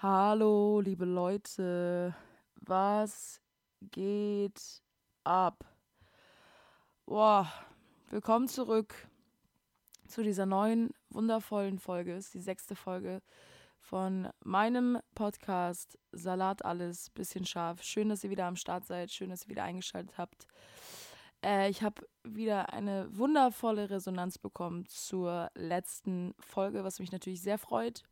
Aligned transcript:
Hallo, 0.00 0.78
liebe 0.78 1.04
Leute, 1.04 2.14
was 2.54 3.40
geht 3.80 4.80
ab? 5.24 5.64
Boah, 7.04 7.52
willkommen 8.08 8.46
zurück 8.46 8.94
zu 10.06 10.22
dieser 10.22 10.46
neuen, 10.46 10.90
wundervollen 11.10 11.80
Folge. 11.80 12.14
Es 12.14 12.26
ist 12.26 12.34
die 12.34 12.40
sechste 12.40 12.76
Folge 12.76 13.22
von 13.80 14.28
meinem 14.44 15.00
Podcast 15.16 15.98
Salat 16.12 16.64
alles, 16.64 17.10
bisschen 17.10 17.44
scharf. 17.44 17.82
Schön, 17.82 18.08
dass 18.08 18.22
ihr 18.22 18.30
wieder 18.30 18.46
am 18.46 18.54
Start 18.54 18.86
seid, 18.86 19.10
schön, 19.10 19.30
dass 19.30 19.46
ihr 19.46 19.50
wieder 19.50 19.64
eingeschaltet 19.64 20.16
habt. 20.16 20.46
Äh, 21.44 21.70
ich 21.70 21.82
habe 21.82 22.06
wieder 22.22 22.72
eine 22.72 23.08
wundervolle 23.10 23.90
Resonanz 23.90 24.38
bekommen 24.38 24.86
zur 24.86 25.50
letzten 25.56 26.36
Folge, 26.38 26.84
was 26.84 27.00
mich 27.00 27.10
natürlich 27.10 27.42
sehr 27.42 27.58
freut 27.58 28.04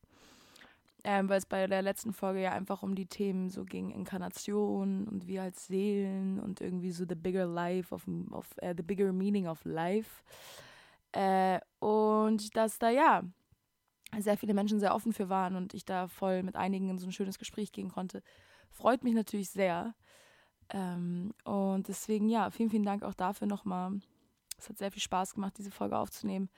ähm, 1.04 1.28
weil 1.28 1.38
es 1.38 1.46
bei 1.46 1.66
der 1.66 1.82
letzten 1.82 2.12
Folge 2.12 2.42
ja 2.42 2.52
einfach 2.52 2.82
um 2.82 2.94
die 2.94 3.06
Themen 3.06 3.48
so 3.48 3.64
ging, 3.64 3.90
Inkarnation 3.90 5.06
und 5.06 5.26
wir 5.26 5.42
als 5.42 5.66
Seelen 5.66 6.40
und 6.40 6.60
irgendwie 6.60 6.90
so 6.90 7.04
the 7.08 7.14
bigger 7.14 7.46
life 7.46 7.94
of, 7.94 8.06
of 8.32 8.48
uh, 8.62 8.72
the 8.76 8.82
bigger 8.82 9.12
meaning 9.12 9.46
of 9.46 9.64
life. 9.64 10.22
Äh, 11.12 11.60
und 11.78 12.56
dass 12.56 12.78
da 12.78 12.90
ja 12.90 13.22
sehr 14.18 14.36
viele 14.36 14.54
Menschen 14.54 14.80
sehr 14.80 14.94
offen 14.94 15.12
für 15.12 15.28
waren 15.28 15.56
und 15.56 15.74
ich 15.74 15.84
da 15.84 16.08
voll 16.08 16.42
mit 16.42 16.56
einigen 16.56 16.88
in 16.90 16.98
so 16.98 17.06
ein 17.06 17.12
schönes 17.12 17.38
Gespräch 17.38 17.72
gehen 17.72 17.90
konnte, 17.90 18.22
freut 18.70 19.04
mich 19.04 19.14
natürlich 19.14 19.50
sehr. 19.50 19.94
Ähm, 20.70 21.32
und 21.44 21.88
deswegen 21.88 22.28
ja, 22.28 22.50
vielen, 22.50 22.70
vielen 22.70 22.84
Dank 22.84 23.02
auch 23.02 23.14
dafür 23.14 23.46
nochmal. 23.46 24.00
Es 24.58 24.68
hat 24.68 24.78
sehr 24.78 24.90
viel 24.90 25.02
Spaß 25.02 25.34
gemacht, 25.34 25.54
diese 25.58 25.70
Folge 25.70 25.98
aufzunehmen. 25.98 26.48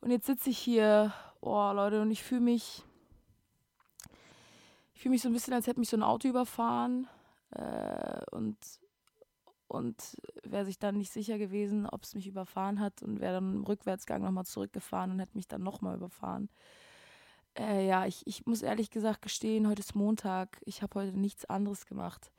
Und 0.00 0.10
jetzt 0.10 0.26
sitze 0.26 0.50
ich 0.50 0.58
hier, 0.58 1.12
oh 1.40 1.72
Leute, 1.72 2.02
und 2.02 2.10
ich 2.10 2.22
fühle 2.22 2.40
mich 2.40 2.84
ich 5.00 5.02
fühle 5.02 5.12
mich 5.12 5.22
so 5.22 5.30
ein 5.30 5.32
bisschen, 5.32 5.54
als 5.54 5.66
hätte 5.66 5.80
mich 5.80 5.88
so 5.88 5.96
ein 5.96 6.02
Auto 6.02 6.28
überfahren 6.28 7.08
äh, 7.52 8.20
und, 8.32 8.58
und 9.66 10.20
wäre 10.42 10.66
sich 10.66 10.78
dann 10.78 10.98
nicht 10.98 11.10
sicher 11.10 11.38
gewesen, 11.38 11.86
ob 11.86 12.02
es 12.02 12.14
mich 12.14 12.26
überfahren 12.26 12.80
hat 12.80 13.02
und 13.02 13.18
wäre 13.18 13.32
dann 13.32 13.54
im 13.54 13.64
Rückwärtsgang 13.64 14.20
nochmal 14.20 14.44
zurückgefahren 14.44 15.10
und 15.10 15.18
hätte 15.18 15.38
mich 15.38 15.48
dann 15.48 15.62
nochmal 15.62 15.96
überfahren. 15.96 16.50
Äh, 17.56 17.86
ja, 17.86 18.04
ich, 18.04 18.26
ich 18.26 18.44
muss 18.44 18.60
ehrlich 18.60 18.90
gesagt 18.90 19.22
gestehen, 19.22 19.68
heute 19.68 19.80
ist 19.80 19.94
Montag. 19.94 20.60
Ich 20.66 20.82
habe 20.82 21.00
heute 21.00 21.18
nichts 21.18 21.46
anderes 21.46 21.86
gemacht, 21.86 22.30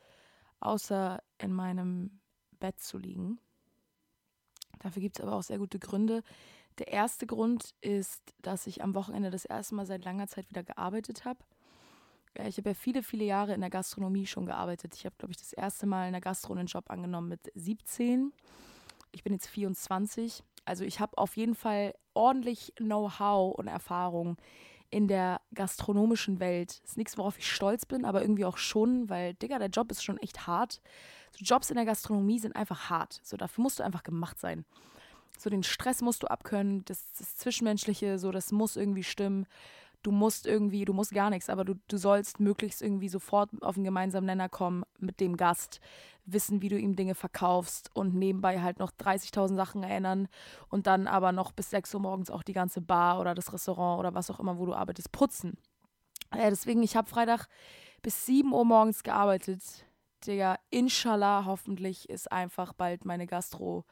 außer 0.59 1.23
in 1.39 1.53
meinem 1.53 2.19
Bett 2.59 2.79
zu 2.79 2.99
liegen. 2.99 3.39
Dafür 4.77 5.01
gibt 5.01 5.17
es 5.17 5.25
aber 5.25 5.35
auch 5.35 5.41
sehr 5.41 5.57
gute 5.57 5.79
Gründe. 5.79 6.21
Der 6.77 6.89
erste 6.89 7.25
Grund 7.25 7.73
ist, 7.81 8.21
dass 8.43 8.67
ich 8.67 8.83
am 8.83 8.93
Wochenende 8.93 9.31
das 9.31 9.45
erste 9.45 9.73
Mal 9.73 9.87
seit 9.87 10.05
langer 10.05 10.27
Zeit 10.27 10.47
wieder 10.51 10.61
gearbeitet 10.61 11.25
habe. 11.25 11.39
Ich 12.35 12.57
habe 12.57 12.69
ja 12.69 12.73
viele, 12.73 13.03
viele 13.03 13.25
Jahre 13.25 13.53
in 13.53 13.61
der 13.61 13.69
Gastronomie 13.69 14.25
schon 14.25 14.45
gearbeitet. 14.45 14.95
Ich 14.95 15.05
habe, 15.05 15.15
glaube 15.17 15.31
ich, 15.31 15.37
das 15.37 15.53
erste 15.53 15.85
Mal 15.85 16.07
in 16.07 16.13
der 16.13 16.21
Gastro 16.21 16.53
einen 16.53 16.67
Job 16.67 16.89
angenommen 16.89 17.27
mit 17.27 17.51
17. 17.55 18.31
Ich 19.11 19.23
bin 19.23 19.33
jetzt 19.33 19.47
24. 19.47 20.43
Also 20.63 20.85
ich 20.85 20.99
habe 20.99 21.17
auf 21.17 21.35
jeden 21.35 21.55
Fall 21.55 21.93
ordentlich 22.13 22.73
Know-how 22.77 23.53
und 23.55 23.67
Erfahrung 23.67 24.37
in 24.89 25.07
der 25.07 25.41
gastronomischen 25.53 26.39
Welt. 26.39 26.81
Ist 26.83 26.97
nichts, 26.97 27.17
worauf 27.17 27.37
ich 27.37 27.51
stolz 27.51 27.85
bin, 27.85 28.05
aber 28.05 28.21
irgendwie 28.21 28.45
auch 28.45 28.57
schon, 28.57 29.09
weil, 29.09 29.33
Digga, 29.33 29.57
der 29.57 29.69
Job 29.69 29.89
ist 29.91 30.03
schon 30.03 30.17
echt 30.17 30.47
hart. 30.47 30.81
So 31.31 31.43
Jobs 31.43 31.69
in 31.69 31.77
der 31.77 31.85
Gastronomie 31.85 32.39
sind 32.39 32.55
einfach 32.55 32.89
hart. 32.89 33.21
So, 33.23 33.37
dafür 33.37 33.61
musst 33.61 33.79
du 33.79 33.83
einfach 33.83 34.03
gemacht 34.03 34.39
sein. 34.39 34.65
So, 35.37 35.49
den 35.49 35.63
Stress 35.63 36.01
musst 36.01 36.23
du 36.23 36.27
abkönnen, 36.27 36.83
das, 36.85 37.11
das 37.17 37.37
Zwischenmenschliche, 37.37 38.19
so, 38.19 38.31
das 38.31 38.51
muss 38.51 38.75
irgendwie 38.75 39.03
stimmen 39.03 39.47
du 40.03 40.11
musst 40.11 40.47
irgendwie, 40.47 40.85
du 40.85 40.93
musst 40.93 41.13
gar 41.13 41.29
nichts, 41.29 41.49
aber 41.49 41.65
du, 41.65 41.75
du 41.87 41.97
sollst 41.97 42.39
möglichst 42.39 42.81
irgendwie 42.81 43.09
sofort 43.09 43.49
auf 43.61 43.75
einen 43.75 43.83
gemeinsamen 43.83 44.25
Nenner 44.25 44.49
kommen 44.49 44.83
mit 44.99 45.19
dem 45.19 45.37
Gast, 45.37 45.79
wissen, 46.25 46.61
wie 46.61 46.69
du 46.69 46.77
ihm 46.77 46.95
Dinge 46.95 47.15
verkaufst 47.15 47.89
und 47.93 48.15
nebenbei 48.15 48.61
halt 48.61 48.79
noch 48.79 48.91
30.000 48.91 49.55
Sachen 49.55 49.83
erinnern 49.83 50.27
und 50.69 50.87
dann 50.87 51.07
aber 51.07 51.31
noch 51.31 51.51
bis 51.51 51.69
6 51.69 51.93
Uhr 51.93 52.01
morgens 52.01 52.29
auch 52.29 52.43
die 52.43 52.53
ganze 52.53 52.81
Bar 52.81 53.19
oder 53.19 53.35
das 53.35 53.53
Restaurant 53.53 53.99
oder 53.99 54.13
was 54.13 54.29
auch 54.29 54.39
immer, 54.39 54.57
wo 54.57 54.65
du 54.65 54.73
arbeitest, 54.73 55.11
putzen. 55.11 55.57
Ja, 56.33 56.49
deswegen, 56.49 56.83
ich 56.83 56.95
habe 56.95 57.09
Freitag 57.09 57.47
bis 58.01 58.25
7 58.25 58.53
Uhr 58.53 58.65
morgens 58.65 59.03
gearbeitet. 59.03 59.63
Digga, 60.25 60.57
inshallah, 60.69 61.45
hoffentlich 61.45 62.09
ist 62.09 62.31
einfach 62.31 62.73
bald 62.73 63.05
meine 63.05 63.25
Gastro 63.25 63.85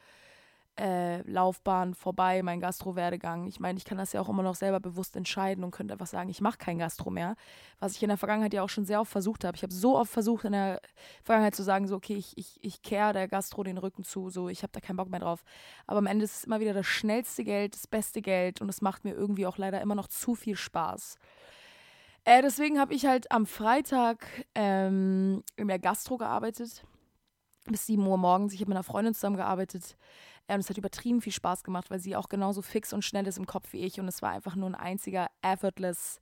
äh, 0.79 1.22
Laufbahn 1.29 1.94
vorbei, 1.94 2.41
mein 2.41 2.62
Gastro-Werdegang. 2.62 3.47
Ich 3.47 3.59
meine, 3.59 3.78
ich 3.78 3.84
kann 3.84 3.97
das 3.97 4.13
ja 4.13 4.22
auch 4.22 4.29
immer 4.29 4.44
noch 4.44 4.56
selber 4.56 4.79
bewusst 4.79 5.16
entscheiden 5.17 5.63
und 5.63 5.72
könnte 5.72 5.94
einfach 5.94 6.07
sagen, 6.07 6.29
ich 6.29 6.40
mache 6.40 6.57
kein 6.57 6.79
Gastro 6.79 7.09
mehr. 7.09 7.35
Was 7.79 7.95
ich 7.95 8.03
in 8.03 8.07
der 8.07 8.17
Vergangenheit 8.17 8.53
ja 8.53 8.63
auch 8.63 8.69
schon 8.69 8.85
sehr 8.85 9.01
oft 9.01 9.12
versucht 9.12 9.44
habe. 9.44 9.57
Ich 9.57 9.63
habe 9.63 9.73
so 9.73 9.97
oft 9.97 10.12
versucht, 10.12 10.45
in 10.45 10.53
der 10.53 10.81
Vergangenheit 11.23 11.56
zu 11.56 11.63
sagen, 11.63 11.88
so, 11.88 11.95
okay, 11.95 12.16
ich, 12.16 12.38
ich, 12.38 12.57
ich 12.62 12.81
kehre 12.81 13.12
der 13.12 13.28
Gastro 13.28 13.63
den 13.63 13.78
Rücken 13.78 14.03
zu, 14.03 14.29
so, 14.29 14.47
ich 14.47 14.63
habe 14.63 14.72
da 14.72 14.79
keinen 14.79 14.97
Bock 14.97 15.09
mehr 15.09 15.19
drauf. 15.19 15.44
Aber 15.85 16.00
am 16.00 16.07
Ende 16.07 16.23
ist 16.23 16.38
es 16.38 16.44
immer 16.45 16.62
wieder 16.62 16.73
das 16.73 16.88
schnellste 16.88 17.44
Geld, 17.44 17.73
das 17.75 17.88
beste 17.88 18.22
Geld 18.22 18.62
und 18.62 18.69
es 18.69 18.81
macht 18.81 19.03
mir 19.03 19.13
irgendwie 19.13 19.47
auch 19.47 19.57
leider 19.57 19.81
immer 19.81 19.95
noch 19.95 20.07
zu 20.07 20.34
viel 20.34 20.56
Spaß. 20.56 21.18
Äh, 22.23 22.41
deswegen 22.41 22.79
habe 22.79 22.94
ich 22.94 23.06
halt 23.06 23.31
am 23.31 23.45
Freitag 23.45 24.45
ähm, 24.56 25.44
in 25.57 25.68
der 25.68 25.79
Gastro 25.79 26.18
gearbeitet 26.18 26.85
bis 27.72 27.85
7 27.85 28.06
Uhr 28.06 28.18
morgens. 28.18 28.53
Ich 28.53 28.62
habe 28.62 28.69
mit 28.69 28.78
einer 28.78 28.84
Freundin 28.84 29.13
zusammengearbeitet. 29.13 29.97
Und 30.55 30.61
es 30.61 30.69
hat 30.69 30.77
übertrieben 30.77 31.21
viel 31.21 31.33
Spaß 31.33 31.63
gemacht, 31.63 31.89
weil 31.89 31.99
sie 31.99 32.15
auch 32.15 32.29
genauso 32.29 32.61
fix 32.61 32.93
und 32.93 33.03
schnell 33.03 33.27
ist 33.27 33.37
im 33.37 33.45
Kopf 33.45 33.71
wie 33.73 33.85
ich. 33.85 33.99
Und 33.99 34.07
es 34.07 34.21
war 34.21 34.31
einfach 34.31 34.55
nur 34.55 34.69
ein 34.69 34.75
einziger 34.75 35.29
effortless 35.41 36.19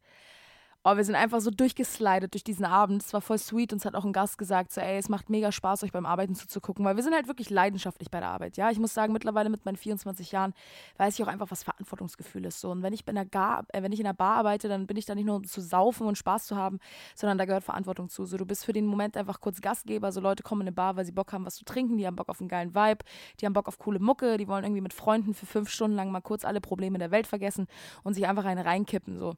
Oh, 0.90 0.96
wir 0.96 1.04
sind 1.04 1.16
einfach 1.16 1.42
so 1.42 1.52
durchgeslidet 1.52 2.34
durch 2.34 2.46
diesen 2.46 2.64
Abend. 2.64 3.04
Es 3.04 3.12
war 3.12 3.20
voll 3.20 3.38
sweet. 3.38 3.74
Uns 3.74 3.84
hat 3.84 3.94
auch 3.94 4.06
ein 4.06 4.14
Gast 4.14 4.38
gesagt, 4.38 4.72
so, 4.72 4.80
ey, 4.80 4.98
es 4.98 5.10
macht 5.10 5.30
mega 5.30 5.52
Spaß, 5.52 5.84
euch 5.84 5.92
beim 5.92 6.06
Arbeiten 6.06 6.34
zuzugucken, 6.34 6.86
weil 6.86 6.96
wir 6.96 7.04
sind 7.04 7.14
halt 7.14 7.28
wirklich 7.28 7.50
leidenschaftlich 7.50 8.10
bei 8.10 8.22
der 8.22 8.30
Arbeit. 8.30 8.56
Ja, 8.56 8.72
ich 8.72 8.80
muss 8.80 8.94
sagen, 8.94 9.12
mittlerweile 9.12 9.50
mit 9.50 9.66
meinen 9.66 9.76
24 9.76 10.32
Jahren 10.32 10.54
weiß 10.96 11.16
ich 11.16 11.26
auch 11.26 11.28
einfach, 11.28 11.52
was 11.52 11.64
Verantwortungsgefühl 11.64 12.46
ist. 12.46 12.62
So. 12.62 12.72
Und 12.72 12.84
wenn 12.84 12.94
ich, 12.94 13.06
in 13.06 13.16
der 13.16 13.26
Gar, 13.26 13.66
äh, 13.74 13.84
wenn 13.84 13.92
ich 13.92 14.00
in 14.00 14.06
der 14.06 14.14
Bar 14.14 14.38
arbeite, 14.38 14.70
dann 14.70 14.88
bin 14.88 14.96
ich 14.96 15.06
da 15.06 15.14
nicht 15.14 15.26
nur 15.26 15.36
um 15.36 15.44
zu 15.44 15.60
saufen 15.60 16.08
und 16.08 16.18
Spaß 16.18 16.46
zu 16.48 16.56
haben, 16.56 16.80
sondern 17.16 17.38
da 17.38 17.44
gehört 17.44 17.66
Verantwortung 17.66 18.08
zu. 18.08 18.24
So, 18.24 18.38
du 18.38 18.46
bist 18.46 18.64
für 18.64 18.72
den 18.72 18.86
Moment 18.86 19.18
einfach 19.18 19.42
kurz 19.42 19.60
Gastgeber. 19.60 20.14
So 20.14 20.22
Leute 20.22 20.42
kommen 20.42 20.62
in 20.62 20.68
eine 20.68 20.74
Bar, 20.74 20.96
weil 20.96 21.04
sie 21.04 21.12
Bock 21.12 21.34
haben, 21.34 21.46
was 21.46 21.56
zu 21.56 21.66
trinken. 21.66 21.98
Die 21.98 22.08
haben 22.08 22.16
Bock 22.16 22.30
auf 22.30 22.40
einen 22.40 22.48
geilen 22.48 22.74
Vibe. 22.74 23.04
Die 23.42 23.46
haben 23.46 23.52
Bock 23.52 23.68
auf 23.68 23.78
coole 23.78 24.00
Mucke. 24.00 24.38
Die 24.38 24.48
wollen 24.48 24.64
irgendwie 24.64 24.80
mit 24.80 24.94
Freunden 24.94 25.34
für 25.34 25.48
fünf 25.48 25.70
Stunden 25.70 25.98
lang 25.98 26.12
mal 26.12 26.22
kurz 26.22 26.46
alle 26.46 26.62
Probleme 26.62 26.98
der 26.98 27.12
Welt 27.12 27.28
vergessen 27.28 27.68
und 28.06 28.14
sich 28.14 28.26
einfach 28.26 28.46
eine 28.46 28.64
reinkippen. 28.64 29.20
So. 29.20 29.34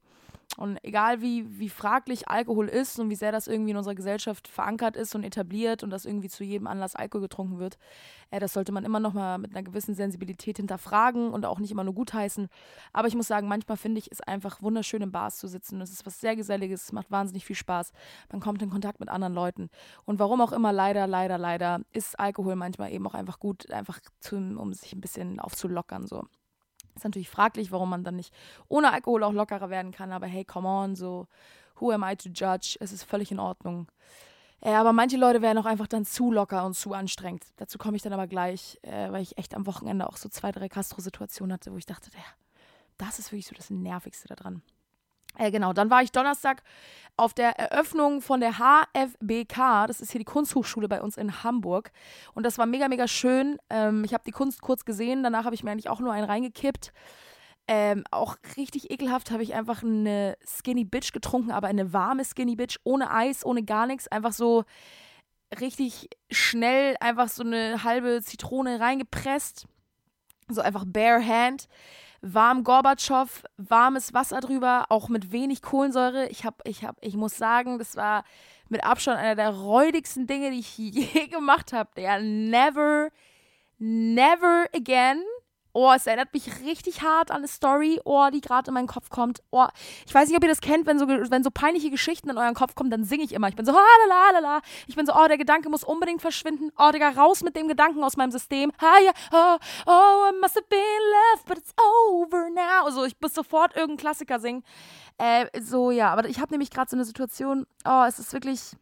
Und 0.60 0.78
egal 0.84 1.22
wie, 1.22 1.46
wie 1.58 1.70
fraglich 1.70 2.28
Alkohol 2.28 2.68
ist 2.68 3.00
und 3.00 3.10
wie 3.10 3.16
sehr 3.16 3.32
das 3.32 3.48
irgendwie 3.48 3.72
in 3.72 3.78
unserer 3.78 3.96
Gesellschaft 3.96 4.50
verankert 4.50 4.98
ist 4.98 5.16
und 5.16 5.24
etabliert 5.24 5.84
und 5.84 5.90
dass 5.90 6.04
irgendwie 6.04 6.28
zu 6.28 6.44
jedem 6.44 6.68
Anlass 6.68 6.98
Alkohol 6.98 7.22
getrunken 7.22 7.60
wird, 7.60 7.78
äh, 8.30 8.42
das 8.42 8.52
sollte 8.52 8.74
man 8.74 8.84
immer 8.84 9.00
noch 9.00 9.14
mal 9.14 9.38
mit 9.38 9.52
einer 9.52 9.64
gewissen 9.64 9.96
Sensibilität 9.96 10.58
hinterfragen 10.58 11.32
und 11.32 11.46
auch 11.46 11.60
nicht 11.60 11.72
immer 11.72 11.86
nur 11.86 11.94
gutheißen. 11.94 12.50
Aber 12.92 13.08
ich 13.08 13.16
muss 13.16 13.28
sagen, 13.28 13.48
manchmal 13.48 13.78
finde 13.78 14.00
ich 14.00 14.12
es 14.12 14.20
einfach 14.20 14.62
wunderschön 14.62 15.02
im 15.02 15.14
Bars 15.14 15.38
zu 15.38 15.48
sitzen. 15.48 15.80
Es 15.80 15.92
ist 15.92 16.06
was 16.06 16.20
sehr 16.20 16.36
Geselliges, 16.36 16.84
es 16.84 16.92
macht 16.92 17.10
wahnsinnig 17.10 17.46
viel 17.46 17.56
Spaß. 17.56 17.94
Man 18.30 18.42
kommt 18.42 18.62
in 18.62 18.70
Kontakt 18.70 19.00
mit 19.00 19.08
anderen 19.08 19.34
Leuten. 19.34 19.70
Und 20.04 20.20
warum 20.20 20.42
auch 20.42 20.52
immer, 20.52 20.74
leider, 20.74 21.08
leider, 21.08 21.38
leider, 21.38 21.80
ist 21.94 22.20
Alkohol 22.20 22.58
manchmal 22.58 22.92
eben 22.92 23.08
auch 23.08 23.14
einfach 23.14 23.40
gut, 23.40 23.72
einfach 23.72 24.02
zu, 24.20 24.36
um 24.36 24.74
sich 24.74 24.92
ein 24.92 25.00
bisschen 25.00 25.40
aufzulockern. 25.40 26.06
So. 26.06 26.26
Ist 27.00 27.06
natürlich 27.06 27.30
fraglich, 27.30 27.72
warum 27.72 27.90
man 27.90 28.04
dann 28.04 28.18
nicht 28.18 28.34
ohne 28.68 28.92
Alkohol 28.92 29.24
auch 29.24 29.32
lockerer 29.32 29.70
werden 29.70 29.94
kann, 29.94 30.12
aber 30.12 30.28
hey, 30.28 30.44
come 30.44 30.68
on, 30.68 30.96
so, 30.96 31.28
who 31.80 31.92
am 31.92 32.04
I 32.04 32.18
to 32.18 32.28
judge? 32.30 32.76
Es 32.82 32.92
ist 32.92 33.04
völlig 33.04 33.32
in 33.32 33.40
Ordnung. 33.40 33.88
Ja, 34.62 34.82
aber 34.82 34.92
manche 34.92 35.16
Leute 35.16 35.42
werden 35.42 35.58
auch 35.58 35.66
einfach 35.66 35.88
dann 35.88 36.04
zu 36.04 36.30
locker 36.30 36.66
und 36.66 36.74
zu 36.74 36.92
anstrengend. 36.94 37.46
Dazu 37.56 37.78
komme 37.78 37.96
ich 37.96 38.04
dann 38.04 38.12
aber 38.12 38.28
gleich, 38.28 38.78
äh, 38.82 39.10
weil 39.14 39.22
ich 39.22 39.38
echt 39.38 39.56
am 39.56 39.66
Wochenende 39.66 40.10
auch 40.10 40.18
so 40.18 40.28
zwei, 40.28 40.52
drei 40.52 40.68
Castro-Situationen 40.68 41.54
hatte, 41.54 41.72
wo 41.72 41.78
ich 41.78 41.86
dachte, 41.86 42.12
ja, 42.14 42.20
das 42.98 43.18
ist 43.18 43.32
wirklich 43.32 43.48
so 43.48 43.56
das 43.56 43.70
Nervigste 43.70 44.28
daran. 44.28 44.62
Äh, 45.38 45.52
genau, 45.52 45.74
dann 45.74 45.90
war 45.90 46.02
ich 46.04 46.12
Donnerstag 46.12 46.64
auf 47.20 47.34
der 47.34 47.60
Eröffnung 47.60 48.22
von 48.22 48.40
der 48.40 48.58
HFBK. 48.58 49.88
Das 49.88 50.00
ist 50.00 50.12
hier 50.12 50.20
die 50.20 50.26
Kunsthochschule 50.26 50.88
bei 50.88 51.02
uns 51.02 51.18
in 51.18 51.44
Hamburg. 51.44 51.92
Und 52.34 52.46
das 52.46 52.58
war 52.58 52.66
mega, 52.66 52.88
mega 52.88 53.08
schön. 53.08 53.58
Ähm, 53.70 54.04
ich 54.06 54.14
habe 54.14 54.24
die 54.26 54.32
Kunst 54.32 54.62
kurz 54.62 54.86
gesehen. 54.86 55.22
Danach 55.22 55.46
habe 55.46 55.56
ich 55.56 55.64
mir 55.64 55.72
eigentlich 55.72 55.90
auch 55.90 56.00
nur 56.00 56.14
einen 56.14 56.26
reingekippt. 56.26 56.94
Ähm, 57.68 58.04
auch 58.10 58.38
richtig 58.58 58.90
ekelhaft 58.90 59.32
habe 59.32 59.44
ich 59.44 59.54
einfach 59.54 59.84
eine 59.84 60.38
Skinny 60.44 60.86
Bitch 60.86 61.12
getrunken, 61.12 61.52
aber 61.52 61.68
eine 61.68 61.94
warme 61.94 62.26
Skinny 62.26 62.56
Bitch, 62.56 62.80
ohne 62.84 63.12
Eis, 63.12 63.46
ohne 63.46 63.64
gar 63.64 63.86
nichts. 63.86 64.08
Einfach 64.08 64.34
so 64.34 64.64
richtig 65.60 66.10
schnell 66.32 66.96
einfach 67.00 67.28
so 67.28 67.44
eine 67.44 67.84
halbe 67.84 68.22
Zitrone 68.24 68.80
reingepresst. 68.80 69.68
So 70.48 70.62
einfach 70.62 70.86
bare 70.88 71.24
hand 71.24 71.68
warm 72.22 72.64
Gorbatschow, 72.64 73.44
warmes 73.58 74.14
Wasser 74.14 74.40
drüber, 74.42 74.86
auch 74.90 75.10
mit 75.10 75.32
wenig 75.32 75.62
Kohlensäure. 75.62 76.28
Ich 76.30 76.46
habe, 76.46 76.58
ich 76.66 76.84
habe, 76.84 76.98
ich 77.02 77.16
muss 77.16 77.38
sagen, 77.38 77.80
das 77.80 77.96
war 77.96 78.24
mit 78.70 78.84
Abstand 78.84 79.20
einer 79.20 79.36
der 79.36 79.50
räudigsten 79.50 80.28
Dinge, 80.28 80.52
die 80.52 80.60
ich 80.60 80.78
je 80.78 81.28
gemacht 81.28 81.74
habe. 81.74 81.90
Der 81.96 82.22
never, 82.22 83.10
never 83.78 84.66
again. 84.76 85.24
Oh, 85.82 85.94
es 85.96 86.06
erinnert 86.08 86.34
mich 86.34 86.46
richtig 86.66 87.04
hart 87.04 87.32
an 87.32 87.38
eine 87.38 87.48
Story, 87.48 88.02
oh, 88.04 88.28
die 88.34 88.42
gerade 88.42 88.68
in 88.68 88.74
meinen 88.74 88.88
Kopf 88.88 89.10
kommt. 89.10 89.42
Oh, 89.50 89.66
ich 90.06 90.14
weiß 90.14 90.28
nicht, 90.28 90.36
ob 90.36 90.44
ihr 90.44 90.50
das 90.50 90.60
kennt, 90.60 90.86
wenn 90.86 91.00
so, 91.00 91.08
wenn 91.08 91.42
so 91.42 91.52
peinliche 91.52 91.90
Geschichten 91.90 92.30
in 92.30 92.38
euren 92.38 92.54
Kopf 92.54 92.76
kommen, 92.76 92.90
dann 92.90 93.06
singe 93.06 93.24
ich 93.24 93.32
immer. 93.32 93.48
Ich 93.48 93.56
bin 93.56 93.66
so, 93.66 93.72
la 93.72 94.62
Ich 94.88 94.98
bin 94.98 95.06
so, 95.06 95.14
oh, 95.16 95.26
der 95.30 95.38
Gedanke 95.38 95.70
muss 95.70 95.86
unbedingt 95.86 96.20
verschwinden. 96.20 96.74
Oh, 96.78 96.92
Digga, 96.92 97.12
raus 97.12 97.44
mit 97.44 97.56
dem 97.56 97.70
Gedanken 97.70 98.04
aus 98.04 98.18
meinem 98.18 98.32
System. 98.32 98.74
Ha, 98.82 99.00
ja, 99.00 99.12
oh, 99.32 99.58
oh, 99.86 100.30
I 100.30 100.42
must 100.42 100.58
have 100.58 100.68
been 100.68 100.80
left, 101.32 101.46
but 101.46 101.58
it's 101.58 101.74
over 101.78 102.50
now. 102.50 102.84
Also, 102.84 103.06
ich 103.06 103.16
muss 103.22 103.34
sofort 103.34 103.74
irgendeinen 103.74 104.00
Klassiker 104.00 104.42
singen. 104.42 104.66
Äh, 105.18 105.46
so, 105.62 105.92
ja, 105.92 106.12
aber 106.12 106.28
ich 106.28 106.42
habe 106.42 106.52
nämlich 106.52 106.72
gerade 106.72 106.90
so 106.90 106.98
eine 106.98 107.06
Situation, 107.06 107.66
oh, 107.86 108.04
es 108.06 108.20
ist 108.20 108.34
wirklich 108.34 108.74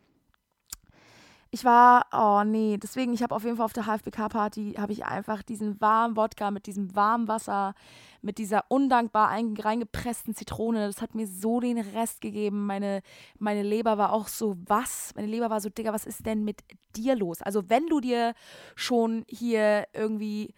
ich 1.52 1.64
war, 1.64 2.06
oh 2.12 2.44
nee, 2.44 2.78
deswegen, 2.78 3.14
ich 3.14 3.24
habe 3.24 3.36
auf 3.36 3.44
jeden 3.44 3.58
Fall 3.58 3.66
auf 3.66 3.74
der 3.74 3.86
HFBK-Party, 3.86 4.76
habe 4.78 4.92
ich 4.92 5.06
einfach 5.06 5.44
diesen 5.44 5.80
warmen 5.80 6.18
Wodka 6.18 6.52
mit 6.52 6.66
diesem 6.68 6.96
warmen 6.96 7.28
Wasser, 7.28 7.74
mit 8.22 8.38
dieser 8.38 8.66
undankbar 8.70 9.30
reingepressten 9.30 10.36
Zitrone, 10.36 10.88
das 10.88 11.02
hat 11.02 11.16
mir 11.16 11.28
so 11.28 11.60
den 11.60 11.78
Rest 11.78 12.22
gegeben. 12.22 12.66
Meine, 12.66 13.02
meine 13.40 13.64
Leber 13.64 13.98
war 13.98 14.12
auch 14.12 14.28
so, 14.28 14.56
was? 14.66 15.14
Meine 15.16 15.28
Leber 15.28 15.50
war 15.50 15.62
so, 15.62 15.70
Digga, 15.70 15.94
was 15.94 16.06
ist 16.06 16.26
denn 16.26 16.44
mit 16.44 16.64
dir 16.96 17.16
los? 17.16 17.42
Also 17.42 17.70
wenn 17.70 17.88
du 17.88 18.00
dir 18.00 18.34
schon 18.76 19.24
hier 19.28 19.86
irgendwie 19.94 20.54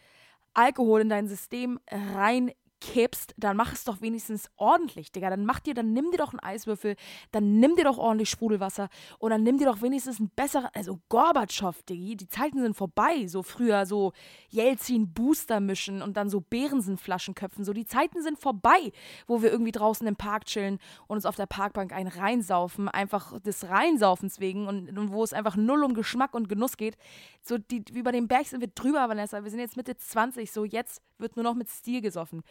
Alkohol 0.54 1.02
in 1.02 1.10
dein 1.10 1.28
System 1.28 1.80
rein 2.16 2.52
kippst, 2.80 3.34
dann 3.38 3.58
mach 3.58 3.74
es 3.74 3.84
doch 3.84 4.02
wenigstens 4.02 4.50
ordentlich, 4.56 5.12
Digga. 5.12 5.30
Dann 5.30 5.46
mach 5.46 5.60
dir, 5.60 5.74
dann 5.74 5.94
nimm 5.94 6.12
dir 6.12 6.18
doch 6.18 6.32
einen 6.32 6.40
Eiswürfel, 6.40 6.96
dann 7.32 7.60
nimm 7.60 7.76
dir 7.76 7.84
doch 7.84 7.98
ordentlich 7.98 8.30
Sprudelwasser 8.30 8.90
und 9.20 9.32
dann 9.32 9.44
nimm 9.44 9.58
dir 9.58 9.66
doch 9.66 9.82
wenigstens 9.82 10.20
einen 10.20 10.30
besseren, 10.30 10.70
also 10.74 11.00
Gorbatschow, 11.10 11.82
Diggi, 11.84 12.16
die 12.16 12.28
Zeiten 12.28 12.62
sind 12.62 12.76
vorbei. 12.76 13.28
So 13.28 13.44
früher 13.44 13.86
so 13.86 14.14
Jelzin 14.50 15.14
Booster 15.14 15.60
mischen 15.60 16.02
und 16.02 16.18
dann 16.18 16.30
so 16.30 16.42
Behrensen 16.42 16.98
Flaschenköpfen. 16.98 17.64
So 17.64 17.74
die 17.74 17.86
Zeiten 17.86 18.22
sind 18.22 18.40
vorbei, 18.40 18.92
wo 19.28 19.42
wir 19.42 19.52
irgendwie 19.52 19.72
draußen 19.72 20.08
im 20.08 20.16
Park 20.16 20.46
chillen 20.46 20.80
und 21.08 21.18
uns 21.18 21.26
auf 21.26 21.36
der 21.36 21.46
Parkbank 21.46 21.94
einen 21.94 22.08
reinsaufen, 22.08 22.88
einfach 22.88 23.40
des 23.42 23.68
Reinsaufens 23.68 24.40
wegen 24.40 24.68
und, 24.68 24.98
und 24.98 25.12
wo 25.12 25.24
es 25.24 25.34
einfach 25.34 25.56
null 25.56 25.84
um 25.84 25.94
Geschmack 25.94 26.34
und 26.34 26.50
Genuss 26.50 26.78
geht. 26.78 26.96
So 27.42 27.58
die, 27.58 27.84
über 27.94 28.12
den 28.12 28.28
Berg 28.28 28.48
sind 28.48 28.62
wir 28.62 28.70
drüber, 28.70 29.10
Vanessa. 29.10 29.44
Wir 29.44 29.52
sind 29.52 29.60
jetzt 29.60 29.78
Mitte 29.78 29.98
20, 29.98 30.52
so 30.52 30.64
jetzt 30.64 31.02
wird 31.20 31.36
nur 31.36 31.44
noch 31.44 31.56
mit 31.56 31.70
Stil 31.70 32.02
gesoffen. 32.02 32.44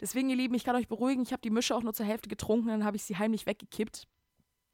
Deswegen, 0.00 0.30
ihr 0.30 0.36
Lieben, 0.36 0.54
ich 0.54 0.64
kann 0.64 0.76
euch 0.76 0.88
beruhigen, 0.88 1.22
ich 1.22 1.32
habe 1.32 1.42
die 1.42 1.50
Mische 1.50 1.74
auch 1.74 1.82
nur 1.82 1.94
zur 1.94 2.06
Hälfte 2.06 2.28
getrunken, 2.28 2.68
dann 2.68 2.84
habe 2.84 2.96
ich 2.96 3.04
sie 3.04 3.16
heimlich 3.16 3.46
weggekippt. 3.46 4.06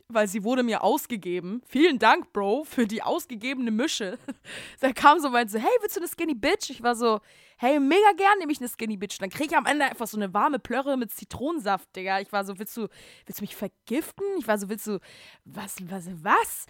Weil 0.09 0.29
sie 0.29 0.45
wurde 0.45 0.63
mir 0.63 0.85
ausgegeben. 0.85 1.63
Vielen 1.67 1.99
Dank, 1.99 2.33
Bro, 2.33 2.63
für 2.63 2.87
die 2.87 3.03
ausgegebene 3.03 3.73
Mische. 3.73 4.19
da 4.81 4.93
kam 4.93 5.19
so 5.19 5.31
meinte 5.31 5.55
so, 5.55 5.59
hey, 5.59 5.71
willst 5.81 5.97
du 5.97 6.01
eine 6.01 6.09
Skinny 6.09 6.35
Bitch? 6.35 6.71
Ich 6.71 6.81
war 6.81 6.95
so, 6.95 7.19
hey, 7.57 7.81
mega 7.81 8.13
gern 8.17 8.39
nehme 8.39 8.53
ich 8.53 8.61
eine 8.61 8.69
Skinny 8.69 8.97
Bitch. 8.97 9.19
Dann 9.19 9.31
kriege 9.31 9.47
ich 9.51 9.57
am 9.57 9.67
Ende 9.67 9.85
einfach 9.85 10.07
so 10.07 10.17
eine 10.17 10.33
warme 10.33 10.61
Plörre 10.61 10.97
mit 10.97 11.11
Zitronensaft, 11.11 11.97
Digga. 11.97 12.21
Ich 12.21 12.31
war 12.31 12.45
so, 12.45 12.57
willst 12.57 12.77
du, 12.77 12.87
willst 13.25 13.41
du 13.41 13.43
mich 13.43 13.57
vergiften? 13.57 14.25
Ich 14.39 14.47
war 14.47 14.59
so, 14.59 14.69
willst 14.69 14.87
du, 14.87 15.01
was, 15.45 15.77
was, 15.89 16.07
was? 16.23 16.67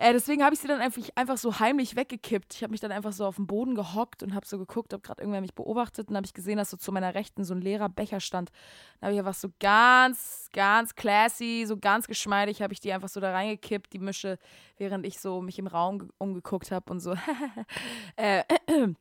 Äh, 0.00 0.12
deswegen 0.12 0.44
habe 0.44 0.54
ich 0.54 0.60
sie 0.60 0.68
dann 0.68 0.80
einfach, 0.80 1.02
einfach 1.16 1.36
so 1.38 1.58
heimlich 1.58 1.96
weggekippt. 1.96 2.54
Ich 2.54 2.62
habe 2.62 2.70
mich 2.70 2.80
dann 2.80 2.92
einfach 2.92 3.12
so 3.12 3.26
auf 3.26 3.34
den 3.34 3.48
Boden 3.48 3.74
gehockt 3.74 4.22
und 4.22 4.32
habe 4.32 4.46
so 4.46 4.56
geguckt, 4.56 4.94
ob 4.94 5.02
gerade 5.02 5.22
irgendwer 5.22 5.40
mich 5.40 5.54
beobachtet. 5.54 6.08
Und 6.08 6.14
habe 6.14 6.24
ich 6.24 6.34
gesehen, 6.34 6.56
dass 6.56 6.70
so 6.70 6.76
zu 6.76 6.92
meiner 6.92 7.16
Rechten 7.16 7.42
so 7.42 7.52
ein 7.52 7.60
leerer 7.60 7.88
Becher 7.88 8.20
stand. 8.20 8.52
Dann 9.00 9.08
habe 9.08 9.14
ich 9.14 9.18
einfach 9.18 9.34
so 9.34 9.48
ganz, 9.58 10.50
ganz 10.52 10.94
classy, 10.94 11.64
so 11.66 11.78
ganz 11.78 12.06
geschmeidig, 12.06 12.62
habe 12.62 12.72
ich 12.72 12.78
die 12.78 12.92
einfach 12.92 13.08
so 13.08 13.18
da 13.18 13.32
reingekippt, 13.32 13.92
die 13.92 13.98
Mische, 13.98 14.38
während 14.76 15.04
ich 15.04 15.18
so 15.18 15.42
mich 15.42 15.58
im 15.58 15.66
Raum 15.66 16.10
umgeguckt 16.18 16.70
habe 16.70 16.92
und 16.92 17.00
so. 17.00 17.14
äh, 18.16 18.44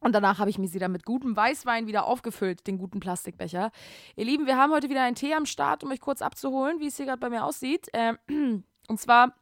Und 0.00 0.12
danach 0.12 0.38
habe 0.38 0.50
ich 0.50 0.58
mir 0.58 0.68
sie 0.68 0.78
dann 0.78 0.92
mit 0.92 1.06
gutem 1.06 1.34
Weißwein 1.34 1.86
wieder 1.86 2.04
aufgefüllt, 2.04 2.66
den 2.66 2.76
guten 2.76 3.00
Plastikbecher. 3.00 3.70
Ihr 4.16 4.24
Lieben, 4.26 4.46
wir 4.46 4.58
haben 4.58 4.70
heute 4.70 4.90
wieder 4.90 5.02
einen 5.02 5.16
Tee 5.16 5.32
am 5.32 5.46
Start, 5.46 5.82
um 5.82 5.90
euch 5.90 6.00
kurz 6.00 6.20
abzuholen, 6.20 6.78
wie 6.78 6.88
es 6.88 6.98
hier 6.98 7.06
gerade 7.06 7.20
bei 7.20 7.30
mir 7.30 7.42
aussieht. 7.42 7.88
Ähm, 7.94 8.18
und 8.88 9.00
zwar 9.00 9.32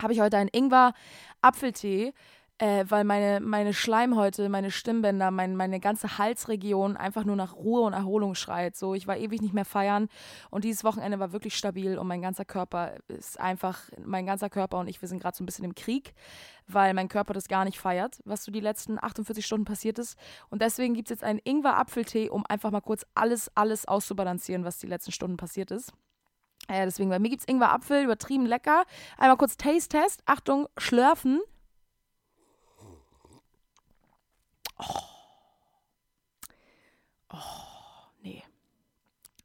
habe 0.00 0.12
ich 0.12 0.20
heute 0.20 0.36
einen 0.36 0.50
Ingwer-Apfeltee, 0.52 2.12
äh, 2.58 2.84
weil 2.88 3.04
meine, 3.04 3.40
meine 3.40 3.74
Schleimhäute, 3.74 4.48
meine 4.48 4.70
Stimmbänder, 4.70 5.30
mein, 5.30 5.56
meine 5.56 5.80
ganze 5.80 6.18
Halsregion 6.18 6.96
einfach 6.96 7.24
nur 7.24 7.34
nach 7.36 7.56
Ruhe 7.56 7.82
und 7.82 7.94
Erholung 7.94 8.34
schreit. 8.34 8.76
So, 8.76 8.94
ich 8.94 9.06
war 9.06 9.16
ewig 9.16 9.42
nicht 9.42 9.54
mehr 9.54 9.64
feiern 9.64 10.08
und 10.50 10.64
dieses 10.64 10.84
Wochenende 10.84 11.18
war 11.18 11.32
wirklich 11.32 11.56
stabil 11.56 11.98
und 11.98 12.06
mein 12.06 12.22
ganzer 12.22 12.44
Körper 12.44 12.94
ist 13.08 13.40
einfach, 13.40 13.80
mein 14.04 14.24
ganzer 14.24 14.50
Körper 14.50 14.78
und 14.78 14.88
ich, 14.88 15.02
wir 15.02 15.08
sind 15.08 15.20
gerade 15.20 15.36
so 15.36 15.42
ein 15.42 15.46
bisschen 15.46 15.64
im 15.64 15.74
Krieg, 15.74 16.14
weil 16.68 16.94
mein 16.94 17.08
Körper 17.08 17.34
das 17.34 17.48
gar 17.48 17.64
nicht 17.64 17.78
feiert, 17.78 18.20
was 18.24 18.44
so 18.44 18.52
die 18.52 18.60
letzten 18.60 19.02
48 19.02 19.44
Stunden 19.44 19.64
passiert 19.64 19.98
ist. 19.98 20.16
Und 20.48 20.62
deswegen 20.62 20.94
gibt 20.94 21.10
es 21.10 21.16
jetzt 21.16 21.24
einen 21.24 21.40
Ingwer-Apfeltee, 21.42 22.30
um 22.30 22.46
einfach 22.46 22.70
mal 22.70 22.80
kurz 22.80 23.04
alles, 23.14 23.50
alles 23.56 23.88
auszubalancieren, 23.88 24.64
was 24.64 24.78
die 24.78 24.86
letzten 24.86 25.12
Stunden 25.12 25.36
passiert 25.36 25.72
ist. 25.72 25.92
Ja, 26.68 26.84
deswegen, 26.84 27.10
bei 27.10 27.18
mir 27.18 27.28
gibt 27.28 27.42
es 27.42 27.48
Ingwer 27.48 27.72
Apfel, 27.72 28.04
übertrieben 28.04 28.46
lecker. 28.46 28.84
Einmal 29.18 29.36
kurz 29.36 29.56
Taste-Test. 29.56 30.22
Achtung, 30.26 30.68
schlürfen. 30.78 31.40
Oh. 34.78 34.84
Oh, 37.32 37.36
nee. 38.22 38.42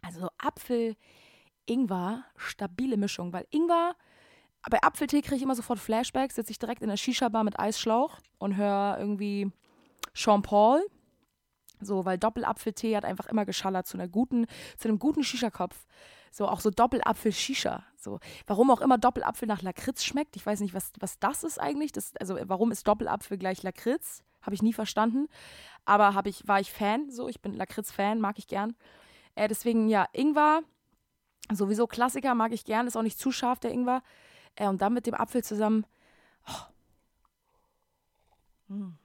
Also 0.01 0.29
Apfel, 0.37 0.95
Ingwer, 1.65 2.23
stabile 2.35 2.97
Mischung, 2.97 3.33
weil 3.33 3.45
Ingwer, 3.49 3.95
bei 4.69 4.81
Apfeltee 4.81 5.21
kriege 5.21 5.35
ich 5.35 5.41
immer 5.41 5.55
sofort 5.55 5.79
Flashbacks, 5.79 6.35
sitze 6.35 6.51
ich 6.51 6.59
direkt 6.59 6.81
in 6.81 6.89
der 6.89 6.97
Shisha-Bar 6.97 7.43
mit 7.43 7.59
Eisschlauch 7.59 8.19
und 8.37 8.55
höre 8.57 8.97
irgendwie 8.99 9.51
Jean 10.13 10.41
Paul. 10.41 10.85
So, 11.81 12.05
weil 12.05 12.17
Doppelapfeltee 12.17 12.95
hat 12.95 13.05
einfach 13.05 13.27
immer 13.27 13.45
geschallert 13.45 13.87
zu 13.87 13.97
einer 13.97 14.07
guten, 14.07 14.45
zu 14.77 14.87
einem 14.87 14.99
guten 14.99 15.23
Shisha-Kopf. 15.23 15.87
So 16.31 16.47
auch 16.47 16.59
so 16.59 16.69
Doppelapfel-Shisha. 16.69 17.83
So, 17.95 18.19
warum 18.45 18.69
auch 18.69 18.81
immer 18.81 18.97
Doppelapfel 18.97 19.47
nach 19.47 19.61
Lakritz 19.61 20.03
schmeckt. 20.03 20.35
Ich 20.35 20.45
weiß 20.45 20.59
nicht, 20.59 20.73
was, 20.73 20.91
was 20.99 21.19
das 21.19 21.43
ist 21.43 21.59
eigentlich. 21.59 21.91
Das, 21.91 22.15
also 22.17 22.37
warum 22.43 22.71
ist 22.71 22.87
Doppelapfel 22.87 23.37
gleich 23.37 23.63
Lakritz? 23.63 24.23
Habe 24.41 24.55
ich 24.55 24.61
nie 24.61 24.73
verstanden. 24.73 25.27
Aber 25.85 26.13
hab 26.13 26.27
ich, 26.27 26.47
war 26.47 26.59
ich 26.59 26.71
Fan. 26.71 27.09
So, 27.09 27.27
ich 27.27 27.41
bin 27.41 27.53
Lakritz-Fan, 27.53 28.19
mag 28.19 28.37
ich 28.37 28.47
gern. 28.47 28.75
Äh, 29.35 29.47
deswegen, 29.47 29.89
ja, 29.89 30.07
Ingwer, 30.13 30.61
sowieso 31.51 31.87
Klassiker, 31.87 32.35
mag 32.35 32.51
ich 32.51 32.63
gern. 32.63 32.87
Ist 32.87 32.95
auch 32.95 33.03
nicht 33.03 33.19
zu 33.19 33.31
scharf, 33.31 33.59
der 33.59 33.71
Ingwer. 33.71 34.03
Äh, 34.55 34.67
und 34.67 34.81
dann 34.81 34.93
mit 34.93 35.07
dem 35.07 35.15
Apfel 35.15 35.43
zusammen. 35.43 35.85
Oh. 36.47 38.73
Mm. 38.73 38.97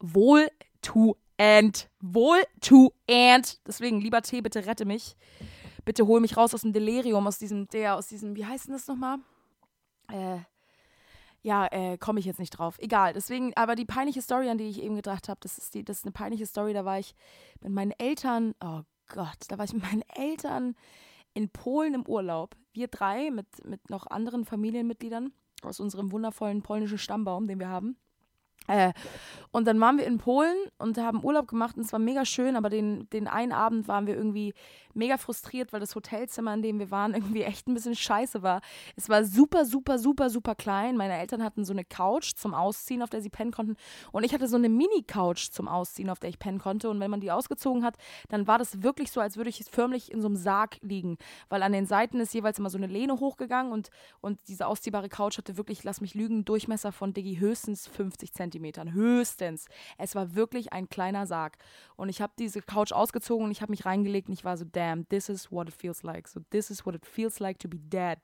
Wohl 0.00 0.50
to 0.82 1.16
and. 1.40 1.88
Wohl 2.00 2.42
to 2.60 2.92
and. 3.08 3.58
Deswegen, 3.66 4.00
lieber 4.00 4.22
Tee, 4.22 4.42
bitte 4.42 4.66
rette 4.66 4.84
mich 4.84 5.16
bitte 5.84 6.06
hol 6.06 6.20
mich 6.20 6.36
raus 6.36 6.54
aus 6.54 6.62
dem 6.62 6.72
Delirium, 6.72 7.26
aus 7.26 7.38
diesem, 7.38 7.68
der, 7.68 7.96
aus 7.96 8.08
diesem, 8.08 8.36
wie 8.36 8.46
heißt 8.46 8.66
denn 8.66 8.74
das 8.74 8.86
nochmal? 8.86 9.18
Äh, 10.08 10.38
ja, 11.42 11.66
äh, 11.66 11.96
komme 11.98 12.20
ich 12.20 12.26
jetzt 12.26 12.38
nicht 12.38 12.50
drauf. 12.50 12.76
Egal. 12.78 13.12
Deswegen, 13.14 13.56
aber 13.56 13.74
die 13.74 13.86
peinliche 13.86 14.22
Story, 14.22 14.48
an 14.48 14.58
die 14.58 14.68
ich 14.68 14.82
eben 14.82 14.96
gedacht 14.96 15.28
habe, 15.28 15.40
das 15.42 15.58
ist 15.58 15.74
die, 15.74 15.84
das 15.84 15.98
ist 15.98 16.04
eine 16.04 16.12
peinliche 16.12 16.46
Story. 16.46 16.74
Da 16.74 16.84
war 16.84 16.98
ich 16.98 17.14
mit 17.60 17.72
meinen 17.72 17.92
Eltern, 17.92 18.54
oh 18.62 18.82
Gott, 19.08 19.38
da 19.48 19.58
war 19.58 19.64
ich 19.64 19.72
mit 19.72 19.82
meinen 19.82 20.02
Eltern 20.14 20.76
in 21.32 21.48
Polen 21.48 21.94
im 21.94 22.06
Urlaub. 22.06 22.56
Wir 22.72 22.88
drei 22.88 23.30
mit, 23.30 23.46
mit 23.64 23.88
noch 23.88 24.06
anderen 24.06 24.44
Familienmitgliedern 24.44 25.32
aus 25.62 25.80
unserem 25.80 26.12
wundervollen 26.12 26.62
polnischen 26.62 26.98
Stammbaum, 26.98 27.46
den 27.46 27.58
wir 27.58 27.68
haben. 27.68 27.96
Äh, 28.66 28.92
und 29.52 29.66
dann 29.66 29.80
waren 29.80 29.98
wir 29.98 30.06
in 30.06 30.18
Polen 30.18 30.56
und 30.78 30.96
haben 30.98 31.24
Urlaub 31.24 31.48
gemacht 31.48 31.76
und 31.76 31.84
es 31.84 31.92
war 31.92 31.98
mega 31.98 32.24
schön, 32.24 32.54
aber 32.54 32.70
den, 32.70 33.08
den 33.10 33.26
einen 33.26 33.52
Abend 33.52 33.88
waren 33.88 34.06
wir 34.06 34.14
irgendwie 34.14 34.54
mega 34.94 35.16
frustriert, 35.16 35.72
weil 35.72 35.80
das 35.80 35.94
Hotelzimmer, 35.94 36.54
in 36.54 36.62
dem 36.62 36.78
wir 36.78 36.90
waren, 36.90 37.14
irgendwie 37.20 37.42
echt 37.42 37.68
ein 37.68 37.74
bisschen 37.74 37.94
scheiße 37.94 38.42
war. 38.42 38.60
Es 38.96 39.08
war 39.08 39.24
super, 39.24 39.64
super, 39.64 39.98
super, 39.98 40.30
super 40.30 40.54
klein. 40.54 40.96
Meine 40.96 41.18
Eltern 41.18 41.42
hatten 41.42 41.64
so 41.64 41.72
eine 41.72 41.84
Couch 41.84 42.32
zum 42.34 42.54
Ausziehen, 42.54 43.02
auf 43.02 43.10
der 43.10 43.22
sie 43.22 43.30
pennen 43.30 43.52
konnten. 43.52 43.76
Und 44.12 44.24
ich 44.24 44.32
hatte 44.34 44.48
so 44.48 44.56
eine 44.56 44.68
Mini-Couch 44.68 45.50
zum 45.50 45.68
Ausziehen, 45.68 46.10
auf 46.10 46.18
der 46.18 46.30
ich 46.30 46.38
pennen 46.38 46.58
konnte. 46.58 46.90
Und 46.90 47.00
wenn 47.00 47.10
man 47.10 47.20
die 47.20 47.30
ausgezogen 47.30 47.84
hat, 47.84 47.96
dann 48.28 48.46
war 48.46 48.58
das 48.58 48.82
wirklich 48.82 49.10
so, 49.10 49.20
als 49.20 49.36
würde 49.36 49.50
ich 49.50 49.64
förmlich 49.70 50.10
in 50.10 50.20
so 50.20 50.28
einem 50.28 50.36
Sarg 50.36 50.78
liegen. 50.82 51.18
Weil 51.48 51.62
an 51.62 51.72
den 51.72 51.86
Seiten 51.86 52.20
ist 52.20 52.34
jeweils 52.34 52.58
immer 52.58 52.70
so 52.70 52.78
eine 52.78 52.86
Lehne 52.86 53.20
hochgegangen 53.20 53.72
und, 53.72 53.90
und 54.20 54.38
diese 54.48 54.66
ausziehbare 54.66 55.08
Couch 55.08 55.38
hatte 55.38 55.56
wirklich, 55.56 55.84
lass 55.84 56.00
mich 56.00 56.14
lügen, 56.14 56.44
Durchmesser 56.44 56.92
von 56.92 57.12
Digi 57.12 57.36
höchstens 57.36 57.86
50 57.86 58.32
Zentimetern. 58.32 58.92
Höchstens. 58.92 59.66
Es 59.98 60.14
war 60.14 60.34
wirklich 60.34 60.72
ein 60.72 60.88
kleiner 60.88 61.26
Sarg. 61.26 61.56
Und 61.96 62.08
ich 62.08 62.20
habe 62.20 62.32
diese 62.38 62.62
Couch 62.62 62.92
ausgezogen 62.92 63.44
und 63.46 63.50
ich 63.50 63.62
habe 63.62 63.72
mich 63.72 63.84
reingelegt 63.84 64.28
und 64.28 64.34
ich 64.34 64.44
war 64.44 64.56
so, 64.56 64.64
damn, 64.80 65.06
this 65.10 65.28
is 65.28 65.44
what 65.54 65.68
it 65.68 65.74
feels 65.74 66.02
like. 66.02 66.26
So, 66.26 66.42
this 66.50 66.70
is 66.70 66.86
what 66.86 66.94
it 66.94 67.04
feels 67.04 67.36
like 67.40 67.58
to 67.58 67.68
be 67.68 67.78
dead. 67.78 68.18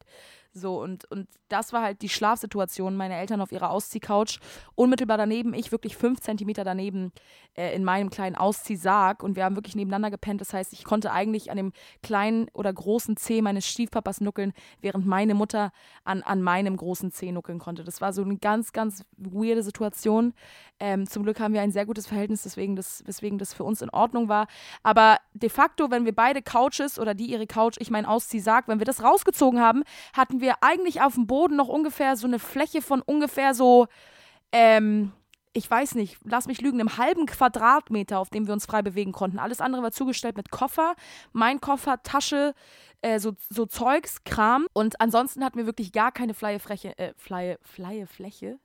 So, 0.57 0.81
und, 0.81 1.05
und 1.11 1.29
das 1.49 1.75
war 1.75 1.83
halt 1.83 2.01
die 2.01 2.09
Schlafsituation. 2.09 2.97
Meine 2.97 3.17
Eltern 3.17 3.43
auf 3.43 3.53
ihrer 3.53 3.71
Ausziehcouch. 3.71 4.41
Unmittelbar 4.75 5.19
daneben, 5.19 5.53
ich 5.53 5.71
wirklich 5.71 5.97
fünf 5.97 6.21
Zentimeter 6.21 6.65
daneben 6.65 7.13
äh, 7.55 7.75
in 7.75 7.85
meinem 7.85 8.09
kleinen 8.09 8.37
Ausziehsarg. 8.37 9.23
Und 9.23 9.37
wir 9.37 9.45
haben 9.45 9.55
wirklich 9.55 9.77
nebeneinander 9.77 10.11
gepennt. 10.11 10.41
Das 10.41 10.55
heißt, 10.55 10.73
ich 10.73 10.85
konnte 10.85 11.13
eigentlich 11.13 11.51
an 11.51 11.59
dem 11.59 11.73
kleinen 12.03 12.49
oder 12.55 12.73
großen 12.73 13.19
Zeh 13.19 13.43
meines 13.43 13.67
Stiefpapas 13.67 14.23
nuckeln, 14.23 14.55
während 14.81 15.07
meine 15.07 15.35
Mutter 15.35 15.73
an, 16.05 16.23
an 16.23 16.43
meinem 16.43 16.77
großen 16.77 17.13
Zeh 17.13 17.33
nuckeln 17.33 17.59
konnte. 17.59 17.85
Das 17.85 18.01
war 18.01 18.15
so 18.15 18.23
eine 18.23 18.39
ganz, 18.39 18.73
ganz 18.73 19.05
weirde 19.19 19.63
Situation. 19.63 20.33
Ähm, 20.81 21.07
zum 21.07 21.23
Glück 21.23 21.39
haben 21.41 21.55
wir 21.55 21.61
ein 21.61 21.73
sehr 21.73 21.87
gutes 21.87 22.07
Verhältnis, 22.07 22.43
deswegen 22.43 22.77
das, 22.77 23.03
weswegen 23.07 23.39
das 23.39 23.55
für 23.55 23.65
uns 23.65 23.83
in 23.83 23.91
Ordnung 23.91 24.29
war. 24.29 24.47
Aber 24.83 25.19
de 25.35 25.49
facto, 25.49 25.91
wenn 25.91 26.05
wir 26.05 26.15
beide 26.15 26.43
Couches 26.43 26.99
oder 26.99 27.15
die 27.15 27.27
ihre 27.27 27.47
Couch, 27.47 27.77
ich 27.79 27.91
mein 27.91 28.07
Ausziehsarg, 28.07 28.69
wenn 28.69 28.79
wir 28.79 28.87
das 28.87 29.03
rausgezogen 29.03 29.61
haben, 29.61 29.83
hatten 30.15 30.41
wir 30.41 30.46
wir 30.47 30.63
eigentlich 30.63 31.03
auf 31.03 31.15
dem 31.15 31.27
Boden 31.27 31.57
noch 31.57 31.67
ungefähr 31.67 32.17
so 32.17 32.29
eine 32.29 32.39
Fläche 32.39 32.81
von 32.81 33.03
ungefähr 33.03 33.53
so, 33.53 33.89
ähm, 34.53 35.13
ich 35.53 35.69
weiß 35.69 35.97
nicht, 35.97 36.19
lass 36.23 36.47
mich 36.47 36.61
lügen, 36.61 36.79
einem 36.79 36.99
halben 36.99 37.27
Quadratmeter, 37.27 38.21
auf 38.21 38.31
dem 38.31 38.47
wir 38.47 38.55
uns 38.55 38.67
frei 38.67 38.83
bewegen 38.83 39.11
konnten. 39.11 39.41
Alles 39.41 39.61
andere 39.61 39.83
war 39.83 39.91
zugestellt 39.91 40.37
mit 40.37 40.53
Koffer, 40.53 40.95
mein 41.33 41.61
Koffer, 41.61 42.01
Tasche, 42.05 42.55
äh, 43.03 43.19
so, 43.19 43.33
so 43.51 43.67
Zeugs, 43.67 44.23
Kram. 44.23 44.69
Und 44.73 45.01
ansonsten 45.01 45.45
hatten 45.45 45.59
wir 45.59 45.67
wirklich 45.67 45.91
gar 45.91 46.13
keine 46.13 46.33
freie 46.33 46.61
Fläche, 46.61 46.97
äh, 46.97 47.13
freie, 47.17 47.59
freie 47.63 48.07
Fläche? 48.07 48.61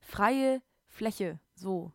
Freie 0.00 0.60
Fläche, 0.86 1.40
so 1.54 1.92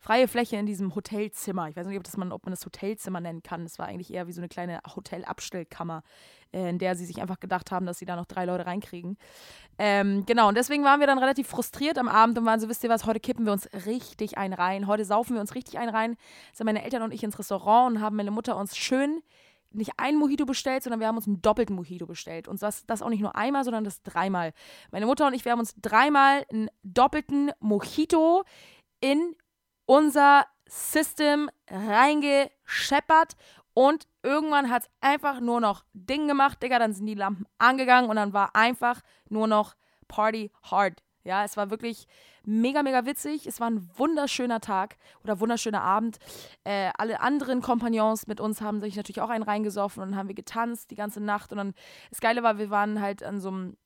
freie 0.00 0.28
Fläche 0.28 0.56
in 0.56 0.66
diesem 0.66 0.94
Hotelzimmer. 0.94 1.68
Ich 1.68 1.76
weiß 1.76 1.86
nicht, 1.86 1.96
ob, 1.96 2.04
das 2.04 2.16
man, 2.16 2.32
ob 2.32 2.44
man 2.44 2.52
das 2.52 2.64
Hotelzimmer 2.64 3.20
nennen 3.20 3.42
kann. 3.42 3.64
Es 3.64 3.78
war 3.78 3.86
eigentlich 3.86 4.12
eher 4.12 4.26
wie 4.26 4.32
so 4.32 4.40
eine 4.40 4.48
kleine 4.48 4.80
Hotelabstellkammer, 4.94 6.02
äh, 6.52 6.70
in 6.70 6.78
der 6.78 6.94
sie 6.94 7.04
sich 7.04 7.20
einfach 7.20 7.40
gedacht 7.40 7.70
haben, 7.70 7.86
dass 7.86 7.98
sie 7.98 8.06
da 8.06 8.16
noch 8.16 8.26
drei 8.26 8.44
Leute 8.44 8.66
reinkriegen. 8.66 9.16
Ähm, 9.78 10.24
genau, 10.26 10.48
und 10.48 10.56
deswegen 10.56 10.84
waren 10.84 11.00
wir 11.00 11.06
dann 11.06 11.18
relativ 11.18 11.48
frustriert 11.48 11.98
am 11.98 12.08
Abend 12.08 12.38
und 12.38 12.44
waren 12.44 12.60
so, 12.60 12.68
wisst 12.68 12.84
ihr 12.84 12.90
was, 12.90 13.06
heute 13.06 13.20
kippen 13.20 13.44
wir 13.44 13.52
uns 13.52 13.68
richtig 13.86 14.38
ein 14.38 14.52
rein. 14.52 14.86
Heute 14.86 15.04
saufen 15.04 15.34
wir 15.34 15.40
uns 15.40 15.54
richtig 15.54 15.78
ein 15.78 15.88
rein. 15.88 16.16
Sind 16.52 16.66
meine 16.66 16.84
Eltern 16.84 17.02
und 17.02 17.12
ich 17.12 17.22
ins 17.22 17.38
Restaurant 17.38 17.96
und 17.96 18.02
haben 18.02 18.16
meine 18.16 18.30
Mutter 18.30 18.56
uns 18.56 18.76
schön 18.76 19.22
nicht 19.72 19.92
ein 19.98 20.16
Mojito 20.16 20.46
bestellt, 20.46 20.82
sondern 20.82 21.00
wir 21.00 21.06
haben 21.06 21.16
uns 21.16 21.26
einen 21.26 21.42
doppelten 21.42 21.76
Mojito 21.76 22.06
bestellt. 22.06 22.48
Und 22.48 22.60
das, 22.62 22.86
das 22.86 23.02
auch 23.02 23.08
nicht 23.08 23.20
nur 23.20 23.36
einmal, 23.36 23.64
sondern 23.64 23.84
das 23.84 24.02
dreimal. 24.02 24.52
Meine 24.90 25.06
Mutter 25.06 25.26
und 25.26 25.34
ich, 25.34 25.44
wir 25.44 25.52
haben 25.52 25.60
uns 25.60 25.74
dreimal 25.80 26.44
einen 26.50 26.68
doppelten 26.82 27.52
Mojito 27.60 28.44
in 29.00 29.36
unser 29.86 30.46
System 30.66 31.50
reingescheppert 31.68 33.36
und 33.74 34.06
irgendwann 34.22 34.70
hat 34.70 34.82
es 34.82 34.90
einfach 35.00 35.40
nur 35.40 35.60
noch 35.60 35.84
Ding 35.92 36.28
gemacht, 36.28 36.62
Digga, 36.62 36.78
dann 36.78 36.92
sind 36.92 37.06
die 37.06 37.14
Lampen 37.14 37.46
angegangen 37.58 38.10
und 38.10 38.16
dann 38.16 38.32
war 38.32 38.54
einfach 38.54 39.00
nur 39.28 39.46
noch 39.46 39.74
Party 40.08 40.50
hard. 40.62 41.02
Ja, 41.22 41.44
es 41.44 41.56
war 41.56 41.70
wirklich 41.70 42.06
mega, 42.44 42.82
mega 42.82 43.04
witzig. 43.04 43.46
Es 43.46 43.60
war 43.60 43.68
ein 43.68 43.88
wunderschöner 43.96 44.60
Tag 44.60 44.96
oder 45.22 45.38
wunderschöner 45.38 45.82
Abend. 45.82 46.18
Äh, 46.64 46.90
alle 46.96 47.20
anderen 47.20 47.60
Kompagnons 47.60 48.26
mit 48.26 48.40
uns 48.40 48.60
haben 48.62 48.80
sich 48.80 48.96
natürlich 48.96 49.20
auch 49.20 49.28
einen 49.28 49.44
reingesoffen 49.44 50.02
und 50.02 50.10
dann 50.10 50.18
haben 50.18 50.28
wir 50.28 50.34
getanzt 50.34 50.90
die 50.90 50.96
ganze 50.96 51.20
Nacht. 51.20 51.52
Und 51.52 51.58
dann 51.58 51.74
das 52.10 52.20
Geile 52.20 52.42
war, 52.42 52.58
wir 52.58 52.70
waren 52.70 53.00
halt 53.00 53.22
an 53.22 53.40
so 53.40 53.48
einem 53.48 53.76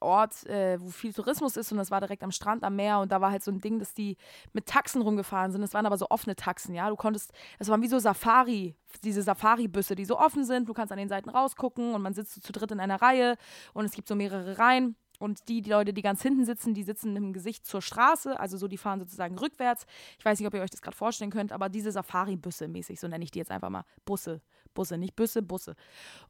Ort, 0.00 0.46
äh, 0.46 0.80
wo 0.80 0.88
viel 0.88 1.12
Tourismus 1.12 1.56
ist 1.56 1.70
und 1.70 1.76
das 1.76 1.90
war 1.90 2.00
direkt 2.00 2.22
am 2.22 2.30
Strand, 2.30 2.64
am 2.64 2.76
Meer 2.76 2.98
und 3.00 3.12
da 3.12 3.20
war 3.20 3.30
halt 3.30 3.44
so 3.44 3.50
ein 3.50 3.60
Ding, 3.60 3.78
dass 3.78 3.92
die 3.92 4.16
mit 4.54 4.66
Taxen 4.66 5.02
rumgefahren 5.02 5.52
sind. 5.52 5.60
Das 5.60 5.74
waren 5.74 5.84
aber 5.84 5.98
so 5.98 6.06
offene 6.08 6.34
Taxen, 6.34 6.74
ja. 6.74 6.88
Du 6.88 6.96
konntest, 6.96 7.32
das 7.58 7.68
waren 7.68 7.82
wie 7.82 7.88
so 7.88 7.98
Safari, 7.98 8.74
diese 9.04 9.20
Safari-Büsse, 9.22 9.94
die 9.94 10.06
so 10.06 10.18
offen 10.18 10.44
sind. 10.44 10.68
Du 10.68 10.72
kannst 10.72 10.92
an 10.92 10.98
den 10.98 11.08
Seiten 11.08 11.28
rausgucken 11.28 11.94
und 11.94 12.00
man 12.00 12.14
sitzt 12.14 12.34
so 12.34 12.40
zu 12.40 12.52
dritt 12.52 12.70
in 12.70 12.80
einer 12.80 13.02
Reihe 13.02 13.36
und 13.74 13.84
es 13.84 13.92
gibt 13.92 14.08
so 14.08 14.14
mehrere 14.14 14.58
Reihen. 14.58 14.96
Und 15.18 15.48
die, 15.48 15.62
die 15.62 15.70
Leute, 15.70 15.92
die 15.92 16.02
ganz 16.02 16.22
hinten 16.22 16.44
sitzen, 16.44 16.74
die 16.74 16.82
sitzen 16.82 17.14
dem 17.14 17.32
Gesicht 17.32 17.66
zur 17.66 17.80
Straße, 17.80 18.38
also 18.38 18.58
so, 18.58 18.68
die 18.68 18.76
fahren 18.76 19.00
sozusagen 19.00 19.38
rückwärts. 19.38 19.86
Ich 20.18 20.24
weiß 20.24 20.38
nicht, 20.38 20.46
ob 20.46 20.54
ihr 20.54 20.60
euch 20.60 20.70
das 20.70 20.82
gerade 20.82 20.96
vorstellen 20.96 21.30
könnt, 21.30 21.52
aber 21.52 21.68
diese 21.68 21.90
Safari-Büsse 21.90 22.68
mäßig, 22.68 23.00
so 23.00 23.08
nenne 23.08 23.24
ich 23.24 23.30
die 23.30 23.38
jetzt 23.38 23.50
einfach 23.50 23.70
mal. 23.70 23.84
Busse, 24.04 24.42
Busse, 24.74 24.98
nicht 24.98 25.16
Büsse, 25.16 25.42
Busse. 25.42 25.74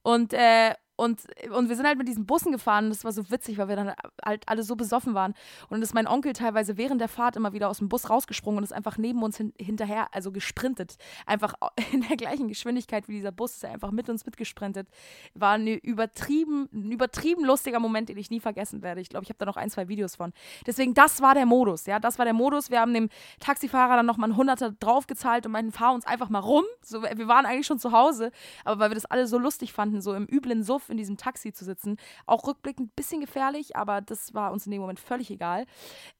Und, 0.03 0.33
äh, 0.33 0.75
und, 0.97 1.21
und 1.51 1.69
wir 1.69 1.77
sind 1.77 1.87
halt 1.87 1.99
mit 1.99 2.09
diesen 2.09 2.25
Bussen 2.25 2.53
gefahren. 2.53 2.89
Das 2.89 3.05
war 3.05 3.13
so 3.13 3.31
witzig, 3.31 3.59
weil 3.59 3.69
wir 3.69 3.77
dann 3.77 3.93
halt 4.25 4.43
alle 4.47 4.63
so 4.63 4.77
besoffen 4.77 5.13
waren. 5.15 5.33
Und 5.65 5.73
dann 5.73 5.83
ist 5.83 5.95
mein 5.95 6.07
Onkel 6.07 6.33
teilweise 6.33 6.79
während 6.79 7.01
der 7.01 7.09
Fahrt 7.09 7.37
immer 7.37 7.53
wieder 7.53 7.69
aus 7.69 7.79
dem 7.79 7.89
Bus 7.89 8.09
rausgesprungen 8.09 8.59
und 8.59 8.65
ist 8.65 8.73
einfach 8.73 8.97
neben 8.97 9.23
uns 9.23 9.37
hin, 9.37 9.53
hinterher, 9.61 10.09
also 10.13 10.33
gesprintet. 10.33 10.97
Einfach 11.27 11.55
in 11.93 12.03
der 12.09 12.17
gleichen 12.17 12.49
Geschwindigkeit 12.49 13.09
wie 13.09 13.13
dieser 13.13 13.33
Bus 13.33 13.57
ist 13.57 13.65
er 13.65 13.73
einfach 13.73 13.91
mit 13.91 14.09
uns 14.09 14.25
mitgesprintet. 14.25 14.89
War 15.35 15.53
eine 15.53 15.75
übertrieben, 15.75 16.69
ein 16.73 16.91
übertrieben 16.91 17.45
lustiger 17.45 17.79
Moment, 17.79 18.09
den 18.09 18.17
ich 18.17 18.31
nie 18.31 18.41
vergessen 18.41 18.83
werde. 18.83 19.03
Ich 19.03 19.11
glaube, 19.11 19.25
ich 19.25 19.29
habe 19.29 19.39
da 19.39 19.45
noch 19.45 19.57
ein, 19.57 19.69
zwei 19.69 19.89
Videos 19.89 20.17
von. 20.17 20.33
Deswegen, 20.67 20.95
das 20.95 21.21
war 21.21 21.35
der 21.35 21.45
Modus. 21.47 21.85
Ja, 21.85 22.01
das 22.01 22.19
war 22.19 22.25
der 22.25 22.35
Modus. 22.35 22.71
Wir 22.71 22.81
haben 22.81 22.95
dem 22.95 23.11
Taxifahrer 23.41 23.97
dann 23.97 24.07
nochmal 24.07 24.31
ein 24.31 24.37
Hunderter 24.37 24.73
draufgezahlt 24.73 25.45
und 25.45 25.53
meinten, 25.53 25.73
fahr 25.73 25.93
uns 25.93 26.07
einfach 26.07 26.31
mal 26.31 26.39
rum. 26.39 26.65
So, 26.83 27.03
wir 27.03 27.29
waren 27.29 27.45
eigentlich 27.45 27.67
schon 27.67 27.79
zu 27.79 27.93
Hause, 27.93 28.33
aber 28.65 28.81
weil 28.81 28.91
wir 28.91 28.95
das 28.95 29.05
alle 29.05 29.27
so 29.27 29.39
lustig 29.39 29.75
fanden, 29.75 30.01
so 30.01 30.15
im 30.15 30.27
üblen 30.27 30.63
Suff 30.63 30.86
in 30.91 30.97
diesem 30.97 31.17
Taxi 31.17 31.53
zu 31.53 31.65
sitzen. 31.65 31.97
Auch 32.27 32.47
rückblickend 32.47 32.89
ein 32.89 32.95
bisschen 32.97 33.21
gefährlich, 33.21 33.77
aber 33.77 34.01
das 34.01 34.35
war 34.35 34.53
uns 34.53 34.67
in 34.67 34.73
dem 34.73 34.81
Moment 34.81 35.01
völlig 35.01 35.31
egal. 35.31 35.67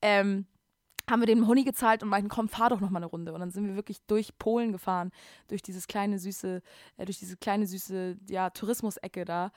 Ähm, 0.03 0.47
haben 1.09 1.21
wir 1.21 1.27
dem 1.27 1.47
Honig 1.47 1.65
gezahlt 1.65 2.03
und 2.03 2.09
meinten, 2.09 2.29
komm, 2.29 2.49
fahr 2.49 2.71
doch 2.71 2.81
noch 2.81 2.91
mal 2.91 2.99
eine 2.99 3.07
Runde. 3.07 3.33
Und 3.33 3.41
dann 3.41 3.51
sind 3.51 3.67
wir 3.67 3.77
wirklich 3.77 4.01
durch 4.07 4.37
Polen 4.39 4.73
gefahren, 4.73 5.13
durch 5.49 5.63
dieses 5.63 5.87
kleine 5.87 6.19
süße, 6.19 6.63
äh, 6.97 7.05
durch 7.05 7.19
diese 7.19 7.37
kleine 7.37 7.67
süße, 7.67 8.17
ja, 8.29 8.51
Tourismusecke 8.51 9.25
da 9.25 9.53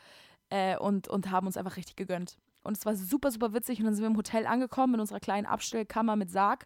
äh, 0.50 0.78
und, 0.78 1.08
und 1.08 1.32
haben 1.32 1.48
uns 1.48 1.58
einfach 1.58 1.78
richtig 1.78 1.96
gegönnt. 1.96 2.38
Und 2.64 2.78
es 2.78 2.86
war 2.86 2.96
super, 2.96 3.32
super 3.32 3.54
witzig. 3.54 3.80
Und 3.80 3.86
dann 3.86 3.94
sind 3.94 4.04
wir 4.04 4.10
im 4.10 4.18
Hotel 4.18 4.46
angekommen 4.46 4.96
in 4.96 5.00
unserer 5.00 5.20
kleinen 5.20 5.46
Abstellkammer 5.46 6.16
mit 6.16 6.32
Sarg. 6.32 6.66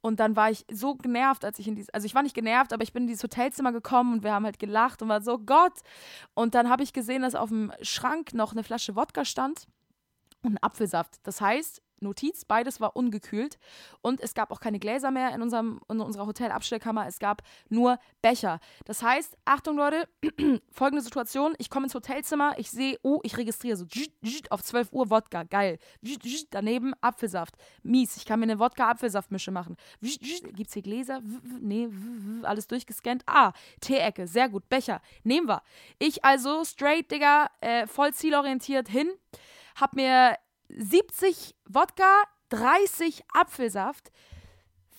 Und 0.00 0.20
dann 0.20 0.36
war 0.36 0.50
ich 0.50 0.66
so 0.70 0.94
genervt, 0.96 1.44
als 1.44 1.58
ich 1.58 1.66
in 1.66 1.76
dieses, 1.76 1.88
also 1.90 2.04
ich 2.04 2.14
war 2.14 2.22
nicht 2.22 2.34
genervt, 2.34 2.72
aber 2.72 2.82
ich 2.82 2.92
bin 2.92 3.04
in 3.04 3.06
dieses 3.06 3.22
Hotelzimmer 3.22 3.72
gekommen 3.72 4.14
und 4.14 4.22
wir 4.22 4.32
haben 4.32 4.44
halt 4.44 4.58
gelacht 4.58 5.00
und 5.00 5.08
war 5.08 5.22
so, 5.22 5.38
Gott. 5.38 5.80
Und 6.34 6.54
dann 6.54 6.68
habe 6.68 6.82
ich 6.82 6.92
gesehen, 6.92 7.22
dass 7.22 7.34
auf 7.34 7.48
dem 7.48 7.72
Schrank 7.80 8.34
noch 8.34 8.52
eine 8.52 8.62
Flasche 8.62 8.96
Wodka 8.96 9.24
stand 9.24 9.66
und 10.42 10.52
ein 10.52 10.62
Apfelsaft. 10.62 11.20
Das 11.22 11.40
heißt, 11.40 11.80
Notiz, 12.00 12.44
beides 12.44 12.80
war 12.80 12.96
ungekühlt 12.96 13.58
und 14.02 14.20
es 14.20 14.34
gab 14.34 14.50
auch 14.50 14.60
keine 14.60 14.78
Gläser 14.78 15.10
mehr 15.10 15.34
in, 15.34 15.42
unserem, 15.42 15.80
in 15.88 16.00
unserer 16.00 16.26
Hotelabstellkammer, 16.26 17.06
es 17.06 17.18
gab 17.18 17.42
nur 17.68 17.98
Becher. 18.22 18.60
Das 18.84 19.02
heißt, 19.02 19.36
Achtung 19.44 19.76
Leute, 19.76 20.08
folgende 20.70 21.02
Situation, 21.02 21.54
ich 21.58 21.70
komme 21.70 21.86
ins 21.86 21.94
Hotelzimmer, 21.94 22.54
ich 22.58 22.70
sehe, 22.70 22.98
oh, 23.02 23.20
ich 23.22 23.36
registriere 23.36 23.76
so 23.76 23.86
auf 24.50 24.62
12 24.62 24.92
Uhr 24.92 25.10
Wodka, 25.10 25.44
geil. 25.44 25.78
Daneben 26.50 26.92
Apfelsaft, 27.00 27.56
mies, 27.82 28.16
ich 28.16 28.24
kann 28.24 28.40
mir 28.40 28.44
eine 28.44 28.58
Wodka-Apfelsaftmische 28.58 29.50
machen. 29.50 29.76
Gibt 30.00 30.68
es 30.68 30.74
hier 30.74 30.82
Gläser? 30.82 31.22
Nee, 31.60 31.88
alles 32.42 32.66
durchgescannt. 32.66 33.22
Ah, 33.26 33.52
Teeecke, 33.80 34.26
sehr 34.26 34.48
gut, 34.48 34.68
Becher, 34.68 35.00
nehmen 35.22 35.48
wir. 35.48 35.62
Ich 35.98 36.24
also 36.24 36.64
straight, 36.64 37.10
Digga, 37.10 37.50
äh, 37.60 37.86
voll 37.86 38.12
zielorientiert 38.12 38.88
hin, 38.88 39.10
hab 39.76 39.94
mir 39.94 40.36
70 40.68 41.54
Wodka, 41.66 42.24
30 42.50 43.24
Apfelsaft, 43.32 44.10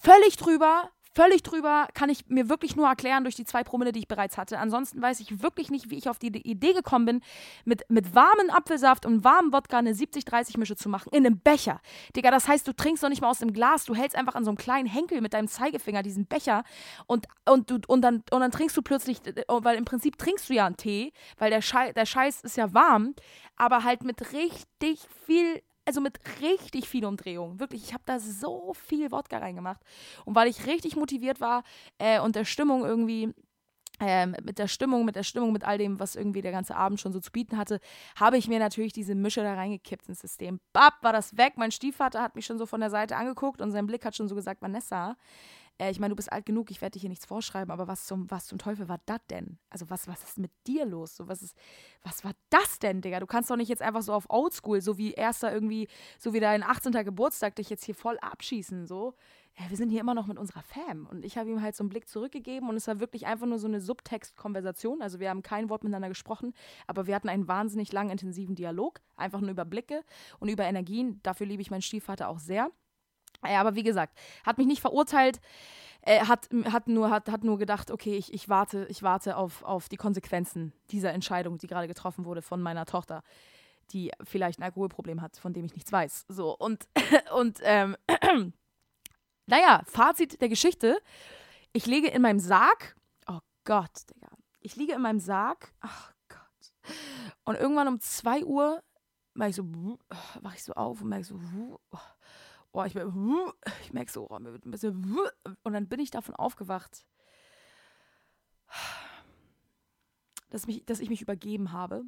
völlig 0.01 0.37
drüber, 0.37 0.91
völlig 1.15 1.43
drüber, 1.43 1.87
kann 1.93 2.09
ich 2.09 2.27
mir 2.27 2.49
wirklich 2.49 2.75
nur 2.75 2.87
erklären 2.87 3.23
durch 3.23 3.35
die 3.35 3.45
zwei 3.45 3.63
Promille, 3.63 3.93
die 3.93 3.99
ich 3.99 4.07
bereits 4.07 4.37
hatte. 4.37 4.59
Ansonsten 4.59 5.01
weiß 5.01 5.21
ich 5.21 5.41
wirklich 5.41 5.71
nicht, 5.71 5.89
wie 5.89 5.97
ich 5.97 6.09
auf 6.09 6.19
die 6.19 6.27
Idee 6.27 6.73
gekommen 6.73 7.05
bin, 7.05 7.21
mit, 7.63 7.89
mit 7.89 8.13
warmem 8.13 8.49
Apfelsaft 8.49 9.05
und 9.05 9.23
warmem 9.23 9.53
Wodka 9.53 9.77
eine 9.77 9.93
70-30-Mische 9.93 10.75
zu 10.75 10.89
machen. 10.89 11.09
In 11.13 11.25
einem 11.25 11.39
Becher. 11.39 11.79
Digga, 12.15 12.31
das 12.31 12.47
heißt, 12.47 12.67
du 12.67 12.73
trinkst 12.73 13.03
doch 13.03 13.09
nicht 13.09 13.21
mal 13.21 13.29
aus 13.29 13.39
dem 13.39 13.53
Glas, 13.53 13.85
du 13.85 13.95
hältst 13.95 14.17
einfach 14.17 14.35
an 14.35 14.43
so 14.43 14.51
einem 14.51 14.57
kleinen 14.57 14.87
Henkel 14.87 15.21
mit 15.21 15.33
deinem 15.33 15.47
Zeigefinger 15.47 16.03
diesen 16.03 16.25
Becher 16.25 16.63
und, 17.07 17.27
und, 17.49 17.69
du, 17.71 17.79
und, 17.87 18.01
dann, 18.01 18.23
und 18.31 18.41
dann 18.41 18.51
trinkst 18.51 18.75
du 18.75 18.81
plötzlich, 18.81 19.19
weil 19.47 19.77
im 19.77 19.85
Prinzip 19.85 20.17
trinkst 20.17 20.49
du 20.49 20.53
ja 20.53 20.65
einen 20.65 20.77
Tee, 20.77 21.13
weil 21.37 21.49
der, 21.49 21.61
Schei 21.61 21.93
der 21.93 22.05
Scheiß 22.05 22.41
ist 22.41 22.57
ja 22.57 22.73
warm, 22.73 23.15
aber 23.55 23.83
halt 23.83 24.03
mit 24.03 24.33
richtig 24.33 24.99
viel 25.25 25.61
also 25.85 26.01
mit 26.01 26.19
richtig 26.41 26.89
viel 26.89 27.05
Umdrehung. 27.05 27.59
Wirklich, 27.59 27.83
ich 27.83 27.93
habe 27.93 28.03
da 28.05 28.19
so 28.19 28.73
viel 28.73 29.11
Wodka 29.11 29.37
reingemacht. 29.37 29.81
Und 30.25 30.35
weil 30.35 30.47
ich 30.47 30.65
richtig 30.65 30.95
motiviert 30.95 31.39
war 31.39 31.63
äh, 31.99 32.19
und 32.19 32.35
der 32.35 32.45
Stimmung 32.45 32.83
irgendwie 32.83 33.33
ähm, 33.99 34.35
mit 34.43 34.59
der 34.59 34.67
Stimmung, 34.67 35.05
mit 35.05 35.15
der 35.15 35.23
Stimmung, 35.23 35.53
mit 35.53 35.63
all 35.63 35.77
dem, 35.77 35.99
was 35.99 36.15
irgendwie 36.15 36.41
der 36.41 36.51
ganze 36.51 36.75
Abend 36.75 36.99
schon 36.99 37.13
so 37.13 37.19
zu 37.19 37.31
bieten 37.31 37.57
hatte, 37.57 37.79
habe 38.15 38.37
ich 38.37 38.47
mir 38.47 38.59
natürlich 38.59 38.93
diese 38.93 39.15
Mische 39.15 39.41
da 39.41 39.53
reingekippt 39.53 40.09
ins 40.09 40.19
System. 40.19 40.59
Bap, 40.73 40.95
war 41.01 41.13
das 41.13 41.37
weg. 41.37 41.53
Mein 41.55 41.71
Stiefvater 41.71 42.21
hat 42.21 42.35
mich 42.35 42.45
schon 42.45 42.57
so 42.57 42.65
von 42.65 42.81
der 42.81 42.89
Seite 42.89 43.15
angeguckt 43.15 43.61
und 43.61 43.71
sein 43.71 43.87
Blick 43.87 44.03
hat 44.05 44.15
schon 44.15 44.27
so 44.27 44.35
gesagt, 44.35 44.61
Vanessa, 44.61 45.15
äh, 45.77 45.91
ich 45.91 45.99
meine, 45.99 46.11
du 46.11 46.15
bist 46.15 46.31
alt 46.31 46.45
genug, 46.45 46.71
ich 46.71 46.81
werde 46.81 46.93
dir 46.93 47.01
hier 47.01 47.09
nichts 47.09 47.25
vorschreiben, 47.25 47.71
aber 47.71 47.87
was 47.87 48.05
zum, 48.05 48.29
was 48.31 48.47
zum 48.47 48.57
Teufel 48.57 48.87
war 48.87 48.99
das 49.05 49.19
denn? 49.29 49.57
Also 49.69 49.89
was, 49.89 50.07
was 50.07 50.23
ist 50.23 50.37
mit 50.37 50.51
dir 50.67 50.85
los? 50.85 51.15
So, 51.15 51.27
was, 51.27 51.41
ist, 51.41 51.55
was 52.03 52.23
war 52.23 52.33
das 52.49 52.79
denn, 52.79 53.01
Digga? 53.01 53.19
Du 53.19 53.25
kannst 53.25 53.49
doch 53.49 53.57
nicht 53.57 53.69
jetzt 53.69 53.81
einfach 53.81 54.01
so 54.01 54.13
auf 54.13 54.29
Oldschool, 54.29 54.81
so 54.81 54.97
wie 54.97 55.13
erster 55.13 55.51
irgendwie, 55.51 55.87
so 56.19 56.33
wie 56.33 56.39
dein 56.39 56.63
18. 56.63 56.91
Geburtstag, 56.91 57.55
dich 57.55 57.69
jetzt 57.69 57.83
hier 57.83 57.95
voll 57.95 58.17
abschießen, 58.19 58.85
so. 58.85 59.15
wir 59.69 59.77
sind 59.77 59.89
hier 59.89 59.99
immer 59.99 60.13
noch 60.13 60.27
mit 60.27 60.37
unserer 60.37 60.63
Fam. 60.63 61.07
Und 61.07 61.25
ich 61.25 61.37
habe 61.37 61.49
ihm 61.49 61.61
halt 61.61 61.75
so 61.75 61.83
einen 61.83 61.89
Blick 61.89 62.07
zurückgegeben 62.07 62.69
und 62.69 62.75
es 62.75 62.87
war 62.87 62.99
wirklich 62.99 63.25
einfach 63.25 63.47
nur 63.47 63.59
so 63.59 63.67
eine 63.67 63.81
Subtext-Konversation. 63.81 65.01
Also 65.01 65.19
wir 65.19 65.29
haben 65.29 65.41
kein 65.41 65.69
Wort 65.69 65.83
miteinander 65.83 66.09
gesprochen, 66.09 66.53
aber 66.87 67.07
wir 67.07 67.15
hatten 67.15 67.29
einen 67.29 67.47
wahnsinnig 67.47 67.91
langen, 67.91 68.11
intensiven 68.11 68.55
Dialog, 68.55 69.01
einfach 69.17 69.41
nur 69.41 69.51
über 69.51 69.65
Blicke 69.65 70.03
und 70.39 70.49
über 70.49 70.63
Energien. 70.63 71.19
Dafür 71.23 71.47
liebe 71.47 71.61
ich 71.61 71.71
meinen 71.71 71.81
Stiefvater 71.81 72.29
auch 72.29 72.39
sehr. 72.39 72.71
Ja, 73.43 73.61
aber 73.61 73.75
wie 73.75 73.83
gesagt, 73.83 74.17
hat 74.45 74.57
mich 74.57 74.67
nicht 74.67 74.81
verurteilt. 74.81 75.39
Er 76.01 76.27
hat, 76.27 76.49
hat, 76.71 76.87
nur, 76.87 77.09
hat, 77.09 77.29
hat 77.29 77.43
nur 77.43 77.57
gedacht, 77.57 77.89
okay, 77.89 78.15
ich, 78.15 78.31
ich 78.31 78.47
warte, 78.47 78.85
ich 78.89 79.01
warte 79.01 79.37
auf, 79.37 79.63
auf 79.63 79.89
die 79.89 79.97
Konsequenzen 79.97 80.71
dieser 80.91 81.11
Entscheidung, 81.13 81.57
die 81.57 81.67
gerade 81.67 81.87
getroffen 81.87 82.25
wurde 82.25 82.43
von 82.43 82.61
meiner 82.61 82.85
Tochter, 82.85 83.23
die 83.91 84.11
vielleicht 84.23 84.59
ein 84.59 84.63
Alkoholproblem 84.63 85.21
hat, 85.21 85.37
von 85.37 85.53
dem 85.53 85.65
ich 85.65 85.73
nichts 85.73 85.91
weiß. 85.91 86.25
So, 86.27 86.55
und, 86.55 86.87
und 87.35 87.59
ähm, 87.63 87.97
naja, 89.47 89.81
Fazit 89.87 90.41
der 90.41 90.49
Geschichte. 90.49 90.99
Ich 91.73 91.87
liege 91.87 92.07
in 92.07 92.21
meinem 92.21 92.39
Sarg. 92.39 92.95
Oh 93.27 93.39
Gott, 93.63 94.09
Digga. 94.13 94.29
Ich 94.59 94.75
liege 94.75 94.93
in 94.93 95.01
meinem 95.01 95.19
Sarg. 95.19 95.73
Ach 95.81 96.13
Gott. 96.29 96.93
Und 97.45 97.55
irgendwann 97.55 97.87
um 97.87 97.99
2 97.99 98.45
Uhr 98.45 98.83
mache 99.33 99.49
ich 99.49 99.55
so, 99.55 99.65
wach 100.41 100.55
ich 100.55 100.63
so 100.63 100.73
auf 100.73 101.01
und 101.01 101.09
merke 101.09 101.25
so, 101.25 101.35
oh, 101.91 101.97
ich, 102.83 102.95
merke, 102.95 103.13
ich 103.81 103.93
merke 103.93 104.11
so, 104.11 104.27
oh, 104.29 104.39
mir 104.39 104.51
wird 104.51 104.65
ein 104.65 104.71
bisschen, 104.71 105.17
und 105.63 105.73
dann 105.73 105.87
bin 105.87 105.99
ich 105.99 106.11
davon 106.11 106.35
aufgewacht, 106.35 107.05
dass, 110.49 110.67
mich, 110.67 110.85
dass 110.85 110.99
ich 110.99 111.09
mich 111.09 111.21
übergeben 111.21 111.71
habe. 111.71 112.03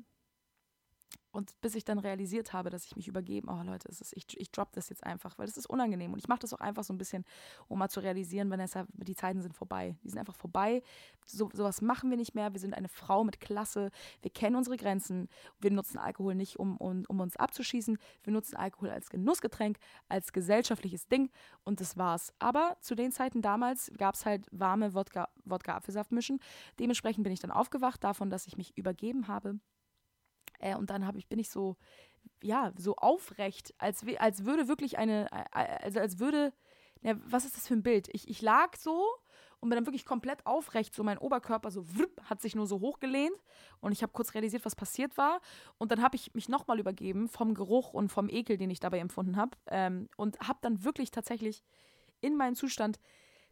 Und 1.37 1.53
bis 1.61 1.75
ich 1.75 1.85
dann 1.85 1.99
realisiert 1.99 2.51
habe, 2.51 2.71
dass 2.71 2.85
ich 2.85 2.95
mich 2.95 3.07
übergeben, 3.07 3.47
oh 3.47 3.61
Leute, 3.61 3.87
ist, 3.89 4.11
ich, 4.15 4.25
ich 4.39 4.51
drop 4.51 4.71
das 4.71 4.89
jetzt 4.89 5.03
einfach, 5.03 5.37
weil 5.37 5.45
das 5.45 5.55
ist 5.55 5.69
unangenehm. 5.69 6.11
Und 6.11 6.17
ich 6.17 6.27
mache 6.27 6.39
das 6.39 6.51
auch 6.51 6.61
einfach 6.61 6.83
so 6.83 6.93
ein 6.93 6.97
bisschen, 6.97 7.25
um 7.67 7.77
mal 7.77 7.89
zu 7.89 7.99
realisieren, 7.99 8.49
wenn 8.49 8.65
die 8.93 9.15
Zeiten 9.15 9.43
sind 9.43 9.53
vorbei. 9.53 9.95
Die 10.03 10.09
sind 10.09 10.17
einfach 10.17 10.33
vorbei. 10.33 10.81
So, 11.27 11.51
sowas 11.53 11.81
machen 11.81 12.09
wir 12.09 12.17
nicht 12.17 12.33
mehr. 12.33 12.53
Wir 12.53 12.59
sind 12.59 12.73
eine 12.73 12.89
Frau 12.89 13.23
mit 13.23 13.39
Klasse. 13.39 13.91
Wir 14.23 14.31
kennen 14.31 14.55
unsere 14.55 14.77
Grenzen. 14.77 15.29
Wir 15.59 15.69
nutzen 15.69 15.99
Alkohol 15.99 16.33
nicht, 16.33 16.57
um, 16.57 16.75
um, 16.77 17.03
um 17.07 17.19
uns 17.19 17.35
abzuschießen. 17.35 17.99
Wir 18.23 18.33
nutzen 18.33 18.55
Alkohol 18.55 18.89
als 18.89 19.11
Genussgetränk, 19.11 19.77
als 20.09 20.33
gesellschaftliches 20.33 21.07
Ding. 21.07 21.29
Und 21.63 21.81
das 21.81 21.97
war's. 21.97 22.33
Aber 22.39 22.77
zu 22.81 22.95
den 22.95 23.11
Zeiten 23.11 23.43
damals 23.43 23.91
gab 23.97 24.15
es 24.15 24.25
halt 24.25 24.47
warme 24.51 24.95
Wodka, 24.95 25.29
Wodka-Apfelsaft 25.45 26.11
mischen. 26.11 26.39
Dementsprechend 26.79 27.23
bin 27.23 27.33
ich 27.33 27.41
dann 27.41 27.51
aufgewacht 27.51 28.03
davon, 28.03 28.31
dass 28.31 28.47
ich 28.47 28.57
mich 28.57 28.75
übergeben 28.75 29.27
habe 29.27 29.59
äh, 30.59 30.75
und 30.75 30.89
dann 30.89 31.15
ich, 31.17 31.27
bin 31.27 31.39
ich 31.39 31.49
so, 31.49 31.77
ja, 32.41 32.71
so 32.77 32.95
aufrecht, 32.95 33.73
als, 33.77 34.05
als 34.17 34.45
würde 34.45 34.67
wirklich 34.67 34.97
eine, 34.97 35.27
also 35.53 35.99
als 35.99 36.19
würde, 36.19 36.53
ja, 37.01 37.15
was 37.25 37.45
ist 37.45 37.55
das 37.57 37.67
für 37.67 37.75
ein 37.75 37.83
Bild? 37.83 38.09
Ich, 38.13 38.27
ich 38.27 38.41
lag 38.41 38.75
so 38.75 39.05
und 39.59 39.69
bin 39.69 39.77
dann 39.77 39.85
wirklich 39.85 40.05
komplett 40.05 40.45
aufrecht, 40.45 40.93
so 40.93 41.03
mein 41.03 41.17
Oberkörper 41.17 41.71
so 41.71 41.87
wrupp, 41.97 42.21
hat 42.23 42.41
sich 42.41 42.55
nur 42.55 42.67
so 42.67 42.79
hochgelehnt 42.79 43.35
und 43.79 43.91
ich 43.91 44.03
habe 44.03 44.13
kurz 44.13 44.33
realisiert, 44.33 44.65
was 44.65 44.75
passiert 44.75 45.17
war 45.17 45.41
und 45.77 45.91
dann 45.91 46.01
habe 46.01 46.15
ich 46.15 46.33
mich 46.33 46.49
nochmal 46.49 46.79
übergeben 46.79 47.27
vom 47.27 47.53
Geruch 47.53 47.93
und 47.93 48.09
vom 48.09 48.29
Ekel, 48.29 48.57
den 48.57 48.69
ich 48.69 48.79
dabei 48.79 48.99
empfunden 48.99 49.35
habe 49.37 49.57
ähm, 49.67 50.09
und 50.15 50.39
habe 50.39 50.59
dann 50.61 50.83
wirklich 50.83 51.11
tatsächlich 51.11 51.63
in 52.21 52.35
meinem 52.35 52.55
Zustand 52.55 52.99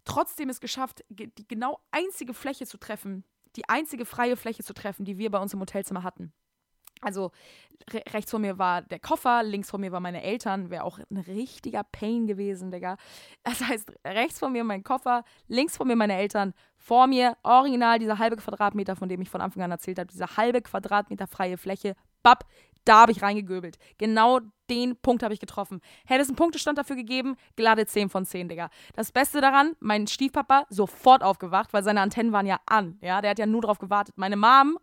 trotzdem 0.06 0.50
es 0.50 0.60
geschafft, 0.60 1.04
die 1.10 1.48
genau 1.48 1.80
einzige 1.92 2.34
Fläche 2.34 2.66
zu 2.66 2.78
treffen, 2.78 3.24
die 3.56 3.68
einzige 3.68 4.06
freie 4.06 4.38
Fläche 4.38 4.64
zu 4.64 4.74
treffen, 4.74 5.06
die 5.06 5.18
wir 5.18 5.32
bei 5.32 5.40
uns 5.40 5.54
im 5.54 5.60
Hotelzimmer 5.60 6.04
hatten. 6.04 6.34
Also 7.02 7.32
re 7.92 8.02
rechts 8.14 8.32
vor 8.32 8.40
mir 8.40 8.58
war 8.58 8.82
der 8.82 9.00
Koffer, 9.00 9.44
links 9.44 9.70
vor 9.70 9.80
mir 9.80 9.92
waren 9.92 10.04
meine 10.04 10.24
Eltern, 10.24 10.70
wäre 10.70 10.84
auch 10.84 11.00
ein 11.00 11.18
richtiger 11.18 11.84
Pain 11.84 12.28
gewesen, 12.28 12.72
Digga. 12.72 12.98
Das 13.44 13.62
heißt, 13.62 13.92
rechts 14.06 14.40
vor 14.40 14.50
mir 14.50 14.64
mein 14.64 14.84
Koffer, 14.84 15.24
links 15.48 15.78
vor 15.78 15.86
mir 15.86 15.96
meine 15.96 16.18
Eltern, 16.18 16.54
vor 16.78 17.08
mir 17.08 17.38
original 17.44 18.00
dieser 18.00 18.18
halbe 18.18 18.38
Quadratmeter, 18.38 18.96
von 18.96 19.10
dem 19.10 19.22
ich 19.22 19.30
von 19.30 19.42
Anfang 19.42 19.64
an 19.64 19.72
erzählt 19.72 20.00
habe, 20.00 20.08
dieser 20.08 20.38
halbe 20.38 20.62
Quadratmeter 20.62 21.28
freie 21.28 21.58
Fläche, 21.58 21.96
bap, 22.24 22.46
da 22.86 23.02
habe 23.02 23.12
ich 23.12 23.22
reingegöbelt. 23.22 23.78
Genau 23.98 24.40
den 24.70 24.96
Punkt 24.96 25.24
habe 25.24 25.34
ich 25.34 25.40
getroffen. 25.40 25.82
Hätte 26.06 26.22
es 26.22 26.28
einen 26.28 26.36
Punktestand 26.36 26.78
dafür 26.78 26.96
gegeben, 26.96 27.36
glatte 27.56 27.86
10 27.86 28.10
von 28.10 28.26
10, 28.26 28.50
Digga. 28.50 28.70
Das 28.96 29.12
Beste 29.12 29.42
daran, 29.42 29.76
mein 29.80 30.08
Stiefpapa 30.08 30.66
sofort 30.70 31.24
aufgewacht, 31.24 31.74
weil 31.74 31.84
seine 31.84 32.02
Antennen 32.02 32.32
waren 32.32 32.46
ja 32.46 32.60
an. 32.66 32.98
Ja, 33.02 33.22
der 33.22 33.32
hat 33.32 33.40
ja 33.40 33.46
nur 33.46 33.62
drauf 33.62 33.80
gewartet. 33.80 34.16
Meine 34.18 34.38
Mom 34.38 34.78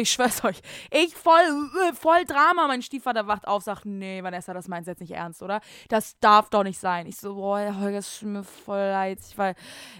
ich 0.00 0.10
schwör's 0.10 0.44
euch. 0.44 0.60
Ich 0.90 1.14
voll, 1.14 1.40
äh, 1.88 1.94
voll 1.94 2.24
Drama. 2.24 2.66
Mein 2.66 2.82
Stiefvater 2.82 3.26
wacht 3.26 3.46
auf, 3.46 3.62
sagt, 3.62 3.84
nee, 3.84 4.22
Vanessa, 4.22 4.54
das 4.54 4.68
meinst 4.68 4.86
du 4.86 4.92
jetzt 4.92 5.00
nicht 5.00 5.12
ernst, 5.12 5.42
oder? 5.42 5.60
Das 5.88 6.18
darf 6.20 6.50
doch 6.50 6.62
nicht 6.62 6.78
sein. 6.78 7.06
Ich 7.06 7.16
so, 7.16 7.34
boah, 7.34 7.78
Holger, 7.80 7.98
es 7.98 8.18
tut 8.18 8.28
mir 8.28 8.44
voll 8.44 8.78
leid. 8.78 9.18
Ich, 9.28 9.38
weil, 9.38 9.54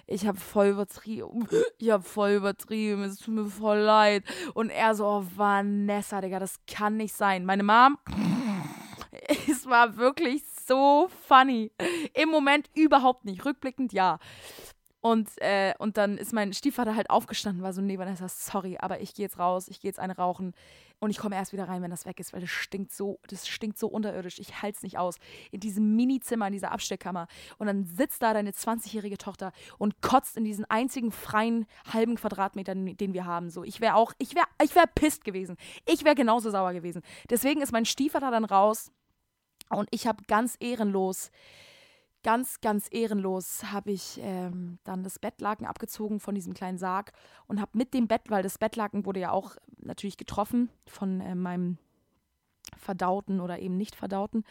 ich 0.07 0.27
habe 0.27 0.39
voll 0.39 0.69
übertrieben. 0.69 1.49
Ich 1.79 1.91
habe 1.91 2.03
voll 2.03 2.31
übertrieben. 2.31 3.03
Es 3.05 3.19
tut 3.19 3.35
mir 3.35 3.47
voll 3.47 3.79
leid. 3.79 4.25
Und 4.55 4.71
er 4.71 4.95
so, 4.95 5.07
oh, 5.07 5.25
Vanessa, 5.37 6.21
Digga, 6.21 6.39
das 6.39 6.61
kann 6.67 6.97
nicht 6.97 7.15
sein. 7.15 7.45
Meine 7.45 7.63
Mom, 7.63 7.99
es 9.49 9.67
war 9.67 9.97
wirklich 9.97 10.43
so 10.67 11.09
funny. 11.27 11.73
Im 12.15 12.29
Moment 12.29 12.71
überhaupt 12.75 13.25
nicht. 13.25 13.45
Rückblickend 13.45 13.93
ja. 13.93 14.19
Und, 15.01 15.31
äh, 15.37 15.75
und 15.79 15.97
dann 15.97 16.19
ist 16.19 16.33
mein 16.33 16.53
Stiefvater 16.53 16.97
halt 16.97 17.09
aufgestanden, 17.09 17.63
war 17.63 17.73
so, 17.73 17.81
nee, 17.81 17.99
Vanessa, 17.99 18.29
sorry, 18.29 18.79
aber 18.81 19.01
ich 19.01 19.15
gehe 19.15 19.25
jetzt 19.25 19.39
raus, 19.39 19.69
ich 19.69 19.81
gehe 19.81 19.89
jetzt 19.89 20.01
eine 20.01 20.17
rauchen 20.17 20.55
und 20.99 21.11
ich 21.11 21.19
komme 21.19 21.37
erst 21.37 21.53
wieder 21.53 21.69
rein, 21.69 21.83
wenn 21.83 21.91
das 21.93 22.05
weg 22.05 22.19
ist, 22.19 22.33
weil 22.33 22.41
das 22.41 22.51
stinkt 22.51 22.93
so, 22.93 23.21
das 23.29 23.47
stinkt 23.47 23.79
so 23.79 23.87
unterirdisch, 23.87 24.41
ich 24.41 24.61
halte 24.61 24.79
es 24.79 24.83
nicht 24.83 24.99
aus. 24.99 25.19
In 25.53 25.61
diesem 25.61 25.95
Mini-Zimmer, 25.95 26.49
in 26.49 26.53
dieser 26.53 26.73
Abstellkammer. 26.73 27.29
Und 27.59 27.69
dann 27.69 27.85
sitzt 27.85 28.23
da 28.23 28.35
deine 28.35 28.51
20-jährige 28.51 29.19
Tochter 29.19 29.53
und 29.79 30.03
kotzt 30.03 30.37
in 30.37 30.45
diesen 30.45 30.65
einzigen 30.65 31.13
freien 31.13 31.67
halben 31.93 32.17
Quadratmeter, 32.17 32.75
den 32.75 33.15
wir 33.15 33.25
haben. 33.25 33.51
So, 33.51 33.63
ich 33.63 33.81
wäre 33.81 33.95
auch, 33.95 34.13
ich 34.19 34.35
wäre, 34.35 34.47
ich 34.61 34.75
wäre 34.75 34.89
pisst 34.93 35.23
gewesen. 35.23 35.57
Ich 35.87 36.05
wäre 36.05 36.17
genauso 36.17 36.51
sauer 36.51 36.73
gewesen. 36.73 37.03
Deswegen 37.31 37.61
ist 37.61 37.71
mein 37.71 37.85
Stiefvater 37.85 38.33
dann 38.33 38.45
raus 38.45 38.91
und 39.71 39.87
ich 39.93 40.09
habe 40.09 40.25
ganz 40.27 40.57
ehrenlos 40.59 41.31
ganz, 42.23 42.61
ganz 42.61 42.89
ehrenlos 42.91 43.65
habe 43.73 43.93
ich 43.93 44.19
ähm, 44.23 44.79
dann 44.85 45.03
das 45.03 45.19
Bettlaken 45.19 45.67
abgezogen 45.67 46.21
von 46.21 46.35
diesem 46.35 46.55
kleinen 46.55 46.79
Sarg 46.79 47.13
und 47.47 47.61
habe 47.61 47.77
mit 47.77 47.95
dem 47.95 48.09
Bett, 48.09 48.23
weil 48.29 48.43
das 48.43 48.59
Bettlaken 48.59 49.07
wurde 49.07 49.21
ja 49.21 49.31
auch 49.31 49.57
natürlich 49.79 50.17
getroffen 50.17 50.71
von 50.87 51.21
äh, 51.21 51.35
meinem 51.35 51.79
verdauten 52.79 53.41
oder 53.41 53.59
eben 53.59 53.77
nicht 53.77 53.95
verdauten. 53.95 54.45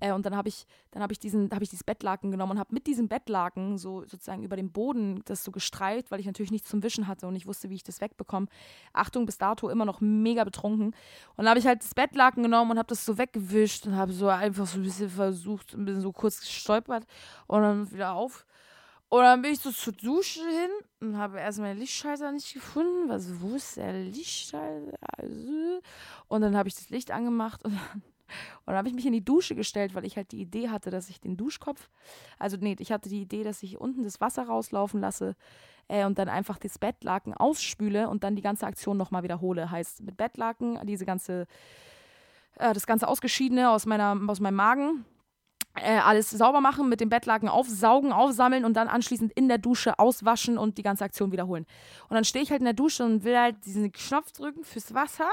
Äh, 0.00 0.12
und 0.12 0.26
dann 0.26 0.36
habe 0.36 0.48
ich, 0.48 0.66
dann 0.90 1.02
habe 1.02 1.12
ich 1.12 1.18
diesen, 1.18 1.50
habe 1.52 1.64
ich 1.64 1.70
dieses 1.70 1.84
Bettlaken 1.84 2.30
genommen 2.30 2.52
und 2.52 2.58
habe 2.58 2.74
mit 2.74 2.86
diesem 2.86 3.08
Bettlaken 3.08 3.78
so 3.78 4.02
sozusagen 4.02 4.42
über 4.42 4.56
den 4.56 4.70
Boden 4.70 5.22
das 5.24 5.44
so 5.44 5.50
gestreift, 5.50 6.10
weil 6.10 6.20
ich 6.20 6.26
natürlich 6.26 6.50
nichts 6.50 6.68
zum 6.68 6.82
Wischen 6.82 7.06
hatte 7.06 7.26
und 7.26 7.36
ich 7.36 7.46
wusste, 7.46 7.70
wie 7.70 7.74
ich 7.74 7.84
das 7.84 8.00
wegbekomme. 8.00 8.46
Achtung, 8.92 9.26
bis 9.26 9.38
dato 9.38 9.68
immer 9.68 9.84
noch 9.84 10.00
mega 10.00 10.44
betrunken. 10.44 10.86
Und 10.86 10.94
dann 11.36 11.48
habe 11.48 11.58
ich 11.58 11.66
halt 11.66 11.82
das 11.82 11.94
Bettlaken 11.94 12.42
genommen 12.42 12.72
und 12.72 12.78
habe 12.78 12.88
das 12.88 13.04
so 13.04 13.18
weggewischt 13.18 13.86
und 13.86 13.96
habe 13.96 14.12
so 14.12 14.28
einfach 14.28 14.66
so 14.66 14.78
ein 14.78 14.82
bisschen 14.82 15.10
versucht, 15.10 15.74
ein 15.74 15.84
bisschen 15.84 16.00
so 16.00 16.12
kurz 16.12 16.40
gestolpert 16.40 17.06
und 17.46 17.62
dann 17.62 17.90
wieder 17.92 18.12
auf 18.12 18.46
und 19.10 19.22
dann 19.22 19.42
bin 19.42 19.52
ich 19.52 19.58
so 19.58 19.72
zur 19.72 19.92
Dusche 19.92 20.40
hin 20.40 20.70
und 21.00 21.18
habe 21.18 21.40
erst 21.40 21.58
meinen 21.58 21.80
Lichtschalter 21.80 22.30
nicht 22.30 22.54
gefunden. 22.54 23.10
Also, 23.10 23.40
wo 23.40 23.56
ist 23.56 23.76
der 23.76 23.92
Lichtschalter? 23.92 24.96
Also, 25.18 25.80
und 26.28 26.40
dann 26.42 26.56
habe 26.56 26.68
ich 26.68 26.76
das 26.76 26.90
Licht 26.90 27.10
angemacht 27.10 27.64
und 27.64 27.74
dann, 27.74 28.02
dann 28.66 28.76
habe 28.76 28.86
ich 28.86 28.94
mich 28.94 29.06
in 29.06 29.12
die 29.12 29.24
Dusche 29.24 29.56
gestellt, 29.56 29.96
weil 29.96 30.04
ich 30.04 30.16
halt 30.16 30.30
die 30.30 30.40
Idee 30.40 30.68
hatte, 30.68 30.90
dass 30.90 31.10
ich 31.10 31.20
den 31.20 31.36
Duschkopf, 31.36 31.90
also 32.38 32.56
nee, 32.60 32.76
ich 32.78 32.92
hatte 32.92 33.08
die 33.08 33.22
Idee, 33.22 33.42
dass 33.42 33.64
ich 33.64 33.78
unten 33.78 34.04
das 34.04 34.20
Wasser 34.20 34.44
rauslaufen 34.44 35.00
lasse 35.00 35.34
äh, 35.88 36.04
und 36.04 36.16
dann 36.20 36.28
einfach 36.28 36.58
das 36.58 36.78
Bettlaken 36.78 37.34
ausspüle 37.34 38.08
und 38.08 38.22
dann 38.22 38.36
die 38.36 38.42
ganze 38.42 38.64
Aktion 38.64 38.96
nochmal 38.96 39.24
wiederhole. 39.24 39.72
Heißt, 39.72 40.02
mit 40.02 40.16
Bettlaken 40.18 40.78
diese 40.86 41.04
ganze, 41.04 41.48
äh, 42.60 42.72
das 42.72 42.86
ganze 42.86 43.08
Ausgeschiedene 43.08 43.70
aus, 43.70 43.86
meiner, 43.86 44.16
aus 44.28 44.38
meinem 44.38 44.54
Magen 44.54 45.04
alles 45.74 46.30
sauber 46.30 46.60
machen, 46.60 46.88
mit 46.88 47.00
dem 47.00 47.08
Bettlaken 47.08 47.48
aufsaugen, 47.48 48.12
aufsammeln 48.12 48.64
und 48.64 48.74
dann 48.74 48.88
anschließend 48.88 49.32
in 49.32 49.48
der 49.48 49.58
Dusche 49.58 49.98
auswaschen 49.98 50.58
und 50.58 50.78
die 50.78 50.82
ganze 50.82 51.04
Aktion 51.04 51.32
wiederholen. 51.32 51.66
Und 52.08 52.14
dann 52.14 52.24
stehe 52.24 52.42
ich 52.42 52.50
halt 52.50 52.60
in 52.60 52.64
der 52.64 52.74
Dusche 52.74 53.04
und 53.04 53.24
will 53.24 53.38
halt 53.38 53.64
diesen 53.64 53.90
Knopf 53.92 54.32
drücken 54.32 54.64
fürs 54.64 54.94
Wasser. 54.94 55.30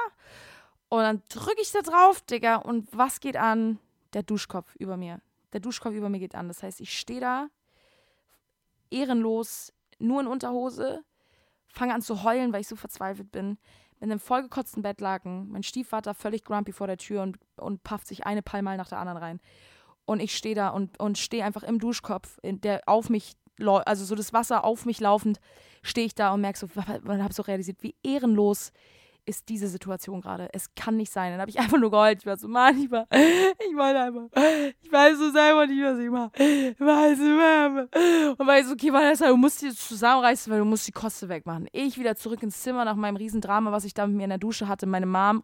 Und 0.90 1.02
dann 1.02 1.22
drücke 1.30 1.62
ich 1.62 1.72
da 1.72 1.82
drauf, 1.82 2.22
Digga, 2.22 2.58
und 2.58 2.88
was 2.96 3.20
geht 3.20 3.36
an? 3.36 3.80
Der 4.14 4.24
Duschkopf 4.24 4.76
über 4.76 4.96
mir. 4.96 5.22
Der 5.54 5.60
Duschkopf 5.60 5.94
über 5.94 6.10
mir 6.10 6.20
geht 6.20 6.36
an. 6.36 6.48
Das 6.48 6.64
heißt, 6.64 6.80
ich 6.82 6.98
stehe 6.98 7.20
da, 7.20 7.48
ehrenlos, 8.90 9.74
nur 10.00 10.22
in 10.22 10.28
Unterhose, 10.28 11.04
fange 11.68 11.94
an 11.94 12.02
zu 12.02 12.24
heulen, 12.24 12.54
weil 12.54 12.62
ich 12.62 12.68
so 12.68 12.76
verzweifelt 12.76 13.32
bin. 13.32 13.58
Mit 14.00 14.12
einem 14.12 14.20
vollgekotzten 14.20 14.84
Bettlaken, 14.84 15.50
mein 15.50 15.64
Stiefvater 15.64 16.14
völlig 16.14 16.44
grumpy 16.44 16.72
vor 16.72 16.88
der 16.88 16.98
Tür 16.98 17.24
und, 17.24 17.40
und 17.56 17.84
pafft 17.84 18.08
sich 18.08 18.26
eine 18.26 18.44
Palmal 18.44 18.78
nach 18.78 18.90
der 18.90 19.00
anderen 19.00 19.18
rein. 19.18 19.40
Und 20.08 20.22
ich 20.22 20.36
stehe 20.36 20.56
da 20.56 20.70
und, 20.70 21.00
und 21.00 21.18
stehe 21.18 21.44
einfach 21.44 21.64
im 21.64 21.80
Duschkopf, 21.80 22.40
der 22.42 22.82
auf 22.86 23.10
mich, 23.10 23.34
also 23.60 24.06
so 24.06 24.16
das 24.16 24.32
Wasser 24.32 24.64
auf 24.64 24.86
mich 24.86 25.02
laufend, 25.02 25.40
stehe 25.84 26.08
ich 26.08 26.16
da 26.16 26.34
und 26.34 26.42
merke 26.42 26.58
so, 26.58 26.68
und 26.76 27.24
habe 27.24 27.34
so 27.34 27.44
realisiert, 27.44 27.84
wie 27.84 27.94
ehrenlos 28.04 28.72
ist 29.26 29.50
diese 29.50 29.68
Situation 29.68 30.22
gerade. 30.22 30.48
Es 30.54 30.74
kann 30.74 30.96
nicht 30.96 31.12
sein. 31.12 31.34
Dann 31.34 31.42
habe 31.42 31.52
ich 31.52 31.60
einfach 31.60 31.78
nur 31.78 31.92
geheult. 31.92 32.20
Ich 32.20 32.26
war 32.26 32.38
so, 32.38 32.48
Mann, 32.48 32.82
ich 32.82 32.90
war, 32.90 33.06
ich 33.12 33.76
wollte 33.76 34.00
einfach, 34.00 34.30
ich 34.82 34.90
weiß 34.90 35.18
so 35.18 35.32
selber 35.32 35.68
nicht, 35.68 35.84
was 35.84 36.00
ich 36.00 36.10
mache. 36.10 36.32
Weißt 36.80 37.20
du, 37.20 38.38
und 38.42 38.48
war 38.48 38.58
ich 38.58 38.66
so, 38.66 38.72
okay, 38.72 38.94
Vanessa, 38.94 39.28
du 39.28 39.36
musst 39.36 39.62
dich 39.62 39.78
zusammenreißen, 39.78 40.50
weil 40.50 40.60
du 40.60 40.66
musst 40.66 40.88
die 40.88 40.94
Koste 40.94 41.28
wegmachen. 41.28 41.68
Ich 41.74 42.00
wieder 42.00 42.16
zurück 42.16 42.42
ins 42.42 42.62
Zimmer 42.62 42.86
nach 42.86 42.96
meinem 42.96 43.18
Riesendrama, 43.18 43.74
was 43.74 43.84
ich 43.84 43.94
da 43.94 44.08
mit 44.08 44.16
mir 44.16 44.24
in 44.24 44.30
der 44.30 44.40
Dusche 44.40 44.70
hatte. 44.70 44.86
Meine 44.86 45.06
Mom 45.06 45.44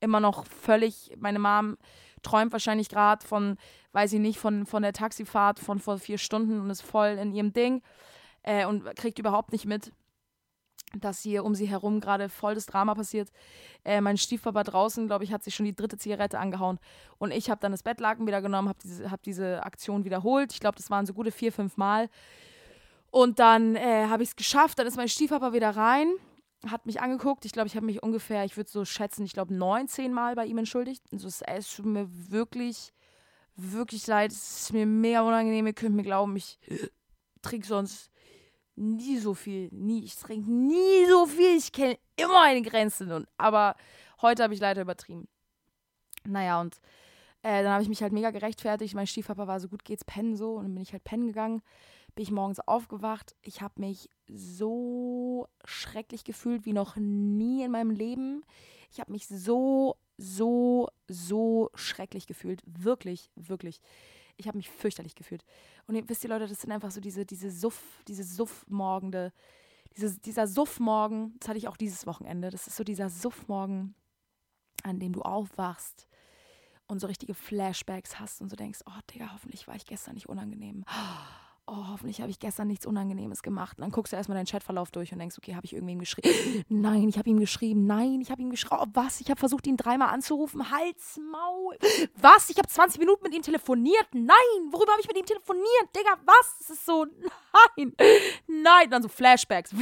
immer 0.00 0.20
noch 0.20 0.46
völlig, 0.46 1.12
meine 1.18 1.38
Mom 1.38 1.76
träumt 2.22 2.52
wahrscheinlich 2.52 2.88
gerade 2.88 3.24
von, 3.26 3.56
weiß 3.92 4.12
ich 4.12 4.20
nicht, 4.20 4.38
von, 4.38 4.66
von 4.66 4.82
der 4.82 4.92
Taxifahrt 4.92 5.58
von 5.58 5.78
vor 5.78 5.98
vier 5.98 6.18
Stunden 6.18 6.60
und 6.60 6.70
ist 6.70 6.82
voll 6.82 7.18
in 7.20 7.32
ihrem 7.32 7.52
Ding 7.52 7.82
äh, 8.42 8.66
und 8.66 8.84
kriegt 8.96 9.18
überhaupt 9.18 9.52
nicht 9.52 9.66
mit, 9.66 9.92
dass 10.98 11.20
hier 11.20 11.44
um 11.44 11.54
sie 11.54 11.66
herum 11.66 12.00
gerade 12.00 12.28
voll 12.28 12.54
das 12.54 12.66
Drama 12.66 12.94
passiert. 12.94 13.30
Äh, 13.84 14.00
mein 14.00 14.16
Stiefpapa 14.16 14.64
draußen, 14.64 15.06
glaube 15.06 15.24
ich, 15.24 15.32
hat 15.32 15.44
sich 15.44 15.54
schon 15.54 15.66
die 15.66 15.74
dritte 15.74 15.98
Zigarette 15.98 16.38
angehauen. 16.38 16.78
Und 17.18 17.32
ich 17.32 17.50
habe 17.50 17.60
dann 17.60 17.72
das 17.72 17.82
Bettlaken 17.82 18.26
wieder 18.26 18.40
genommen, 18.40 18.68
habe 18.68 18.78
diese, 18.82 19.10
hab 19.10 19.22
diese 19.22 19.62
Aktion 19.64 20.04
wiederholt. 20.04 20.52
Ich 20.52 20.60
glaube, 20.60 20.76
das 20.76 20.90
waren 20.90 21.06
so 21.06 21.12
gute 21.12 21.30
vier, 21.30 21.52
fünf 21.52 21.76
Mal. 21.76 22.08
Und 23.10 23.38
dann 23.38 23.76
äh, 23.76 24.06
habe 24.06 24.22
ich 24.22 24.30
es 24.30 24.36
geschafft. 24.36 24.78
Dann 24.78 24.86
ist 24.86 24.96
mein 24.96 25.08
Stiefpapa 25.08 25.52
wieder 25.52 25.70
rein, 25.70 26.08
hat 26.66 26.86
mich 26.86 27.00
angeguckt. 27.00 27.44
Ich 27.44 27.52
glaube, 27.52 27.68
ich 27.68 27.76
habe 27.76 27.86
mich 27.86 28.02
ungefähr, 28.02 28.44
ich 28.44 28.56
würde 28.56 28.70
so 28.70 28.84
schätzen, 28.84 29.24
ich 29.24 29.32
glaube, 29.32 29.54
19 29.54 30.12
Mal 30.12 30.34
bei 30.34 30.46
ihm 30.46 30.58
entschuldigt. 30.58 31.02
Also 31.12 31.28
es 31.28 31.42
ist 31.42 31.84
mir 31.84 32.08
wirklich, 32.10 32.92
wirklich 33.58 34.06
leid. 34.06 34.32
Es 34.32 34.62
ist 34.62 34.72
mir 34.72 34.86
mega 34.86 35.22
unangenehm. 35.22 35.66
Ihr 35.66 35.72
könnt 35.72 35.96
mir 35.96 36.02
glauben, 36.02 36.36
ich 36.36 36.58
trinke 37.42 37.66
sonst 37.66 38.10
nie 38.76 39.18
so 39.18 39.34
viel, 39.34 39.68
nie. 39.72 40.04
Ich 40.04 40.16
trinke 40.16 40.50
nie 40.50 41.06
so 41.08 41.26
viel. 41.26 41.56
Ich 41.56 41.72
kenne 41.72 41.98
immer 42.16 42.42
eine 42.42 42.62
Grenze. 42.62 43.14
Und, 43.14 43.28
aber 43.36 43.74
heute 44.22 44.42
habe 44.42 44.54
ich 44.54 44.60
leider 44.60 44.82
übertrieben. 44.82 45.28
Naja, 46.24 46.60
und 46.60 46.76
äh, 47.42 47.62
dann 47.62 47.72
habe 47.72 47.82
ich 47.82 47.88
mich 47.88 48.02
halt 48.02 48.12
mega 48.12 48.30
gerechtfertigt. 48.30 48.94
Mein 48.94 49.06
Stiefpapa 49.06 49.46
war 49.46 49.60
so 49.60 49.68
gut 49.68 49.84
geht's 49.84 50.04
pennen 50.04 50.36
so. 50.36 50.54
Und 50.54 50.64
dann 50.64 50.74
bin 50.74 50.82
ich 50.82 50.92
halt 50.92 51.04
pennen 51.04 51.26
gegangen. 51.26 51.62
Bin 52.14 52.22
ich 52.22 52.30
morgens 52.30 52.60
aufgewacht. 52.60 53.34
Ich 53.42 53.60
habe 53.60 53.80
mich 53.80 54.08
so 54.28 55.48
schrecklich 55.64 56.24
gefühlt 56.24 56.64
wie 56.64 56.72
noch 56.72 56.96
nie 56.96 57.62
in 57.64 57.72
meinem 57.72 57.90
Leben. 57.90 58.44
Ich 58.90 59.00
habe 59.00 59.12
mich 59.12 59.26
so, 59.26 59.96
so, 60.18 60.88
so 61.06 61.70
schrecklich 61.74 62.26
gefühlt. 62.26 62.62
Wirklich, 62.66 63.30
wirklich 63.34 63.80
ich 64.38 64.46
habe 64.46 64.56
mich 64.56 64.70
fürchterlich 64.70 65.14
gefühlt. 65.14 65.44
Und 65.86 65.96
ihr, 65.96 66.08
wisst 66.08 66.24
ihr, 66.24 66.30
Leute, 66.30 66.46
das 66.46 66.60
sind 66.60 66.72
einfach 66.72 66.90
so 66.90 67.00
diese, 67.00 67.26
diese 67.26 67.50
Suff, 67.50 68.02
diese 68.06 68.22
Suffmorgende, 68.22 69.32
diese, 69.96 70.18
dieser 70.20 70.46
Suffmorgen, 70.46 71.34
das 71.40 71.48
hatte 71.48 71.58
ich 71.58 71.68
auch 71.68 71.76
dieses 71.76 72.06
Wochenende. 72.06 72.50
Das 72.50 72.66
ist 72.66 72.76
so 72.76 72.84
dieser 72.84 73.10
Suffmorgen, 73.10 73.94
an 74.84 75.00
dem 75.00 75.12
du 75.12 75.22
aufwachst 75.22 76.06
und 76.86 77.00
so 77.00 77.08
richtige 77.08 77.34
Flashbacks 77.34 78.18
hast 78.18 78.40
und 78.40 78.48
so 78.48 78.56
denkst, 78.56 78.80
oh 78.86 79.00
Digga, 79.12 79.32
hoffentlich 79.32 79.66
war 79.66 79.74
ich 79.74 79.86
gestern 79.86 80.14
nicht 80.14 80.28
unangenehm. 80.28 80.84
Oh, 80.88 81.47
oh, 81.68 81.88
hoffentlich 81.88 82.20
habe 82.20 82.30
ich 82.30 82.38
gestern 82.38 82.68
nichts 82.68 82.86
Unangenehmes 82.86 83.42
gemacht. 83.42 83.78
Und 83.78 83.82
dann 83.82 83.90
guckst 83.90 84.12
du 84.12 84.16
erstmal 84.16 84.36
deinen 84.36 84.46
Chatverlauf 84.46 84.90
durch 84.90 85.12
und 85.12 85.18
denkst, 85.18 85.36
okay, 85.38 85.54
habe 85.54 85.66
ich 85.66 85.74
irgendwem 85.74 85.98
geschrieben? 85.98 86.64
Nein, 86.68 87.08
ich 87.08 87.18
habe 87.18 87.28
ihm 87.28 87.38
geschrieben. 87.38 87.86
Nein, 87.86 88.20
ich 88.20 88.30
habe 88.30 88.40
ihm 88.40 88.50
geschrieben. 88.50 88.76
Oh, 88.80 88.86
was? 88.94 89.20
Ich 89.20 89.30
habe 89.30 89.38
versucht, 89.38 89.66
ihn 89.66 89.76
dreimal 89.76 90.08
anzurufen. 90.08 90.70
Hals, 90.70 91.20
Maul. 91.30 91.76
Was? 92.16 92.48
Ich 92.50 92.56
habe 92.56 92.68
20 92.68 92.98
Minuten 92.98 93.22
mit 93.22 93.34
ihm 93.34 93.42
telefoniert. 93.42 94.08
Nein, 94.12 94.34
worüber 94.70 94.92
habe 94.92 95.00
ich 95.00 95.08
mit 95.08 95.16
ihm 95.16 95.26
telefoniert? 95.26 95.66
Digga, 95.94 96.16
was? 96.24 96.58
Das 96.58 96.70
ist 96.70 96.86
so, 96.86 97.04
nein, 97.76 97.92
nein. 98.46 98.90
Dann 98.90 99.02
so 99.02 99.08
Flashbacks. 99.08 99.74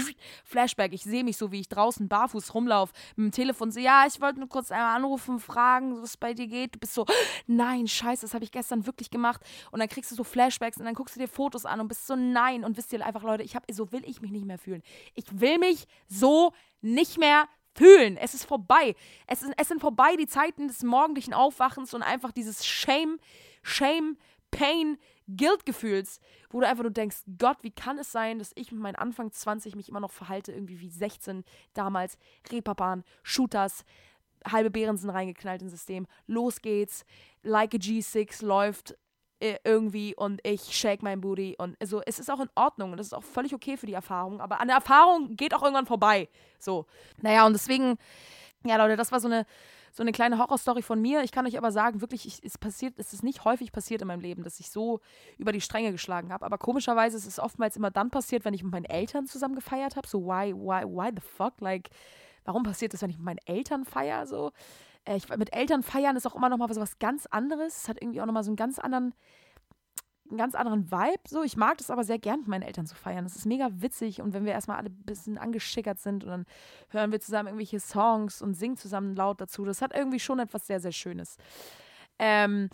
Flashback. 0.45 0.93
Ich 0.93 1.05
sehe 1.05 1.25
mich 1.25 1.37
so, 1.37 1.53
wie 1.53 1.61
ich 1.61 1.69
draußen 1.69 2.09
barfuß 2.09 2.55
rumlaufe 2.55 2.93
mit 3.15 3.27
dem 3.27 3.33
Telefon. 3.33 3.71
So, 3.71 3.81
ja, 3.81 4.05
ich 4.07 4.21
wollte 4.21 4.41
nur 4.41 4.49
kurz 4.49 4.71
einmal 4.71 4.97
anrufen, 4.97 5.39
fragen, 5.39 5.97
was 5.97 6.11
es 6.11 6.17
bei 6.17 6.35
dir 6.35 6.49
geht. 6.49 6.75
Du 6.75 6.79
bist 6.79 6.95
so, 6.95 7.07
nein, 7.47 7.87
scheiße, 7.87 8.23
das 8.23 8.35
habe 8.35 8.45
ich 8.45 8.51
gestern 8.51 8.87
wirklich 8.87 9.11
gemacht. 9.11 9.41
Und 9.71 9.79
dann 9.79 9.89
kriegst 9.89 10.11
du 10.11 10.15
so 10.17 10.25
Flashbacks 10.25 10.79
und 10.79 10.85
dann 10.85 10.95
guckst 10.95 11.15
du 11.15 11.21
dir 11.21 11.29
Fotos 11.29 11.65
an 11.65 11.76
an 11.77 11.81
und 11.83 11.89
bist 11.89 12.07
so 12.07 12.17
nein. 12.17 12.65
Und 12.65 12.77
wisst 12.77 12.93
ihr 12.93 13.05
einfach, 13.05 13.23
Leute, 13.23 13.43
ich 13.43 13.55
habe, 13.55 13.73
so 13.73 13.93
will 13.93 14.03
ich 14.05 14.21
mich 14.21 14.31
nicht 14.31 14.47
mehr 14.47 14.59
fühlen. 14.59 14.83
Ich 15.15 15.41
will 15.41 15.59
mich 15.59 15.87
so 16.09 16.53
nicht 16.81 17.19
mehr 17.19 17.49
fühlen. 17.75 18.17
Es 18.17 18.35
ist 18.35 18.45
vorbei. 18.45 18.95
Es, 19.27 19.43
ist, 19.43 19.53
es 19.57 19.69
sind 19.69 19.81
vorbei 19.81 20.17
die 20.17 20.27
Zeiten 20.27 20.69
des 20.69 20.83
morgendlichen 20.83 21.35
Aufwachens 21.35 21.95
und 21.95 22.03
einfach 22.03 22.33
dieses 22.33 22.67
Shame, 22.67 23.19
Shame, 23.63 24.17
Pain, 24.51 24.99
Guilt-Gefühls, 25.29 26.21
wo 26.51 26.61
du 26.61 26.67
einfach 26.67 26.85
nur 26.85 26.93
denkst, 26.93 27.19
Gott, 27.39 27.59
wie 27.63 27.73
kann 27.73 27.99
es 27.99 28.13
sein, 28.13 28.39
dass 28.39 28.53
ich 28.55 28.73
mit 28.73 28.81
meinen 28.81 28.97
Anfang 28.97 29.31
20 29.31 29.75
mich 29.75 29.89
immer 29.89 30.01
noch 30.01 30.13
verhalte, 30.13 30.53
irgendwie 30.53 30.81
wie 30.81 30.89
16 30.89 31.45
damals, 31.75 32.17
Reeperbahn, 32.51 33.05
Shooters, 33.23 33.85
halbe 34.47 34.71
Beeren 34.71 34.97
sind 34.97 35.11
reingeknallt 35.11 35.63
ins 35.63 35.73
System, 35.73 36.07
los 36.27 36.63
geht's, 36.63 37.05
Like 37.43 37.75
a 37.75 37.79
G6 37.79 38.45
läuft, 38.45 38.97
irgendwie 39.41 40.15
und 40.17 40.41
ich 40.47 40.63
shake 40.75 41.03
mein 41.03 41.21
Booty 41.21 41.57
und 41.59 41.77
also 41.81 42.01
es 42.07 42.19
ist 42.19 42.31
auch 42.31 42.41
in 42.41 42.49
Ordnung 42.55 42.93
und 42.93 42.99
das 42.99 43.09
ist 43.09 43.13
auch 43.13 43.23
völlig 43.23 43.55
okay 43.55 43.77
für 43.77 43.87
die 43.87 43.93
Erfahrung, 43.93 44.41
aber 44.41 44.61
an 44.61 44.69
der 44.69 44.77
Erfahrung 44.77 45.37
geht 45.37 45.55
auch 45.55 45.63
irgendwann 45.63 45.87
vorbei. 45.87 46.29
So. 46.59 46.87
Naja, 47.21 47.47
und 47.47 47.53
deswegen, 47.53 47.97
ja, 48.65 48.77
Leute, 48.77 48.97
das 48.97 49.13
war 49.13 49.21
so 49.21 49.29
eine, 49.29 49.47
so 49.93 50.03
eine 50.03 50.13
kleine 50.13 50.39
Horrorstory 50.39 50.83
von 50.83 51.01
mir. 51.01 51.23
Ich 51.23 51.33
kann 51.33 51.47
euch 51.47 51.57
aber 51.57 51.73
sagen, 51.73 52.03
wirklich, 52.03 52.27
ich, 52.27 52.45
es 52.45 52.59
passiert, 52.59 52.99
es 52.99 53.15
ist 53.15 53.23
nicht 53.23 53.45
häufig 53.45 53.73
passiert 53.73 54.03
in 54.03 54.09
meinem 54.09 54.21
Leben, 54.21 54.43
dass 54.43 54.61
ich 54.61 54.71
so 54.71 55.01
über 55.39 55.53
die 55.53 55.63
Stränge 55.63 55.91
geschlagen 55.91 56.33
habe. 56.33 56.45
Aber 56.45 56.59
komischerweise 56.59 57.17
ist 57.17 57.27
es 57.27 57.39
oftmals 57.39 57.77
immer 57.77 57.91
dann 57.91 58.11
passiert, 58.11 58.45
wenn 58.45 58.53
ich 58.53 58.63
mit 58.63 58.73
meinen 58.73 58.85
Eltern 58.85 59.27
zusammen 59.27 59.55
gefeiert 59.55 59.97
habe. 59.97 60.07
So, 60.07 60.21
why, 60.21 60.53
why, 60.55 60.85
why 60.85 61.11
the 61.15 61.23
fuck? 61.23 61.61
Like, 61.61 61.89
warum 62.45 62.63
passiert 62.63 62.93
das, 62.93 63.01
wenn 63.01 63.11
ich 63.11 63.17
mit 63.17 63.25
meinen 63.25 63.41
Eltern 63.47 63.87
feiere? 63.87 64.27
So, 64.27 64.49
äh, 64.49 64.51
ich, 65.15 65.29
mit 65.29 65.55
Eltern 65.55 65.83
feiern 65.83 66.17
ist 66.17 66.27
auch 66.27 66.35
immer 66.35 66.49
noch 66.49 66.59
mal 66.59 66.69
was, 66.69 66.81
was 66.81 66.99
ganz 66.99 67.27
anderes. 67.27 67.83
Es 67.83 67.89
hat 67.89 68.01
irgendwie 68.01 68.21
auch 68.21 68.27
noch 68.27 68.33
mal 68.33 68.43
so 68.43 68.51
einen 68.51 68.57
ganz 68.57 68.79
anderen 68.79 69.15
einen 70.29 70.39
ganz 70.39 70.55
anderen 70.55 70.91
Vibe. 70.91 71.23
So, 71.29 71.43
ich 71.43 71.57
mag 71.57 71.79
das 71.79 71.91
aber 71.91 72.05
sehr 72.05 72.19
gern, 72.19 72.41
mit 72.41 72.49
meinen 72.49 72.63
Eltern 72.63 72.87
zu 72.87 72.95
feiern. 72.95 73.25
Das 73.25 73.37
ist 73.37 73.47
mega 73.47 73.69
witzig 73.73 74.21
und 74.21 74.33
wenn 74.33 74.45
wir 74.45 74.53
erstmal 74.53 74.79
alle 74.79 74.91
ein 74.91 75.05
bisschen 75.05 75.39
angeschickert 75.39 76.01
sind 76.01 76.25
und 76.25 76.31
dann 76.31 76.47
hören 76.91 77.13
wir 77.13 77.21
zusammen 77.21 77.49
irgendwelche 77.49 77.81
Songs 77.81 78.43
und 78.43 78.55
singen 78.55 78.77
zusammen 78.77 79.15
laut 79.15 79.41
dazu, 79.41 79.65
das 79.65 79.83
hat 79.83 79.95
irgendwie 79.95 80.21
schon 80.21 80.39
etwas 80.39 80.67
sehr, 80.67 80.81
sehr 80.81 80.93
Schönes. 80.93 81.37
Ähm, 82.19 82.71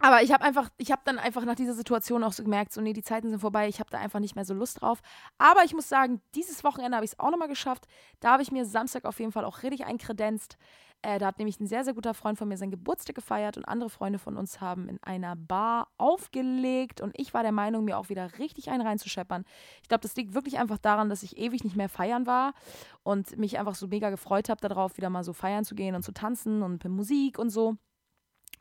aber 0.00 0.22
ich 0.22 0.32
habe 0.32 0.44
einfach, 0.44 0.70
ich 0.76 0.90
habe 0.90 1.02
dann 1.04 1.18
einfach 1.18 1.44
nach 1.44 1.54
dieser 1.54 1.74
Situation 1.74 2.24
auch 2.24 2.32
so 2.32 2.42
gemerkt, 2.42 2.72
so, 2.72 2.80
nee, 2.80 2.92
die 2.92 3.02
Zeiten 3.02 3.30
sind 3.30 3.38
vorbei, 3.38 3.68
ich 3.68 3.78
habe 3.78 3.90
da 3.90 3.98
einfach 3.98 4.20
nicht 4.20 4.34
mehr 4.34 4.44
so 4.44 4.52
Lust 4.52 4.80
drauf. 4.80 5.00
Aber 5.38 5.64
ich 5.64 5.72
muss 5.72 5.88
sagen, 5.88 6.20
dieses 6.34 6.64
Wochenende 6.64 6.96
habe 6.96 7.04
ich 7.04 7.12
es 7.12 7.18
auch 7.18 7.30
nochmal 7.30 7.48
geschafft. 7.48 7.86
Da 8.20 8.32
habe 8.32 8.42
ich 8.42 8.50
mir 8.50 8.66
Samstag 8.66 9.04
auf 9.04 9.20
jeden 9.20 9.32
Fall 9.32 9.44
auch 9.44 9.62
richtig 9.62 9.86
einkredenzt. 9.86 10.58
Äh, 11.04 11.18
da 11.18 11.26
hat 11.26 11.38
nämlich 11.38 11.60
ein 11.60 11.66
sehr, 11.66 11.84
sehr 11.84 11.92
guter 11.92 12.14
Freund 12.14 12.38
von 12.38 12.48
mir 12.48 12.56
seinen 12.56 12.70
Geburtstag 12.70 13.14
gefeiert 13.14 13.58
und 13.58 13.66
andere 13.66 13.90
Freunde 13.90 14.18
von 14.18 14.38
uns 14.38 14.62
haben 14.62 14.88
in 14.88 14.98
einer 15.02 15.36
Bar 15.36 15.88
aufgelegt 15.98 17.02
und 17.02 17.12
ich 17.20 17.34
war 17.34 17.42
der 17.42 17.52
Meinung, 17.52 17.84
mir 17.84 17.98
auch 17.98 18.08
wieder 18.08 18.38
richtig 18.38 18.70
einen 18.70 18.80
reinzuscheppern. 18.80 19.44
Ich 19.82 19.88
glaube, 19.88 20.00
das 20.00 20.16
liegt 20.16 20.32
wirklich 20.32 20.58
einfach 20.58 20.78
daran, 20.78 21.10
dass 21.10 21.22
ich 21.22 21.36
ewig 21.36 21.62
nicht 21.62 21.76
mehr 21.76 21.90
feiern 21.90 22.26
war 22.26 22.54
und 23.02 23.36
mich 23.36 23.58
einfach 23.58 23.74
so 23.74 23.86
mega 23.86 24.08
gefreut 24.08 24.48
habe 24.48 24.66
darauf, 24.66 24.96
wieder 24.96 25.10
mal 25.10 25.24
so 25.24 25.34
feiern 25.34 25.64
zu 25.64 25.74
gehen 25.74 25.94
und 25.94 26.02
zu 26.02 26.12
tanzen 26.12 26.62
und 26.62 26.82
mit 26.82 26.92
Musik 26.92 27.38
und 27.38 27.50
so. 27.50 27.76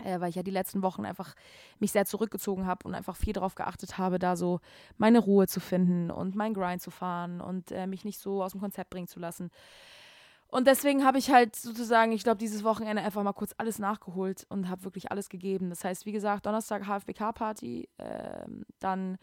Äh, 0.03 0.19
weil 0.19 0.29
ich 0.29 0.36
ja 0.36 0.43
die 0.43 0.51
letzten 0.51 0.82
Wochen 0.82 1.06
einfach 1.06 1.36
mich 1.79 1.93
sehr 1.93 2.06
zurückgezogen 2.06 2.65
habe 2.65 2.86
und 2.86 2.93
einfach 2.93 3.15
viel 3.15 3.32
darauf 3.32 3.56
geachtet 3.56 3.97
habe, 3.97 4.19
da 4.19 4.36
so 4.36 4.60
meine 4.97 5.19
Ruhe 5.19 5.47
zu 5.47 5.62
finden 5.62 6.12
und 6.12 6.36
meinen 6.36 6.56
Grind 6.56 6.82
zu 6.82 6.91
fahren 6.91 7.39
und 7.39 7.71
äh, 7.71 7.88
mich 7.88 8.03
nicht 8.03 8.19
so 8.19 8.43
aus 8.43 8.51
dem 8.51 8.60
Konzept 8.60 8.89
bringen 8.89 9.08
zu 9.08 9.21
lassen. 9.21 9.49
Und 10.54 10.68
deswegen 10.68 11.04
habe 11.04 11.18
ich 11.18 11.32
halt 11.32 11.56
sozusagen, 11.56 12.12
ich 12.12 12.24
glaube, 12.24 12.38
dieses 12.38 12.63
Wochenende 12.63 13.02
einfach 13.02 13.24
mal 13.24 13.34
kurz 13.34 13.56
alles 13.58 13.80
nachgeholt 13.80 14.46
und 14.50 14.70
habe 14.70 14.84
wirklich 14.84 15.10
alles 15.10 15.30
gegeben. 15.30 15.72
Das 15.72 15.84
heißt, 15.84 16.06
wie 16.06 16.12
gesagt, 16.12 16.46
Donnerstag 16.46 16.86
HFBK-Party, 16.86 17.89
äh, 17.98 18.46
dann 18.78 19.18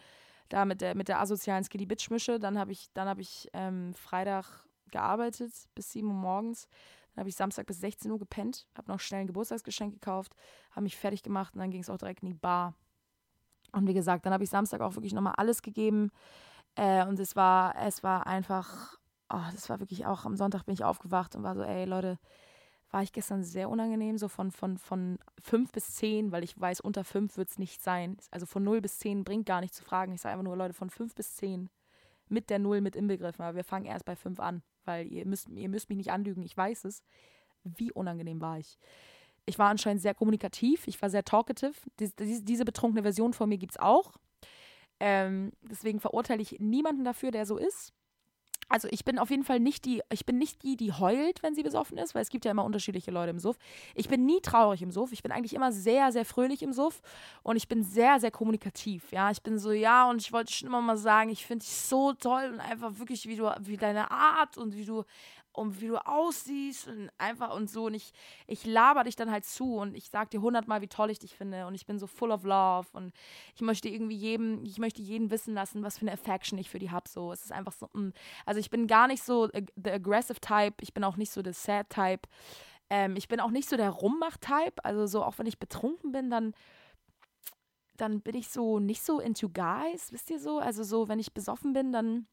da 0.49 0.65
mit 0.65 0.81
der, 0.81 0.97
mit 0.97 1.07
der 1.07 1.21
asozialen 1.21 1.63
Skilly 1.63 1.87
Bitch 1.87 2.11
Mische, 2.11 2.41
dann 2.41 2.59
habe 2.59 2.73
ich, 2.73 2.93
dann 2.95 3.07
habe 3.07 3.21
ich 3.21 3.49
ähm, 3.53 3.95
Freitag 3.95 4.65
gearbeitet 4.91 5.53
bis 5.77 5.93
7 5.93 6.09
Uhr 6.09 6.15
morgens. 6.15 6.67
Dann 7.15 7.21
habe 7.21 7.29
ich 7.29 7.37
Samstag 7.37 7.67
bis 7.67 7.79
16 7.79 8.11
Uhr 8.11 8.19
gepennt, 8.19 8.67
habe 8.77 8.91
noch 8.91 8.99
schnell 8.99 9.21
ein 9.21 9.29
Geburtstagsgeschenk 9.29 9.95
gekauft, 9.95 10.35
habe 10.73 10.83
mich 10.83 10.97
fertig 10.97 11.23
gemacht 11.23 11.55
und 11.55 11.61
dann 11.61 11.71
ging 11.71 11.83
es 11.83 11.91
auch 11.91 11.99
direkt 11.99 12.25
in 12.25 12.27
die 12.31 12.35
Bar. 12.35 12.75
Und 13.71 13.87
wie 13.87 13.95
gesagt, 13.95 14.27
dann 14.27 14.33
habe 14.33 14.43
ich 14.43 14.51
Samstag 14.51 14.81
auch 14.81 14.97
wirklich 14.97 15.15
nochmal 15.15 15.35
alles 15.37 15.63
gegeben. 15.63 16.11
Äh, 16.75 17.07
und 17.07 17.21
es 17.21 17.37
war, 17.37 17.77
es 17.77 18.03
war 18.03 18.27
einfach 18.27 18.99
oh, 19.31 19.51
das 19.53 19.69
war 19.69 19.81
wirklich 19.81 20.07
auch, 20.07 20.25
am 20.25 20.37
Sonntag 20.37 20.65
bin 20.65 20.75
ich 20.75 20.85
aufgewacht 20.85 21.35
und 21.35 21.43
war 21.43 21.55
so, 21.55 21.63
ey 21.63 21.85
Leute, 21.85 22.19
war 22.91 23.03
ich 23.03 23.13
gestern 23.13 23.45
sehr 23.45 23.69
unangenehm, 23.69 24.19
so 24.19 24.29
von, 24.29 24.51
von, 24.51 24.77
von 24.77 25.19
fünf 25.41 25.71
bis 25.71 25.95
zehn, 25.95 26.33
weil 26.33 26.43
ich 26.43 26.61
weiß, 26.61 26.81
unter 26.81 27.05
fünf 27.05 27.37
wird 27.37 27.49
es 27.49 27.59
nicht 27.59 27.83
sein. 27.83 28.17
Also 28.33 28.47
von 28.47 28.65
null 28.65 28.81
bis 28.81 28.99
zehn 28.99 29.23
bringt 29.23 29.47
gar 29.47 29.61
nicht 29.61 29.75
zu 29.75 29.85
fragen. 29.85 30.13
Ich 30.13 30.21
sage 30.21 30.33
einfach 30.33 30.45
nur, 30.45 30.57
Leute, 30.57 30.75
von 30.75 30.91
fünf 30.91 31.15
bis 31.15 31.37
zehn 31.37 31.71
mit 32.29 32.51
der 32.51 32.59
Null 32.59 32.81
mit 32.81 32.97
inbegriffen. 32.97 33.45
Aber 33.45 33.57
wir 33.57 33.65
fangen 33.65 33.87
erst 33.87 34.05
bei 34.05 34.17
fünf 34.17 34.41
an, 34.41 34.63
weil 34.85 35.07
ihr 35.07 35.25
müsst, 35.25 35.49
ihr 35.49 35.69
müsst 35.69 35.89
mich 35.89 35.99
nicht 35.99 36.11
anlügen. 36.11 36.43
Ich 36.43 36.57
weiß 36.57 36.85
es. 36.85 37.05
Wie 37.63 37.93
unangenehm 37.93 38.41
war 38.41 38.59
ich. 38.59 38.79
Ich 39.47 39.59
war 39.59 39.69
anscheinend 39.69 40.03
sehr 40.03 40.15
kommunikativ, 40.15 40.87
ich 40.87 41.01
war 41.03 41.11
sehr 41.11 41.25
talkative. 41.25 41.75
Dies, 41.99 42.15
dies, 42.15 42.45
diese 42.45 42.65
betrunkene 42.65 43.03
Version 43.03 43.33
von 43.33 43.49
mir 43.49 43.59
gibt 43.59 43.73
es 43.73 43.79
auch. 43.79 44.13
Ähm, 44.99 45.53
deswegen 45.63 46.01
verurteile 46.01 46.43
ich 46.43 46.59
niemanden 46.59 47.05
dafür, 47.05 47.31
der 47.31 47.47
so 47.47 47.57
ist. 47.57 47.93
Also 48.71 48.89
ich 48.91 49.05
bin 49.05 49.19
auf 49.19 49.31
jeden 49.31 49.43
Fall 49.43 49.59
nicht 49.61 49.85
die, 49.85 50.01
ich 50.11 50.25
bin 50.25 50.39
nicht 50.39 50.63
die, 50.63 50.77
die 50.77 50.93
heult, 50.93 51.43
wenn 51.43 51.55
sie 51.55 51.65
besoffen 51.65 51.99
ist, 51.99 52.15
weil 52.15 52.23
es 52.23 52.31
gibt 52.31 52.45
ja 52.45 52.53
immer 52.53 52.65
unterschiedliche 52.65 53.11
Leute 53.11 53.31
im 53.31 53.41
Suff. 53.41 53.59
Ich 53.97 54.09
bin 54.09 54.25
nie 54.25 54.41
traurig 54.41 54.81
im 54.81 54.93
Suff. 54.93 55.13
Ich 55.13 55.23
bin 55.23 55.33
eigentlich 55.33 55.55
immer 55.55 55.73
sehr, 55.73 56.13
sehr 56.13 56.25
fröhlich 56.25 56.63
im 56.63 56.73
Suff 56.73 57.03
und 57.43 57.57
ich 57.57 57.67
bin 57.67 57.83
sehr, 57.83 58.21
sehr 58.21 58.31
kommunikativ. 58.31 59.11
Ja, 59.11 59.31
ich 59.31 59.43
bin 59.43 59.59
so, 59.59 59.73
ja, 59.73 60.09
und 60.09 60.23
ich 60.23 60.33
wollte 60.33 60.53
schon 60.53 60.69
immer 60.69 60.81
mal 60.81 60.97
sagen, 60.97 61.31
ich 61.31 61.45
finde 61.45 61.65
dich 61.65 61.75
so 61.75 62.13
toll 62.13 62.51
und 62.53 62.61
einfach 62.61 62.99
wirklich, 62.99 63.27
wie 63.27 63.37
du, 63.37 63.53
wie 63.61 63.77
deine 63.77 64.11
Art 64.11 64.57
und 64.57 64.77
wie 64.77 64.85
du 64.85 65.05
und 65.53 65.81
wie 65.81 65.89
du 65.89 65.97
aussiehst 66.07 66.89
und 66.89 67.11
einfach 67.19 67.55
und 67.55 67.71
so. 67.71 67.87
Und 67.87 67.95
ich, 67.95 68.13
ich 68.47 68.65
laber 68.67 69.05
dich 69.05 69.17
dann 69.17 69.31
halt 69.31 69.45
zu 69.45 69.77
und 69.77 69.97
ich 69.97 70.11
sag 70.11 70.31
dir 70.31 70.41
hundertmal, 70.41 70.81
wie 70.81 70.89
toll 70.89 71.11
ich 71.11 71.19
dich 71.19 71.35
finde 71.35 71.67
und 71.67 71.75
ich 71.75 71.87
bin 71.87 71.99
so 71.99 72.07
full 72.07 72.31
of 72.31 72.45
love 72.45 72.89
und 72.93 73.13
ich 73.55 73.61
möchte 73.61 73.89
irgendwie 73.89 74.17
jedem, 74.17 74.65
ich 74.65 74.79
möchte 74.79 75.03
jeden 75.03 75.31
wissen 75.31 75.55
lassen, 75.55 75.83
was 75.83 75.99
für 75.99 76.03
eine 76.03 76.13
Affection 76.13 76.59
ich 76.59 76.71
für 76.71 76.79
die 76.79 76.91
habe. 76.91 77.09
So, 77.09 77.33
es 77.33 77.45
ist 77.45 77.53
einfach 77.53 77.73
so, 77.73 77.89
mh. 77.93 78.01
Mm. 78.01 78.13
also 78.47 78.61
ich 78.61 78.71
bin 78.71 78.87
gar 78.87 79.07
nicht 79.07 79.23
so 79.23 79.49
the 79.49 79.91
aggressive 79.91 80.41
Type, 80.41 80.77
ich 80.81 80.95
bin 80.95 81.05
auch 81.05 81.17
nicht 81.17 81.33
so 81.33 81.43
the 81.43 81.53
sad 81.53 81.91
Type. 81.91 82.29
Ähm, 82.89 83.17
ich 83.17 83.29
bin 83.29 83.41
auch 83.41 83.51
nicht 83.51 83.69
so 83.69 83.77
der 83.77 83.91
Rummach-Type, 83.91 84.85
also 84.85 85.07
so 85.07 85.23
auch 85.23 85.39
wenn 85.39 85.47
ich 85.47 85.59
betrunken 85.59 86.13
bin, 86.13 86.31
dann 86.31 86.55
dann 87.97 88.21
bin 88.23 88.35
ich 88.35 88.49
so 88.49 88.79
nicht 88.79 89.03
so 89.03 89.21
into 89.21 89.49
guys, 89.49 90.13
wisst 90.13 90.31
ihr 90.31 90.41
so? 90.41 90.59
Also 90.59 90.83
so, 90.85 91.09
wenn 91.09 91.19
ich 91.19 91.35
besoffen 91.35 91.73
bin, 91.73 91.93
dann 91.93 92.27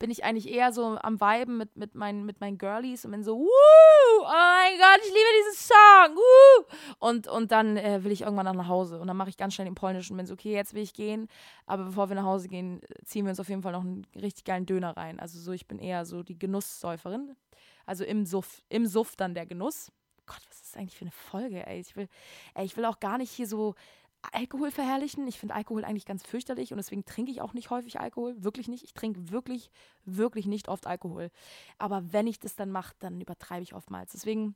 bin 0.00 0.10
ich 0.10 0.24
eigentlich 0.24 0.48
eher 0.48 0.72
so 0.72 0.98
am 1.02 1.20
Viben 1.20 1.58
mit, 1.58 1.76
mit, 1.76 1.94
meinen, 1.94 2.24
mit 2.24 2.40
meinen 2.40 2.56
Girlies 2.56 3.04
und 3.04 3.10
bin 3.10 3.22
so, 3.22 3.38
Woo! 3.38 3.46
oh 3.46 4.24
mein 4.24 4.78
Gott, 4.78 5.00
ich 5.02 5.08
liebe 5.08 5.28
diesen 5.38 5.68
Song, 5.68 6.16
Woo! 6.16 6.64
Und, 6.98 7.28
und 7.28 7.52
dann 7.52 7.76
äh, 7.76 8.02
will 8.02 8.10
ich 8.10 8.22
irgendwann 8.22 8.56
nach 8.56 8.68
Hause 8.68 8.98
und 8.98 9.06
dann 9.06 9.16
mache 9.16 9.28
ich 9.28 9.36
ganz 9.36 9.54
schnell 9.54 9.66
den 9.66 9.74
Polnischen 9.74 10.14
und 10.14 10.16
bin 10.16 10.26
so, 10.26 10.32
okay, 10.32 10.52
jetzt 10.52 10.72
will 10.72 10.82
ich 10.82 10.94
gehen, 10.94 11.28
aber 11.66 11.84
bevor 11.84 12.08
wir 12.08 12.16
nach 12.16 12.24
Hause 12.24 12.48
gehen, 12.48 12.80
ziehen 13.04 13.26
wir 13.26 13.30
uns 13.30 13.40
auf 13.40 13.50
jeden 13.50 13.62
Fall 13.62 13.72
noch 13.72 13.82
einen 13.82 14.06
richtig 14.16 14.44
geilen 14.44 14.64
Döner 14.64 14.96
rein. 14.96 15.20
Also 15.20 15.38
so, 15.38 15.52
ich 15.52 15.68
bin 15.68 15.78
eher 15.78 16.06
so 16.06 16.22
die 16.22 16.38
Genusssäuferin, 16.38 17.36
also 17.84 18.02
im 18.02 18.24
Suff, 18.24 18.62
im 18.70 18.86
Suff 18.86 19.16
dann 19.16 19.34
der 19.34 19.44
Genuss. 19.44 19.92
Gott, 20.24 20.40
was 20.48 20.60
ist 20.60 20.74
das 20.74 20.80
eigentlich 20.80 20.96
für 20.96 21.04
eine 21.04 21.10
Folge, 21.10 21.66
ey? 21.66 21.80
Ich 21.80 21.94
will, 21.96 22.08
ey, 22.54 22.64
ich 22.64 22.76
will 22.76 22.86
auch 22.86 23.00
gar 23.00 23.18
nicht 23.18 23.32
hier 23.32 23.46
so 23.46 23.74
Alkohol 24.32 24.70
verherrlichen. 24.70 25.26
Ich 25.26 25.38
finde 25.38 25.54
Alkohol 25.54 25.84
eigentlich 25.84 26.06
ganz 26.06 26.22
fürchterlich 26.22 26.72
und 26.72 26.76
deswegen 26.76 27.04
trinke 27.04 27.30
ich 27.30 27.40
auch 27.40 27.54
nicht 27.54 27.70
häufig 27.70 28.00
Alkohol. 28.00 28.42
Wirklich 28.42 28.68
nicht. 28.68 28.84
Ich 28.84 28.92
trinke 28.92 29.30
wirklich, 29.30 29.70
wirklich 30.04 30.46
nicht 30.46 30.68
oft 30.68 30.86
Alkohol. 30.86 31.30
Aber 31.78 32.12
wenn 32.12 32.26
ich 32.26 32.38
das 32.38 32.56
dann 32.56 32.70
mache, 32.70 32.94
dann 32.98 33.20
übertreibe 33.20 33.62
ich 33.62 33.74
oftmals. 33.74 34.12
Deswegen 34.12 34.54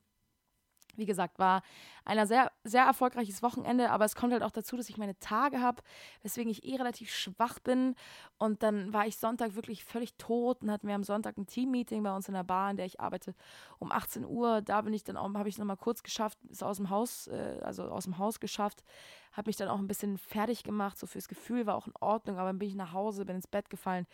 wie 0.97 1.07
gesagt, 1.07 1.39
war 1.39 1.63
ein 2.05 2.27
sehr, 2.27 2.53
sehr 2.65 2.85
erfolgreiches 2.85 3.43
Wochenende, 3.43 3.91
aber 3.91 4.05
es 4.05 4.15
kommt 4.15 4.33
halt 4.33 4.43
auch 4.43 4.51
dazu, 4.51 4.77
dass 4.77 4.89
ich 4.89 4.99
meine 4.99 5.19
Tage 5.19 5.61
habe, 5.61 5.83
weswegen 6.23 6.51
ich 6.51 6.65
eh 6.65 6.77
relativ 6.77 7.11
schwach 7.11 7.59
bin. 7.59 7.95
Und 8.39 8.63
dann 8.63 8.93
war 8.93 9.07
ich 9.07 9.17
Sonntag 9.17 9.55
wirklich 9.55 9.85
völlig 9.85 10.15
tot 10.17 10.63
und 10.63 10.71
hatten 10.71 10.87
wir 10.87 10.95
am 10.95 11.05
Sonntag 11.05 11.39
ein 11.39 11.47
Team-Meeting 11.47 12.03
bei 12.03 12.15
uns 12.15 12.29
in 12.29 12.35
der 12.35 12.45
Bar, 12.45 12.71
in 12.71 12.77
der 12.77 12.87
ich 12.87 13.01
arbeite, 13.01 13.35
um 13.79 13.91
18 13.91 14.25
Uhr. 14.25 14.61
Da 14.63 14.83
bin 14.83 14.93
ich 14.93 15.05
dann 15.05 15.17
auch, 15.17 15.33
habe 15.35 15.49
ich 15.49 15.59
nochmal 15.59 15.77
kurz 15.77 16.03
geschafft, 16.03 16.39
ist 16.51 16.63
aus 16.63 16.77
dem 16.77 16.91
Haus, 16.91 17.27
äh, 17.29 17.61
also 17.63 17.85
aus 17.85 18.05
dem 18.05 18.19
Haus 18.19 18.41
geschafft, 18.41 18.85
habe 19.33 19.49
mich 19.49 19.57
dann 19.57 19.69
auch 19.69 19.79
ein 19.79 19.89
bisschen 19.89 20.19
fertig 20.19 20.63
gemacht, 20.63 20.99
so 20.99 21.07
fürs 21.07 21.29
Gefühl 21.29 21.67
war 21.67 21.75
auch 21.75 21.87
in 21.87 21.95
Ordnung, 22.01 22.39
aber 22.39 22.49
dann 22.49 22.59
bin 22.59 22.69
ich 22.69 22.75
nach 22.75 22.93
Hause, 22.93 23.25
bin 23.25 23.37
ins 23.37 23.47
Bett 23.47 23.69
gefallen 23.69 24.07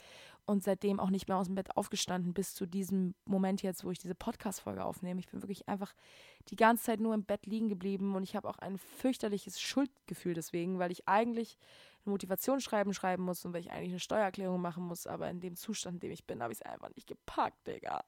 und 0.47 0.63
seitdem 0.63 1.01
auch 1.01 1.11
nicht 1.11 1.29
mehr 1.29 1.37
aus 1.37 1.47
dem 1.47 1.55
Bett 1.55 1.77
aufgestanden 1.77 2.35
bis 2.35 2.55
zu 2.55 2.67
diesem 2.67 3.15
Moment 3.25 3.63
jetzt, 3.63 3.85
wo 3.85 3.91
ich 3.91 3.99
diese 3.99 4.15
Podcast-Folge 4.15 4.85
aufnehme. 4.85 5.21
Ich 5.21 5.29
bin 5.29 5.43
wirklich 5.43 5.69
einfach 5.69 5.95
die 6.49 6.57
ganze 6.57 6.85
Zeit 6.85 7.01
nur 7.01 7.15
im 7.15 7.25
Bett 7.25 7.47
liegen 7.47 7.69
geblieben 7.69 8.15
und 8.15 8.23
ich 8.23 8.37
habe 8.37 8.49
auch 8.49 8.59
ein 8.59 8.79
fürchterliches 8.79 9.61
Schuldgefühl 9.61 10.35
deswegen, 10.35 10.79
weil 10.79 10.93
ich 10.93 11.09
eigentlich 11.09 11.59
ein 12.07 12.11
Motivationsschreiben 12.11 12.95
schreiben 12.95 13.23
muss 13.23 13.45
und 13.45 13.53
weil 13.53 13.61
ich 13.61 13.71
eigentlich 13.71 13.91
eine 13.91 14.01
Steuererklärung 14.01 14.61
machen 14.61 14.85
muss, 14.85 15.07
aber 15.07 15.29
in 15.31 15.41
dem 15.41 15.57
Zustand, 15.57 15.97
in 15.97 16.01
dem 16.01 16.13
ich 16.13 16.27
bin, 16.27 16.43
habe 16.43 16.53
ich 16.53 16.61
es 16.61 16.67
einfach 16.67 16.91
nicht 16.95 17.07
gepackt, 17.07 17.67
Digga. 17.67 18.05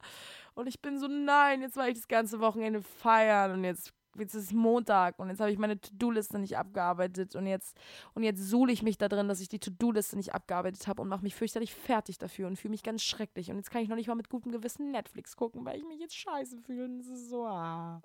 Und 0.54 0.66
ich 0.66 0.80
bin 0.80 0.98
so, 0.98 1.08
nein, 1.08 1.62
jetzt 1.62 1.76
war 1.76 1.88
ich 1.88 1.94
das 1.94 2.08
ganze 2.08 2.40
Wochenende 2.40 2.82
feiern 2.82 3.52
und 3.52 3.64
jetzt 3.64 3.92
jetzt 4.18 4.34
ist 4.34 4.52
Montag 4.52 5.18
und 5.18 5.28
jetzt 5.28 5.40
habe 5.40 5.50
ich 5.50 5.58
meine 5.58 5.80
To-Do-Liste 5.80 6.38
nicht 6.38 6.56
abgearbeitet 6.56 7.34
und 7.36 7.46
jetzt 7.46 7.76
und 8.14 8.22
jetzt 8.22 8.48
suhle 8.48 8.72
ich 8.72 8.82
mich 8.82 8.98
da 8.98 9.08
drin, 9.08 9.28
dass 9.28 9.40
ich 9.40 9.48
die 9.48 9.58
To-Do-Liste 9.58 10.16
nicht 10.16 10.34
abgearbeitet 10.34 10.86
habe 10.86 11.02
und 11.02 11.08
mache 11.08 11.22
mich 11.22 11.34
fürchterlich 11.34 11.74
fertig 11.74 12.18
dafür 12.18 12.46
und 12.46 12.56
fühle 12.56 12.72
mich 12.72 12.82
ganz 12.82 13.02
schrecklich 13.02 13.50
und 13.50 13.56
jetzt 13.56 13.70
kann 13.70 13.82
ich 13.82 13.88
noch 13.88 13.96
nicht 13.96 14.08
mal 14.08 14.14
mit 14.14 14.28
gutem 14.28 14.52
Gewissen 14.52 14.90
Netflix 14.90 15.36
gucken, 15.36 15.64
weil 15.64 15.78
ich 15.78 15.84
mich 15.84 16.00
jetzt 16.00 16.16
scheiße 16.16 16.58
fühle 16.58 16.84
und 16.84 17.00
es 17.00 17.08
ist 17.08 17.28
so 17.28 17.46
ah. 17.46 18.02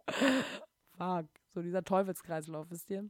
fuck, 0.98 1.28
so 1.54 1.62
dieser 1.62 1.84
Teufelskreislauf, 1.84 2.68
wisst 2.70 2.90
ihr? 2.90 3.10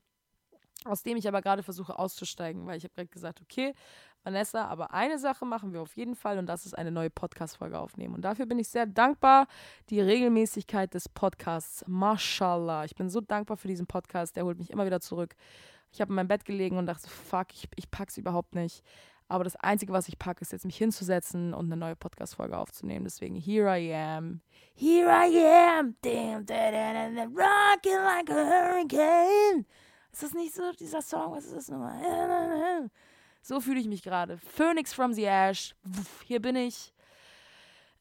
Aus 0.86 1.04
dem 1.04 1.18
ich 1.18 1.28
aber 1.28 1.42
gerade 1.42 1.64
versuche 1.64 1.98
auszusteigen, 1.98 2.68
weil 2.68 2.78
ich 2.78 2.84
habe 2.84 2.94
gerade 2.94 3.10
gesagt, 3.10 3.42
okay, 3.42 3.74
Vanessa, 4.28 4.66
aber 4.66 4.94
eine 4.94 5.18
Sache 5.18 5.46
machen 5.46 5.72
wir 5.72 5.82
auf 5.82 5.96
jeden 5.96 6.14
Fall 6.14 6.38
und 6.38 6.48
das 6.48 6.66
ist 6.66 6.78
eine 6.78 6.92
neue 6.92 7.10
Podcast-Folge 7.10 7.80
aufnehmen. 7.80 8.14
Und 8.14 8.24
dafür 8.24 8.46
bin 8.46 8.60
ich 8.60 8.68
sehr 8.68 8.86
dankbar, 8.86 9.48
die 9.90 10.02
Regelmäßigkeit 10.02 10.94
des 10.94 11.08
Podcasts. 11.08 11.86
Mashallah. 11.88 12.84
Ich 12.84 12.94
bin 12.96 13.10
so 13.10 13.22
dankbar 13.22 13.56
für 13.56 13.70
diesen 13.70 13.88
Podcast, 13.88 14.36
der 14.36 14.44
holt 14.44 14.58
mich 14.58 14.70
immer 14.70 14.86
wieder 14.86 15.00
zurück. 15.00 15.34
Ich 15.94 16.02
habe 16.02 16.12
in 16.12 16.16
meinem 16.16 16.28
Bett 16.28 16.44
gelegen 16.44 16.78
und 16.78 16.88
dachte, 16.88 17.10
fuck, 17.10 17.54
ich, 17.54 17.70
ich 17.78 17.90
pack's 17.90 18.18
überhaupt 18.18 18.54
nicht. 18.54 18.84
Aber 19.30 19.46
das 19.46 19.56
Einzige, 19.56 19.94
was 19.94 20.10
ich 20.10 20.20
packe, 20.20 20.42
ist 20.42 20.52
jetzt 20.52 20.66
mich 20.66 20.78
hinzusetzen 20.78 21.54
und 21.54 21.68
eine 21.68 21.78
neue 21.78 21.96
Podcast-Folge 21.96 22.58
aufzunehmen. 22.58 23.06
Deswegen, 23.06 23.36
here 23.36 23.78
I 23.78 23.94
am. 23.94 24.42
Here 24.76 25.08
I 25.08 25.80
am. 25.80 25.96
Damn, 26.02 26.46
da, 26.46 26.72
da, 26.72 27.10
da, 27.12 27.24
rocking 27.24 28.04
like 28.04 28.30
a 28.30 28.46
hurricane. 28.46 29.66
Ist 30.12 30.24
das 30.24 30.34
nicht 30.34 30.54
so, 30.54 30.70
dieser 30.78 31.02
Song? 31.02 31.32
Was 31.32 31.46
ist 31.46 31.56
das 31.56 31.70
nochmal? 31.70 32.90
So 33.48 33.62
fühle 33.62 33.80
ich 33.80 33.88
mich 33.88 34.04
gerade. 34.04 34.38
Phoenix 34.40 34.94
from 34.94 35.14
the 35.14 35.24
Ash. 35.24 35.74
Hier 36.26 36.42
bin 36.42 36.58
ich. 36.58 36.92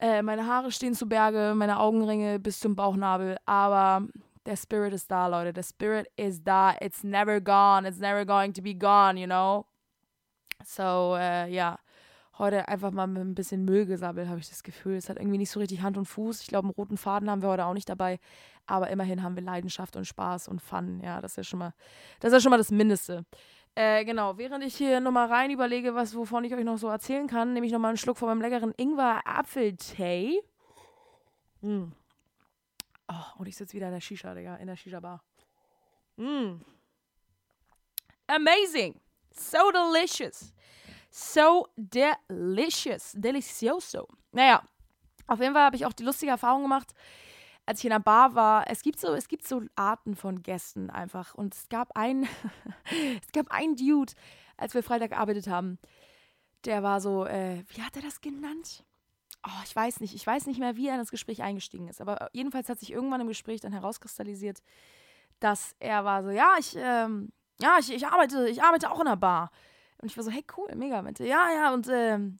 Äh, 0.01 0.21
meine 0.23 0.45
Haare 0.45 0.73
stehen 0.73 0.93
zu 0.93 1.09
Berge, 1.09 1.55
meine 1.55 1.79
Augenringe 1.79 2.41
bis 2.41 2.59
zum 2.59 2.75
Bauchnabel. 2.75 3.37
Aber 3.47 4.09
der 4.45 4.57
Spirit 4.57 4.93
ist 4.93 5.09
da, 5.09 5.29
Leute. 5.29 5.53
Der 5.53 5.63
Spirit 5.63 6.11
ist 6.17 6.43
da. 6.43 6.75
It's 6.81 7.05
never 7.05 7.41
gone. 7.41 7.87
It's 7.87 8.01
never 8.01 8.27
going 8.27 8.55
to 8.55 8.61
be 8.61 8.75
gone, 8.75 9.21
you 9.21 9.27
know? 9.27 9.67
So, 10.65 11.15
äh, 11.17 11.49
ja. 11.49 11.79
Heute 12.39 12.67
einfach 12.67 12.91
mal 12.91 13.07
mit 13.07 13.23
ein 13.23 13.37
bisschen 13.37 13.65
Müll 13.65 13.87
gesammelt, 13.87 14.29
habe 14.29 14.41
ich 14.41 14.49
das 14.49 14.65
Gefühl. 14.65 14.97
Es 14.97 15.09
hat 15.09 15.17
irgendwie 15.17 15.39
nicht 15.39 15.53
so 15.53 15.61
richtig 15.61 15.81
Hand 15.81 15.97
und 15.97 16.07
Fuß. 16.07 16.41
Ich 16.41 16.49
glaube, 16.49 16.67
einen 16.67 16.75
roten 16.75 16.97
Faden 16.97 17.31
haben 17.31 17.41
wir 17.41 17.51
heute 17.51 17.67
auch 17.67 17.73
nicht 17.73 17.89
dabei. 17.89 18.19
Aber 18.67 18.91
immerhin 18.91 19.23
haben 19.23 19.37
wir 19.37 19.45
Leidenschaft 19.45 19.95
und 19.95 20.07
Spaß 20.07 20.49
und 20.49 20.61
Fun. 20.61 20.99
Ja, 21.05 21.21
das 21.21 21.33
ist 21.33 21.37
ja 21.37 21.45
schon 21.45 21.61
mal, 21.61 21.73
das 22.19 22.33
ist 22.33 22.35
ja 22.35 22.41
schon 22.41 22.51
mal 22.51 22.59
das 22.59 22.73
Mindeste. 22.73 23.25
Äh, 23.79 24.07
genau, 24.07 24.39
während 24.39 24.65
ich 24.65 24.75
hier 24.75 25.01
nochmal 25.01 25.29
rein 25.29 25.51
überlege, 25.51 25.95
was, 25.95 26.17
wovon 26.17 26.45
ich 26.45 26.55
euch 26.55 26.65
noch 26.65 26.79
so 26.79 26.89
erzählen 26.89 27.27
kann, 27.27 27.53
nehme 27.53 27.67
ich 27.67 27.73
nochmal 27.73 27.91
einen 27.91 27.99
Schluck 27.99 28.17
von 28.17 28.27
meinem 28.27 28.41
leckeren 28.41 28.73
Ingwer-Apfeltee. 28.75 30.41
Mm. 31.61 31.89
Oh, 33.09 33.39
und 33.39 33.47
ich 33.47 33.55
sitze 33.55 33.75
wieder 33.75 33.89
in 33.89 33.93
der 33.93 34.01
Shisha, 34.01 34.35
Digga, 34.35 34.57
in 34.57 34.67
der 34.67 34.77
Shisha-Bar. 34.77 35.23
Mm. 36.17 36.63
Amazing. 38.29 38.99
So 39.31 39.71
delicious. 39.71 40.55
So 41.11 41.69
delicious. 41.77 43.13
Delicioso. 43.13 44.09
Naja, 44.33 44.63
auf 45.27 45.39
jeden 45.39 45.53
Fall 45.53 45.65
habe 45.65 45.77
ich 45.77 45.85
auch 45.85 45.93
die 45.93 46.03
lustige 46.03 46.33
Erfahrung 46.33 46.63
gemacht 46.63 46.95
als 47.67 47.81
ich 47.81 47.85
in 47.85 47.91
der 47.91 47.99
Bar 47.99 48.35
war, 48.35 48.71
es 48.71 48.83
gibt 48.83 49.01
so, 49.01 49.13
es 49.13 49.27
gibt 49.27 49.47
so 49.47 49.61
Arten 49.75 50.15
von 50.15 50.43
Gästen 50.43 50.89
einfach. 50.89 51.35
Und 51.35 51.55
es 51.55 51.69
gab 51.69 51.97
einen, 51.97 52.23
es 53.23 53.33
gab 53.33 53.51
einen 53.51 53.75
Dude, 53.75 54.13
als 54.57 54.73
wir 54.75 54.85
Freitag 54.85 55.11
gearbeitet 55.11 55.49
haben, 55.49 55.79
der 56.65 56.83
war 56.83 57.01
so, 57.01 57.27
äh, 57.27 57.65
wie 57.69 57.83
hat 57.83 57.97
er 57.97 58.03
das 58.03 58.21
genannt? 58.21 58.85
Oh, 59.45 59.63
ich 59.65 59.75
weiß 59.75 60.01
nicht, 60.01 60.15
ich 60.15 60.27
weiß 60.27 60.47
nicht 60.47 60.59
mehr, 60.59 60.77
wie 60.77 60.89
er 60.89 60.95
in 60.95 61.01
das 61.01 61.11
Gespräch 61.11 61.43
eingestiegen 61.43 61.89
ist. 61.89 62.01
Aber 62.01 62.29
jedenfalls 62.33 62.69
hat 62.69 62.79
sich 62.79 62.93
irgendwann 62.93 63.21
im 63.21 63.29
Gespräch 63.29 63.61
dann 63.61 63.73
herauskristallisiert, 63.73 64.63
dass 65.41 65.75
er 65.81 66.05
war 66.05 66.23
so, 66.23 66.31
ja, 66.31 66.55
ich, 66.59 66.75
ähm, 66.77 67.33
ja, 67.61 67.77
ich, 67.81 67.93
ich 67.93 68.07
arbeite, 68.07 68.49
ich 68.49 68.63
arbeite 68.63 68.91
auch 68.91 69.01
in 69.01 69.07
der 69.07 69.17
Bar. 69.17 69.51
Und 69.99 70.11
ich 70.11 70.17
war 70.17 70.25
so, 70.25 70.31
hey, 70.31 70.45
cool, 70.57 70.75
mega, 70.77 71.03
meinte, 71.03 71.27
ja, 71.27 71.51
ja, 71.53 71.75
und 71.75 71.89
ähm, 71.91 72.39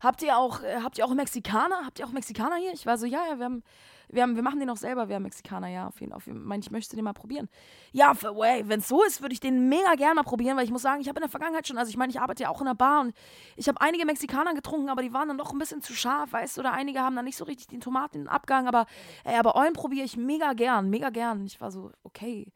habt 0.00 0.22
ihr 0.22 0.36
auch, 0.36 0.62
äh, 0.62 0.80
habt 0.82 0.98
ihr 0.98 1.06
auch 1.06 1.14
Mexikaner? 1.14 1.84
Habt 1.84 1.98
ihr 1.98 2.06
auch 2.06 2.12
Mexikaner 2.12 2.56
hier? 2.56 2.72
Ich 2.72 2.86
war 2.86 2.98
so, 2.98 3.06
ja, 3.06 3.26
ja, 3.28 3.38
wir 3.38 3.44
haben, 3.44 3.62
wir, 4.08 4.22
haben, 4.22 4.36
wir 4.36 4.42
machen 4.42 4.60
den 4.60 4.70
auch 4.70 4.76
selber, 4.76 5.08
wir 5.08 5.16
haben 5.16 5.22
Mexikaner, 5.22 5.68
ja, 5.68 5.88
auf 5.88 6.00
jeden 6.00 6.12
Fall. 6.12 6.20
Ich 6.24 6.32
meine, 6.32 6.60
ich 6.60 6.70
möchte 6.70 6.96
den 6.96 7.04
mal 7.04 7.12
probieren. 7.12 7.48
Ja, 7.92 8.14
wenn 8.22 8.80
es 8.80 8.88
so 8.88 9.02
ist, 9.04 9.22
würde 9.22 9.32
ich 9.32 9.40
den 9.40 9.68
mega 9.68 9.94
gerne 9.94 10.16
mal 10.16 10.22
probieren, 10.22 10.56
weil 10.56 10.64
ich 10.64 10.70
muss 10.70 10.82
sagen, 10.82 11.00
ich 11.00 11.08
habe 11.08 11.18
in 11.18 11.22
der 11.22 11.30
Vergangenheit 11.30 11.66
schon, 11.66 11.78
also 11.78 11.88
ich 11.88 11.96
meine, 11.96 12.10
ich 12.10 12.20
arbeite 12.20 12.44
ja 12.44 12.48
auch 12.48 12.60
in 12.60 12.66
der 12.66 12.74
Bar 12.74 13.00
und 13.00 13.14
ich 13.56 13.68
habe 13.68 13.80
einige 13.80 14.04
Mexikaner 14.04 14.54
getrunken, 14.54 14.88
aber 14.88 15.02
die 15.02 15.12
waren 15.12 15.28
dann 15.28 15.38
doch 15.38 15.52
ein 15.52 15.58
bisschen 15.58 15.82
zu 15.82 15.94
scharf, 15.94 16.32
weißt 16.32 16.56
du, 16.56 16.60
oder 16.60 16.72
einige 16.72 17.00
haben 17.00 17.16
dann 17.16 17.24
nicht 17.24 17.36
so 17.36 17.44
richtig 17.44 17.68
den 17.68 17.80
Tomaten 17.80 18.16
in 18.16 18.22
den 18.24 18.28
Abgang, 18.28 18.68
aber, 18.68 18.86
ey, 19.24 19.36
aber 19.36 19.56
euren 19.56 19.72
probiere 19.72 20.04
ich 20.04 20.16
mega 20.16 20.52
gern, 20.52 20.90
mega 20.90 21.10
gern. 21.10 21.44
Ich 21.46 21.60
war 21.60 21.70
so, 21.70 21.90
okay. 22.02 22.52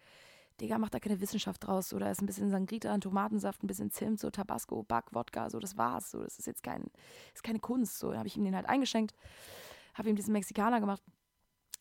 Digga, 0.60 0.78
macht 0.78 0.92
da 0.92 0.98
keine 0.98 1.20
Wissenschaft 1.20 1.66
draus. 1.66 1.94
Oder 1.94 2.10
ist 2.10 2.20
ein 2.20 2.26
bisschen 2.26 2.50
Sangrita, 2.50 2.92
ein 2.92 3.00
Tomatensaft, 3.00 3.62
ein 3.62 3.66
bisschen 3.66 3.90
Zimt, 3.90 4.20
so 4.20 4.30
Tabasco, 4.30 4.82
Back, 4.82 5.06
Wodka, 5.12 5.48
so, 5.48 5.58
das 5.58 5.76
war's. 5.76 6.10
So, 6.10 6.22
das 6.22 6.38
ist 6.38 6.46
jetzt 6.46 6.62
kein, 6.62 6.90
ist 7.34 7.42
keine 7.42 7.60
Kunst. 7.60 7.98
So, 7.98 8.14
habe 8.14 8.26
ich 8.26 8.36
ihm 8.36 8.44
den 8.44 8.54
halt 8.54 8.68
eingeschenkt, 8.68 9.14
habe 9.94 10.10
ihm 10.10 10.16
diesen 10.16 10.32
Mexikaner 10.32 10.80
gemacht 10.80 11.02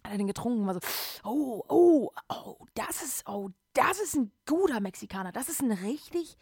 hat 0.04 0.12
er 0.12 0.18
den 0.18 0.28
getrunken, 0.28 0.66
war 0.66 0.74
so, 0.74 0.80
oh, 1.24 1.64
oh, 1.68 2.12
oh, 2.30 2.66
das 2.74 3.02
ist, 3.02 3.28
oh, 3.28 3.50
das 3.74 4.00
ist 4.00 4.16
ein 4.16 4.32
guter 4.46 4.80
Mexikaner. 4.80 5.32
Das 5.32 5.50
ist 5.50 5.62
ein 5.62 5.72
richtig, 5.72 6.38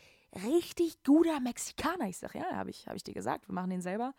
richtig 0.45 1.03
guter 1.03 1.39
Mexikaner. 1.39 2.07
Ich 2.07 2.17
sage, 2.17 2.39
ja, 2.39 2.55
habe 2.55 2.69
ich, 2.69 2.87
hab 2.87 2.95
ich 2.95 3.03
dir 3.03 3.13
gesagt, 3.13 3.47
wir 3.47 3.53
machen 3.53 3.69
den 3.69 3.81
selber. 3.81 4.13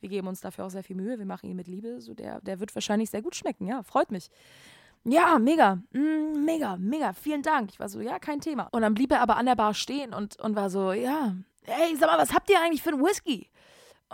Wir 0.00 0.08
geben 0.08 0.28
uns 0.28 0.40
dafür 0.40 0.66
auch 0.66 0.70
sehr 0.70 0.84
viel 0.84 0.96
Mühe. 0.96 1.18
Wir 1.18 1.26
machen 1.26 1.48
ihn 1.48 1.56
mit 1.56 1.66
Liebe. 1.66 2.00
So 2.00 2.14
der, 2.14 2.40
der 2.42 2.60
wird 2.60 2.74
wahrscheinlich 2.74 3.10
sehr 3.10 3.22
gut 3.22 3.34
schmecken. 3.34 3.66
Ja, 3.66 3.82
freut 3.82 4.10
mich. 4.10 4.30
Ja, 5.04 5.38
mega, 5.38 5.76
mm, 5.92 6.44
mega, 6.44 6.76
mega, 6.76 7.12
vielen 7.12 7.42
Dank. 7.42 7.70
Ich 7.70 7.78
war 7.78 7.88
so, 7.88 8.00
ja, 8.00 8.18
kein 8.18 8.40
Thema. 8.40 8.68
Und 8.72 8.82
dann 8.82 8.94
blieb 8.94 9.12
er 9.12 9.20
aber 9.20 9.36
an 9.36 9.46
der 9.46 9.54
Bar 9.54 9.74
stehen 9.74 10.14
und, 10.14 10.40
und 10.40 10.56
war 10.56 10.70
so, 10.70 10.92
ja, 10.92 11.34
hey, 11.64 11.94
sag 11.96 12.10
mal, 12.10 12.18
was 12.18 12.32
habt 12.32 12.50
ihr 12.50 12.60
eigentlich 12.60 12.82
für 12.82 12.90
einen 12.90 13.02
Whisky? 13.02 13.50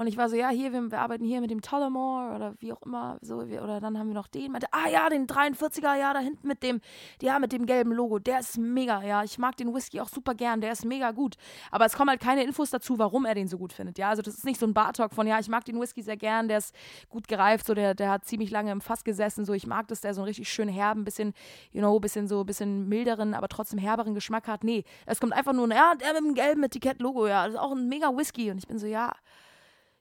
Und 0.01 0.07
ich 0.07 0.17
war 0.17 0.31
so, 0.31 0.37
ja, 0.37 0.49
hier, 0.49 0.73
wir, 0.73 0.91
wir 0.91 0.99
arbeiten 0.99 1.27
hier 1.27 1.43
mit 1.43 1.51
dem 1.51 1.61
Tullamore 1.61 2.35
oder 2.35 2.55
wie 2.59 2.73
auch 2.73 2.81
immer. 2.87 3.19
So, 3.21 3.47
wir, 3.51 3.63
oder 3.63 3.81
dann 3.81 3.99
haben 3.99 4.09
wir 4.09 4.15
noch 4.15 4.29
den. 4.29 4.51
Meinte, 4.51 4.67
ah 4.71 4.89
ja, 4.89 5.11
den 5.11 5.27
43er, 5.27 5.95
ja, 5.95 6.15
da 6.15 6.21
hinten 6.21 6.49
mit 6.49 6.63
dem, 6.63 6.81
ja, 7.21 7.39
mit 7.39 7.53
dem 7.53 7.67
gelben 7.67 7.93
Logo. 7.93 8.19
Der 8.19 8.41
ist 8.41 8.57
mega, 8.57 9.03
ja. 9.03 9.23
Ich 9.25 9.37
mag 9.37 9.59
den 9.59 9.75
Whisky 9.75 10.01
auch 10.01 10.09
super 10.09 10.35
gern, 10.35 10.63
der 10.63 10.73
ist 10.73 10.87
mega 10.87 11.11
gut. 11.11 11.37
Aber 11.71 11.85
es 11.85 11.93
kommen 11.93 12.09
halt 12.09 12.21
keine 12.23 12.45
Infos 12.45 12.71
dazu, 12.71 12.99
warum 12.99 13.27
er 13.27 13.35
den 13.35 13.47
so 13.47 13.59
gut 13.59 13.75
findet. 13.75 13.99
Ja, 13.99 14.09
also 14.09 14.23
das 14.23 14.37
ist 14.37 14.47
nicht 14.47 14.59
so 14.59 14.67
ein 14.67 14.73
Bartalk 14.73 15.13
von, 15.13 15.27
ja, 15.27 15.39
ich 15.39 15.51
mag 15.51 15.67
den 15.67 15.79
Whisky 15.79 16.01
sehr 16.01 16.17
gern, 16.17 16.49
der 16.49 16.57
ist 16.57 16.75
gut 17.11 17.29
gereift, 17.29 17.67
so, 17.67 17.75
der, 17.75 17.95
der 17.95 18.11
hat 18.11 18.25
ziemlich 18.25 18.51
lange 18.51 18.73
im 18.73 18.81
Fass 18.81 19.05
gesessen. 19.05 19.45
So, 19.45 19.53
ich 19.53 19.67
mag 19.67 19.87
das, 19.89 20.01
der 20.01 20.15
so 20.15 20.23
einen 20.23 20.29
richtig 20.29 20.49
schön 20.49 20.71
herben, 20.71 21.05
bisschen, 21.05 21.35
you 21.73 21.81
know, 21.81 22.01
bisschen 22.01 22.27
so, 22.27 22.43
bisschen 22.45 22.89
milderen, 22.89 23.35
aber 23.35 23.49
trotzdem 23.49 23.79
herberen 23.79 24.15
Geschmack 24.15 24.49
hat. 24.49 24.65
Nee, 24.65 24.85
es 25.05 25.21
kommt 25.21 25.35
einfach 25.35 25.53
nur, 25.53 25.69
ja, 25.69 25.95
der 25.95 26.15
mit 26.15 26.25
dem 26.25 26.35
gelben 26.35 26.63
Etikett-Logo, 26.63 27.27
ja, 27.27 27.45
das 27.45 27.57
ist 27.57 27.61
auch 27.61 27.73
ein 27.73 27.87
mega 27.87 28.17
Whisky. 28.17 28.51
Und 28.51 28.57
ich 28.57 28.67
bin 28.67 28.79
so, 28.79 28.87
ja 28.87 29.13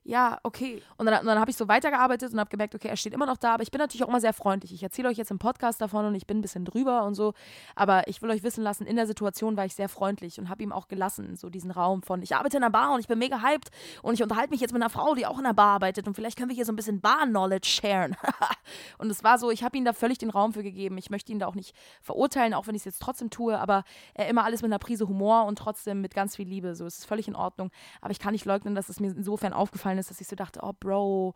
ja, 0.02 0.38
okay. 0.44 0.82
Und 0.96 1.06
dann, 1.06 1.26
dann 1.26 1.38
habe 1.38 1.50
ich 1.50 1.56
so 1.56 1.68
weitergearbeitet 1.68 2.32
und 2.32 2.40
habe 2.40 2.48
gemerkt, 2.48 2.74
okay, 2.74 2.88
er 2.88 2.96
steht 2.96 3.12
immer 3.12 3.26
noch 3.26 3.36
da, 3.36 3.54
aber 3.54 3.62
ich 3.62 3.70
bin 3.70 3.78
natürlich 3.78 4.02
auch 4.02 4.08
immer 4.08 4.20
sehr 4.20 4.32
freundlich. 4.32 4.72
Ich 4.72 4.82
erzähle 4.82 5.08
euch 5.08 5.18
jetzt 5.18 5.30
im 5.30 5.38
Podcast 5.38 5.80
davon 5.80 6.06
und 6.06 6.14
ich 6.14 6.26
bin 6.26 6.38
ein 6.38 6.40
bisschen 6.40 6.64
drüber 6.64 7.04
und 7.04 7.14
so, 7.14 7.34
aber 7.74 8.08
ich 8.08 8.22
will 8.22 8.30
euch 8.30 8.42
wissen 8.42 8.64
lassen, 8.64 8.86
in 8.86 8.96
der 8.96 9.06
Situation 9.06 9.56
war 9.56 9.66
ich 9.66 9.74
sehr 9.74 9.88
freundlich 9.90 10.38
und 10.38 10.48
habe 10.48 10.62
ihm 10.62 10.72
auch 10.72 10.88
gelassen, 10.88 11.36
so 11.36 11.50
diesen 11.50 11.70
Raum 11.70 12.02
von, 12.02 12.22
ich 12.22 12.34
arbeite 12.34 12.56
in 12.56 12.62
einer 12.62 12.70
Bar 12.70 12.94
und 12.94 13.00
ich 13.00 13.08
bin 13.08 13.18
mega 13.18 13.42
hyped 13.42 13.70
und 14.02 14.14
ich 14.14 14.22
unterhalte 14.22 14.50
mich 14.50 14.60
jetzt 14.60 14.72
mit 14.72 14.82
einer 14.82 14.90
Frau, 14.90 15.14
die 15.14 15.26
auch 15.26 15.38
in 15.38 15.44
einer 15.44 15.54
Bar 15.54 15.74
arbeitet 15.74 16.06
und 16.06 16.14
vielleicht 16.14 16.38
können 16.38 16.48
wir 16.48 16.56
hier 16.56 16.64
so 16.64 16.72
ein 16.72 16.76
bisschen 16.76 17.00
Bar-Knowledge 17.00 17.68
sharen. 17.68 18.16
und 18.98 19.10
es 19.10 19.22
war 19.22 19.38
so, 19.38 19.50
ich 19.50 19.62
habe 19.62 19.76
ihm 19.76 19.84
da 19.84 19.92
völlig 19.92 20.16
den 20.18 20.30
Raum 20.30 20.54
für 20.54 20.62
gegeben. 20.62 20.96
Ich 20.98 21.10
möchte 21.10 21.30
ihn 21.30 21.38
da 21.38 21.46
auch 21.46 21.54
nicht 21.54 21.74
verurteilen, 22.00 22.54
auch 22.54 22.66
wenn 22.66 22.74
ich 22.74 22.80
es 22.80 22.86
jetzt 22.86 23.02
trotzdem 23.02 23.30
tue, 23.30 23.58
aber 23.58 23.84
äh, 24.14 24.28
immer 24.28 24.44
alles 24.44 24.62
mit 24.62 24.70
einer 24.70 24.78
Prise 24.78 25.08
Humor 25.08 25.44
und 25.44 25.58
trotzdem 25.58 26.00
mit 26.00 26.14
ganz 26.14 26.36
viel 26.36 26.48
Liebe. 26.48 26.74
So, 26.74 26.86
es 26.86 26.98
ist 26.98 27.04
völlig 27.06 27.28
in 27.28 27.36
Ordnung. 27.36 27.70
Aber 28.00 28.10
ich 28.12 28.18
kann 28.18 28.32
nicht 28.32 28.44
leugnen, 28.44 28.74
dass 28.74 28.88
es 28.88 29.00
mir 29.00 29.08
insofern 29.08 29.52
aufgefallen 29.52 29.89
ist, 29.98 30.10
dass 30.10 30.20
ich 30.20 30.26
so 30.28 30.36
dachte, 30.36 30.60
oh 30.62 30.72
Bro, 30.78 31.34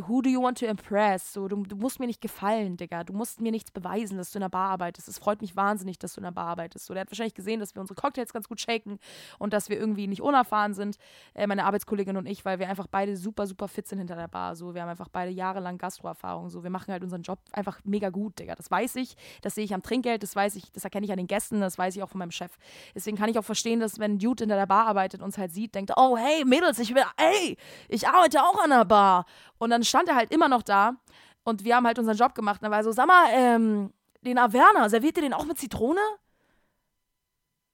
who 0.00 0.22
do 0.22 0.30
you 0.30 0.42
want 0.42 0.58
to 0.58 0.66
impress? 0.66 1.32
So, 1.32 1.48
du, 1.48 1.62
du, 1.62 1.76
musst 1.76 2.00
mir 2.00 2.06
nicht 2.06 2.20
gefallen, 2.20 2.76
Digga. 2.76 3.04
Du 3.04 3.12
musst 3.12 3.40
mir 3.40 3.52
nichts 3.52 3.70
beweisen, 3.70 4.16
dass 4.16 4.30
du 4.32 4.38
in 4.38 4.42
der 4.42 4.48
Bar 4.48 4.70
arbeitest. 4.70 5.08
Es 5.08 5.18
freut 5.18 5.40
mich 5.40 5.56
wahnsinnig, 5.56 5.98
dass 5.98 6.14
du 6.14 6.20
in 6.20 6.24
der 6.24 6.32
Bar 6.32 6.46
arbeitest. 6.46 6.86
So, 6.86 6.94
der 6.94 7.02
hat 7.02 7.10
wahrscheinlich 7.10 7.34
gesehen, 7.34 7.60
dass 7.60 7.74
wir 7.74 7.80
unsere 7.80 8.00
Cocktails 8.00 8.32
ganz 8.32 8.48
gut 8.48 8.60
shaken 8.60 8.98
und 9.38 9.52
dass 9.52 9.68
wir 9.68 9.78
irgendwie 9.78 10.06
nicht 10.06 10.22
unerfahren 10.22 10.74
sind, 10.74 10.96
äh, 11.34 11.46
meine 11.46 11.64
Arbeitskollegin 11.64 12.16
und 12.16 12.26
ich, 12.26 12.44
weil 12.44 12.58
wir 12.58 12.68
einfach 12.68 12.86
beide 12.86 13.16
super, 13.16 13.46
super 13.46 13.68
fit 13.68 13.86
sind 13.86 13.98
hinter 13.98 14.16
der 14.16 14.28
Bar. 14.28 14.56
So, 14.56 14.74
wir 14.74 14.82
haben 14.82 14.88
einfach 14.88 15.08
beide 15.08 15.30
jahrelang 15.30 15.78
Gastroerfahrung. 15.78 16.50
So, 16.50 16.62
wir 16.62 16.70
machen 16.70 16.92
halt 16.92 17.02
unseren 17.02 17.22
Job 17.22 17.38
einfach 17.52 17.80
mega 17.84 18.10
gut, 18.10 18.38
Digga. 18.38 18.54
Das 18.54 18.70
weiß 18.70 18.96
ich. 18.96 19.16
Das 19.42 19.54
sehe 19.54 19.64
ich 19.64 19.74
am 19.74 19.82
Trinkgeld, 19.82 20.22
das 20.22 20.34
weiß 20.34 20.56
ich, 20.56 20.70
das 20.72 20.84
erkenne 20.84 21.06
ich 21.06 21.12
an 21.12 21.18
den 21.18 21.26
Gästen, 21.26 21.60
das 21.60 21.78
weiß 21.78 21.96
ich 21.96 22.02
auch 22.02 22.08
von 22.08 22.18
meinem 22.18 22.30
Chef. 22.30 22.52
Deswegen 22.94 23.16
kann 23.16 23.28
ich 23.28 23.38
auch 23.38 23.44
verstehen, 23.44 23.80
dass 23.80 23.98
wenn 23.98 24.12
ein 24.12 24.18
Dude 24.18 24.42
hinter 24.42 24.56
der 24.56 24.66
Bar 24.66 24.86
arbeitet 24.86 25.20
und 25.20 25.26
uns 25.26 25.38
halt 25.38 25.52
sieht, 25.52 25.74
denkt, 25.74 25.92
oh 25.96 26.16
hey, 26.16 26.44
Mädels, 26.44 26.78
ich 26.78 26.94
will, 26.94 27.02
ey, 27.16 27.56
ich 27.88 28.08
arbeite 28.08 28.42
auch 28.42 28.62
an 28.62 28.70
der 28.70 28.84
Bar. 28.84 29.26
Und 29.58 29.70
dann 29.70 29.83
stand 29.84 30.08
er 30.08 30.16
halt 30.16 30.32
immer 30.32 30.48
noch 30.48 30.62
da 30.62 30.96
und 31.44 31.64
wir 31.64 31.76
haben 31.76 31.86
halt 31.86 31.98
unseren 31.98 32.16
Job 32.16 32.34
gemacht. 32.34 32.60
Und 32.60 32.64
dann 32.64 32.72
war 32.72 32.78
er 32.78 32.84
so, 32.84 32.92
sag 32.92 33.06
mal, 33.06 33.26
ähm, 33.30 33.92
den 34.22 34.38
Averna, 34.38 34.88
serviert 34.88 35.16
ihr 35.16 35.22
den 35.22 35.34
auch 35.34 35.44
mit 35.44 35.58
Zitrone? 35.58 36.00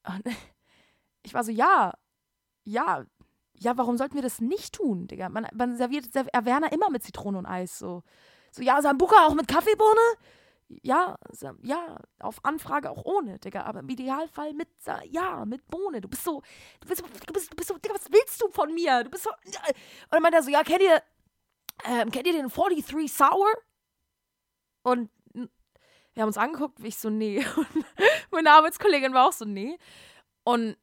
Und 0.07 0.25
ich 1.23 1.35
war 1.35 1.45
so, 1.45 1.53
ja, 1.53 1.93
ja, 2.65 3.05
ja, 3.55 3.77
warum 3.77 3.99
sollten 3.99 4.15
wir 4.15 4.23
das 4.23 4.41
nicht 4.41 4.75
tun, 4.75 5.07
Digga? 5.07 5.29
Man, 5.29 5.47
man 5.53 5.77
serviert 5.77 6.07
Averna 6.33 6.69
immer 6.69 6.91
mit 6.91 7.03
Zitrone 7.03 7.39
und 7.39 7.47
Eis, 7.47 7.79
so. 7.79 8.03
So, 8.53 8.63
ja, 8.63 8.81
Sambuka 8.83 9.27
auch 9.27 9.35
mit 9.35 9.47
Kaffeebohne? 9.47 10.01
Ja, 10.83 11.17
ja, 11.63 11.97
auf 12.21 12.45
Anfrage 12.45 12.91
auch 12.91 13.05
ohne, 13.05 13.39
Digga. 13.39 13.65
Aber 13.65 13.81
im 13.81 13.89
Idealfall 13.89 14.55
mit, 14.55 14.69
ja, 15.11 15.45
mit 15.45 15.67
Bohne. 15.69 16.01
Du 16.01 16.09
bist 16.09 16.25
so, 16.25 16.43
du 16.81 16.89
bist, 16.89 17.03
du 17.03 17.33
bist, 17.33 17.53
du 17.53 17.57
bist 17.57 17.69
so, 17.69 17.77
Digga, 17.77 17.95
was 17.95 18.11
willst 18.11 18.41
du 18.41 18.49
von 18.49 18.73
mir? 18.73 19.05
Du 19.05 19.11
bist 19.11 19.25
so, 19.25 19.31
und 19.31 19.59
dann 20.11 20.23
meint 20.23 20.35
er 20.35 20.43
so, 20.43 20.51
ja, 20.51 20.63
kennt 20.63 20.83
ihr, 20.83 21.03
ähm, 21.85 22.11
kennt 22.11 22.27
ihr 22.27 22.33
den 22.33 22.49
43 22.49 23.13
Sour? 23.13 23.49
Und 24.83 25.11
wir 26.15 26.23
haben 26.23 26.29
uns 26.29 26.39
angeguckt, 26.39 26.79
ich 26.83 26.97
so, 26.99 27.11
nee. 27.11 27.45
Und 27.57 28.33
meine 28.33 28.53
Arbeitskollegin 28.53 29.15
war 29.15 29.29
auch 29.29 29.33
so, 29.33 29.45
nee. 29.45 29.79
Und, 30.45 30.77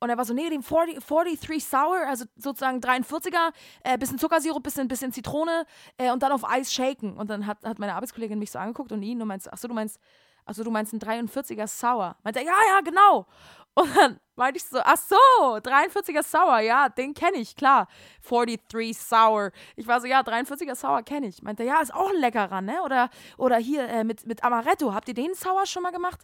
und 0.00 0.10
er 0.10 0.16
war 0.16 0.24
so, 0.24 0.34
nee, 0.34 0.48
den 0.48 0.62
40, 0.62 1.04
43 1.04 1.64
Sour, 1.64 2.06
also 2.06 2.24
sozusagen 2.36 2.78
43er, 2.80 3.52
äh, 3.82 3.98
bisschen 3.98 4.18
Zuckersirup, 4.18 4.62
bisschen, 4.62 4.86
bisschen 4.86 5.12
Zitrone 5.12 5.66
äh, 5.96 6.12
und 6.12 6.22
dann 6.22 6.32
auf 6.32 6.48
Eis 6.48 6.72
shaken. 6.72 7.16
Und 7.16 7.30
dann 7.30 7.46
hat, 7.46 7.64
hat 7.64 7.78
meine 7.78 7.94
Arbeitskollegin 7.94 8.38
mich 8.38 8.52
so 8.52 8.58
angeguckt 8.58 8.92
und 8.92 9.02
ihn 9.02 9.20
und 9.20 9.28
meinst, 9.28 9.52
ach 9.52 9.58
so, 9.58 9.66
du 9.66 9.74
meinst, 9.74 9.98
ach 10.44 10.54
so, 10.54 10.62
du 10.62 10.70
meinst 10.70 10.92
einen 10.92 11.00
43er 11.00 11.66
Sour. 11.66 12.16
Meint 12.22 12.36
er, 12.36 12.44
ja, 12.44 12.56
ja, 12.68 12.80
genau. 12.80 13.26
Und 13.74 13.96
dann 13.96 14.20
meinte 14.38 14.58
ich 14.58 14.64
so, 14.64 14.78
ach 14.82 14.96
so, 14.96 15.16
43er 15.56 16.22
Sour, 16.22 16.60
ja, 16.60 16.88
den 16.88 17.12
kenne 17.12 17.36
ich, 17.38 17.56
klar. 17.56 17.88
43 18.26 18.96
Sour. 18.96 19.50
Ich 19.76 19.86
war 19.86 20.00
so, 20.00 20.06
ja, 20.06 20.20
43er 20.20 20.74
Sour 20.74 21.02
kenne 21.02 21.26
ich. 21.26 21.42
Meinte, 21.42 21.64
ja, 21.64 21.80
ist 21.80 21.94
auch 21.94 22.10
ein 22.10 22.20
leckerer, 22.20 22.60
ne? 22.60 22.82
Oder, 22.84 23.10
oder 23.36 23.56
hier 23.56 23.88
äh, 23.88 24.04
mit, 24.04 24.26
mit 24.26 24.44
Amaretto, 24.44 24.94
habt 24.94 25.08
ihr 25.08 25.14
den 25.14 25.34
Sour 25.34 25.66
schon 25.66 25.82
mal 25.82 25.92
gemacht? 25.92 26.20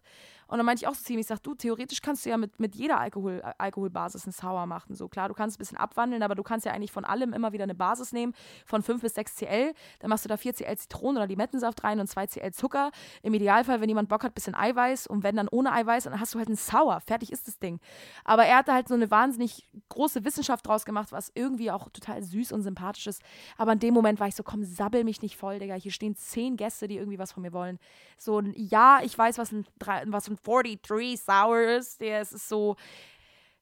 Und 0.47 0.59
dann 0.59 0.67
meinte 0.67 0.83
ich 0.83 0.89
auch 0.89 0.95
so 0.95 1.03
ziemlich, 1.03 1.25
ich 1.25 1.29
sag, 1.29 1.43
du, 1.43 1.55
theoretisch 1.55 2.03
kannst 2.03 2.25
du 2.25 2.31
ja 2.31 2.37
mit, 2.37 2.61
mit 2.61 2.75
jeder 2.75 3.01
Alkohol, 3.01 3.43
Alkoholbasis 3.59 4.25
einen 4.25 4.33
Sour 4.33 4.67
machen. 4.67 4.95
So 4.95 5.09
klar, 5.09 5.29
du 5.29 5.35
kannst 5.35 5.57
ein 5.57 5.59
bisschen 5.59 5.79
abwandeln, 5.79 6.23
aber 6.23 6.35
du 6.35 6.43
kannst 6.43 6.67
ja 6.67 6.73
eigentlich 6.73 6.93
von 6.93 7.05
allem 7.05 7.33
immer 7.33 7.53
wieder 7.53 7.65
eine 7.65 7.75
Basis 7.75 8.13
nehmen, 8.13 8.35
von 8.67 8.83
5 8.83 9.01
bis 9.03 9.15
6 9.15 9.37
Cl. 9.37 9.75
Dann 10.01 10.11
machst 10.11 10.25
du 10.25 10.29
da 10.29 10.37
4 10.37 10.55
Cl 10.55 10.77
Zitronen 10.77 11.17
oder 11.17 11.27
Limettensaft 11.27 11.83
rein 11.85 11.99
und 11.99 12.09
2 12.09 12.27
Cl 12.27 12.53
Zucker. 12.53 12.91
Im 13.23 13.35
Idealfall, 13.35 13.81
wenn 13.81 13.89
jemand 13.89 14.09
Bock 14.09 14.23
hat, 14.23 14.35
bisschen 14.35 14.55
Eiweiß 14.55 15.07
und 15.07 15.23
wenn 15.23 15.37
dann 15.37 15.49
ohne 15.49 15.73
Eiweiß, 15.73 16.05
dann 16.05 16.21
hast 16.21 16.35
du 16.35 16.39
halt 16.39 16.49
einen 16.49 16.57
Sour. 16.57 17.01
Fertig 17.01 17.33
ist 17.33 17.49
das 17.49 17.59
Ding. 17.59 17.81
Aber 18.25 18.45
er 18.45 18.59
hatte 18.59 18.73
halt 18.73 18.89
so 18.89 18.95
eine 18.95 19.11
wahnsinnig 19.11 19.69
große 19.89 20.25
Wissenschaft 20.25 20.67
draus 20.67 20.85
gemacht, 20.85 21.13
was 21.13 21.31
irgendwie 21.35 21.71
auch 21.71 21.89
total 21.91 22.23
süß 22.23 22.53
und 22.53 22.63
sympathisch 22.63 23.07
ist. 23.07 23.23
Aber 23.57 23.73
in 23.73 23.79
dem 23.79 23.95
Moment 23.95 24.21
war 24.21 24.29
ich 24.29 24.35
so, 24.35 24.43
komm, 24.43 24.65
sabbel 24.65 25.05
mich 25.05 25.23
nicht 25.23 25.37
voll, 25.37 25.59
Digga. 25.59 25.75
Hier 25.75 25.93
stehen 25.93 26.17
zehn 26.17 26.57
Gäste, 26.57 26.89
die 26.89 26.97
irgendwie 26.97 27.19
was 27.19 27.33
von 27.33 27.43
mir 27.43 27.53
wollen. 27.53 27.79
So 28.19 28.39
ein, 28.39 28.53
ja, 28.57 29.01
ich 29.03 29.17
weiß, 29.17 29.39
was 29.39 29.53
ein, 29.53 29.67
was 30.07 30.29
ein 30.29 30.39
43 30.43 31.21
Sour 31.21 31.61
ist. 31.61 32.01
Der 32.01 32.23
ist 32.23 32.49
so, 32.49 32.77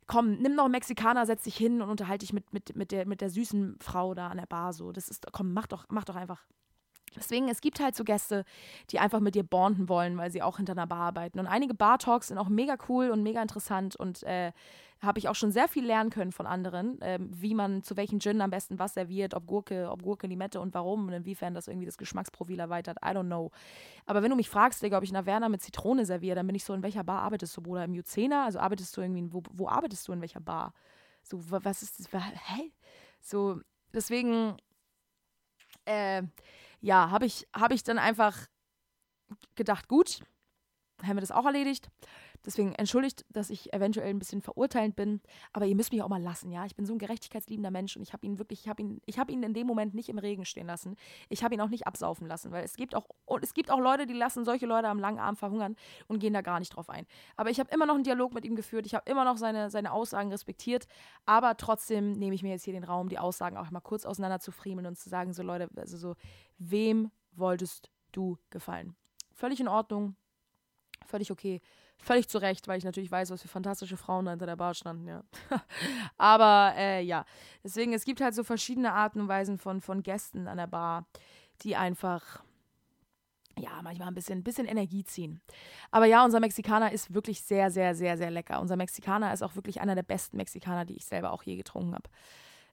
komm, 0.06 0.34
nimm 0.34 0.54
noch 0.54 0.64
einen 0.64 0.72
Mexikaner, 0.72 1.26
setz 1.26 1.44
dich 1.44 1.56
hin 1.56 1.80
und 1.80 1.88
unterhalte 1.88 2.24
dich 2.24 2.32
mit, 2.32 2.52
mit, 2.52 2.76
mit, 2.76 2.92
der, 2.92 3.06
mit 3.06 3.20
der 3.20 3.30
süßen 3.30 3.76
Frau 3.80 4.14
da 4.14 4.28
an 4.28 4.36
der 4.36 4.46
Bar. 4.46 4.72
So, 4.72 4.92
das 4.92 5.08
ist, 5.08 5.26
komm, 5.32 5.52
mach 5.52 5.66
doch, 5.66 5.86
mach 5.88 6.04
doch 6.04 6.16
einfach. 6.16 6.44
Deswegen, 7.16 7.48
es 7.48 7.60
gibt 7.60 7.80
halt 7.80 7.94
so 7.94 8.04
Gäste, 8.04 8.44
die 8.90 8.98
einfach 8.98 9.20
mit 9.20 9.34
dir 9.34 9.44
bonden 9.44 9.88
wollen, 9.88 10.16
weil 10.16 10.30
sie 10.30 10.42
auch 10.42 10.56
hinter 10.56 10.72
einer 10.72 10.86
Bar 10.86 11.00
arbeiten. 11.00 11.38
Und 11.38 11.46
einige 11.46 11.74
Bar-Talks 11.74 12.28
sind 12.28 12.38
auch 12.38 12.48
mega 12.48 12.76
cool 12.88 13.10
und 13.10 13.22
mega 13.22 13.42
interessant 13.42 13.96
und 13.96 14.22
äh, 14.22 14.52
habe 15.02 15.18
ich 15.18 15.28
auch 15.28 15.34
schon 15.34 15.50
sehr 15.50 15.66
viel 15.66 15.84
lernen 15.84 16.10
können 16.10 16.30
von 16.30 16.46
anderen, 16.46 17.00
äh, 17.02 17.18
wie 17.20 17.54
man 17.54 17.82
zu 17.82 17.96
welchen 17.96 18.20
Gin 18.20 18.40
am 18.40 18.50
besten 18.50 18.78
was 18.78 18.94
serviert, 18.94 19.34
ob 19.34 19.46
Gurke, 19.46 19.90
ob 19.90 20.02
Gurke, 20.02 20.28
Limette 20.28 20.60
und 20.60 20.74
warum 20.74 21.08
und 21.08 21.12
inwiefern 21.12 21.54
das 21.54 21.66
irgendwie 21.66 21.86
das 21.86 21.98
Geschmacksprofil 21.98 22.60
erweitert. 22.60 22.98
I 23.04 23.08
don't 23.08 23.26
know. 23.26 23.50
Aber 24.06 24.22
wenn 24.22 24.30
du 24.30 24.36
mich 24.36 24.48
fragst, 24.48 24.80
Digga, 24.82 24.98
ob 24.98 25.04
ich 25.04 25.14
eine 25.14 25.26
Werner 25.26 25.48
mit 25.48 25.60
Zitrone 25.60 26.06
serviere, 26.06 26.36
dann 26.36 26.46
bin 26.46 26.54
ich 26.54 26.64
so, 26.64 26.72
in 26.72 26.84
welcher 26.84 27.02
Bar 27.02 27.22
arbeitest 27.22 27.56
du, 27.56 27.62
Bruder? 27.62 27.84
Im 27.84 27.94
Juzena? 27.94 28.44
Also 28.44 28.60
arbeitest 28.60 28.96
du 28.96 29.00
irgendwie, 29.00 29.32
wo, 29.32 29.42
wo 29.52 29.68
arbeitest 29.68 30.06
du 30.06 30.12
in 30.12 30.20
welcher 30.20 30.40
Bar? 30.40 30.72
So, 31.24 31.38
was 31.50 31.82
ist 31.82 31.98
das? 31.98 32.12
Hä? 32.12 32.72
So, 33.20 33.60
deswegen, 33.92 34.56
äh, 35.84 36.22
ja, 36.82 37.10
habe 37.10 37.24
ich, 37.26 37.48
hab 37.54 37.72
ich 37.72 37.82
dann 37.84 37.98
einfach 37.98 38.46
gedacht, 39.54 39.88
gut, 39.88 40.20
haben 41.02 41.16
wir 41.16 41.20
das 41.20 41.30
auch 41.30 41.46
erledigt. 41.46 41.88
Deswegen 42.44 42.74
entschuldigt, 42.74 43.24
dass 43.30 43.50
ich 43.50 43.72
eventuell 43.72 44.10
ein 44.10 44.18
bisschen 44.18 44.42
verurteilend 44.42 44.96
bin, 44.96 45.20
aber 45.52 45.66
ihr 45.66 45.76
müsst 45.76 45.92
mich 45.92 46.02
auch 46.02 46.08
mal 46.08 46.20
lassen, 46.20 46.50
ja. 46.50 46.64
Ich 46.66 46.74
bin 46.74 46.86
so 46.86 46.92
ein 46.92 46.98
gerechtigkeitsliebender 46.98 47.70
Mensch 47.70 47.96
und 47.96 48.02
ich 48.02 48.12
habe 48.12 48.26
ihn 48.26 48.38
wirklich, 48.38 48.60
ich 48.60 48.68
habe 48.68 48.82
ihn, 48.82 49.00
ich 49.06 49.18
habe 49.18 49.32
ihn 49.32 49.42
in 49.42 49.54
dem 49.54 49.66
Moment 49.66 49.94
nicht 49.94 50.08
im 50.08 50.18
Regen 50.18 50.44
stehen 50.44 50.66
lassen. 50.66 50.96
Ich 51.28 51.44
habe 51.44 51.54
ihn 51.54 51.60
auch 51.60 51.68
nicht 51.68 51.86
absaufen 51.86 52.26
lassen, 52.26 52.50
weil 52.50 52.64
es 52.64 52.74
gibt 52.76 52.94
auch 52.94 53.06
und 53.26 53.44
es 53.44 53.54
gibt 53.54 53.70
auch 53.70 53.80
Leute, 53.80 54.06
die 54.06 54.14
lassen 54.14 54.44
solche 54.44 54.66
Leute 54.66 54.88
am 54.88 54.98
langen 54.98 55.18
Arm 55.18 55.36
verhungern 55.36 55.76
und 56.08 56.18
gehen 56.18 56.32
da 56.32 56.40
gar 56.40 56.58
nicht 56.58 56.74
drauf 56.74 56.90
ein. 56.90 57.06
Aber 57.36 57.50
ich 57.50 57.60
habe 57.60 57.70
immer 57.72 57.86
noch 57.86 57.94
einen 57.94 58.04
Dialog 58.04 58.34
mit 58.34 58.44
ihm 58.44 58.56
geführt, 58.56 58.86
ich 58.86 58.94
habe 58.94 59.10
immer 59.10 59.24
noch 59.24 59.36
seine, 59.36 59.70
seine 59.70 59.92
Aussagen 59.92 60.30
respektiert, 60.30 60.86
aber 61.26 61.56
trotzdem 61.56 62.12
nehme 62.12 62.34
ich 62.34 62.42
mir 62.42 62.50
jetzt 62.50 62.64
hier 62.64 62.74
den 62.74 62.84
Raum, 62.84 63.08
die 63.08 63.18
Aussagen 63.18 63.56
auch 63.56 63.70
mal 63.70 63.80
kurz 63.80 64.04
auseinander 64.04 64.40
zu 64.40 64.52
friemeln 64.52 64.86
und 64.86 64.98
zu 64.98 65.08
sagen, 65.08 65.32
so 65.32 65.42
Leute, 65.42 65.68
also 65.76 65.96
so, 65.96 66.16
wem 66.58 67.10
wolltest 67.32 67.90
du 68.12 68.38
gefallen? 68.50 68.94
Völlig 69.32 69.60
in 69.60 69.68
Ordnung, 69.68 70.16
völlig 71.06 71.30
okay. 71.30 71.60
Völlig 72.02 72.28
zu 72.28 72.38
Recht, 72.38 72.66
weil 72.66 72.78
ich 72.78 72.84
natürlich 72.84 73.12
weiß, 73.12 73.30
was 73.30 73.42
für 73.42 73.48
fantastische 73.48 73.96
Frauen 73.96 74.24
da 74.24 74.32
hinter 74.32 74.46
der 74.46 74.56
Bar 74.56 74.74
standen, 74.74 75.06
ja. 75.06 75.22
Aber 76.18 76.74
äh, 76.76 77.00
ja, 77.00 77.24
deswegen, 77.62 77.92
es 77.92 78.04
gibt 78.04 78.20
halt 78.20 78.34
so 78.34 78.42
verschiedene 78.42 78.92
Arten 78.92 79.20
und 79.20 79.28
Weisen 79.28 79.56
von, 79.56 79.80
von 79.80 80.02
Gästen 80.02 80.48
an 80.48 80.56
der 80.56 80.66
Bar, 80.66 81.06
die 81.62 81.76
einfach 81.76 82.42
ja, 83.56 83.80
manchmal 83.82 84.08
ein 84.08 84.14
bisschen, 84.14 84.42
bisschen 84.42 84.66
Energie 84.66 85.04
ziehen. 85.04 85.40
Aber 85.92 86.06
ja, 86.06 86.24
unser 86.24 86.40
Mexikaner 86.40 86.90
ist 86.90 87.14
wirklich 87.14 87.42
sehr, 87.42 87.70
sehr, 87.70 87.94
sehr, 87.94 88.16
sehr 88.16 88.32
lecker. 88.32 88.60
Unser 88.60 88.76
Mexikaner 88.76 89.32
ist 89.32 89.42
auch 89.42 89.54
wirklich 89.54 89.80
einer 89.80 89.94
der 89.94 90.02
besten 90.02 90.38
Mexikaner, 90.38 90.84
die 90.84 90.96
ich 90.96 91.04
selber 91.04 91.30
auch 91.30 91.44
je 91.44 91.54
getrunken 91.54 91.94
habe. 91.94 92.10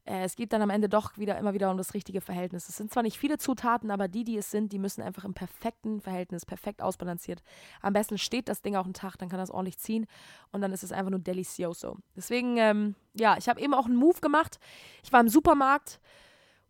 Äh, 0.10 0.24
es 0.24 0.36
geht 0.36 0.52
dann 0.52 0.62
am 0.62 0.70
Ende 0.70 0.90
doch 0.90 1.18
wieder 1.18 1.38
immer 1.38 1.54
wieder 1.54 1.70
um 1.70 1.78
das 1.78 1.94
richtige 1.94 2.20
Verhältnis. 2.20 2.68
Es 2.68 2.78
sind 2.78 2.92
zwar 2.92 3.04
nicht 3.04 3.18
viele 3.18 3.38
Zutaten, 3.38 3.92
aber 3.92 4.08
die, 4.08 4.24
die 4.24 4.38
es 4.38 4.50
sind, 4.50 4.74
die 4.74 4.80
müssen 4.80 5.02
einfach 5.02 5.24
im 5.24 5.34
perfekten 5.34 6.02
Verhältnis, 6.02 6.46
perfekt 6.46 6.82
ausbalanciert. 6.82 7.44
Am 7.82 7.94
besten 7.94 8.18
steht 8.18 8.50
das 8.50 8.62
Ding 8.62 8.76
auch 8.76 8.86
einen 8.86 8.94
Tag, 8.94 9.18
dann 9.18 9.30
kann 9.30 9.40
das 9.40 9.52
ordentlich 9.52 9.78
ziehen 9.78 10.08
und 10.52 10.62
dann 10.62 10.72
ist 10.72 10.84
es 10.84 10.92
einfach 10.92 11.12
nur 11.12 11.20
delicioso. 11.20 11.98
Deswegen, 12.16 12.58
ähm, 12.58 12.96
ja, 13.14 13.38
ich 13.38 13.48
habe 13.48 13.62
eben 13.62 13.74
auch 13.74 13.86
einen 13.86 13.96
Move 13.96 14.20
gemacht. 14.20 14.60
Ich 15.04 15.14
war 15.14 15.22
im 15.22 15.30
Supermarkt 15.30 16.00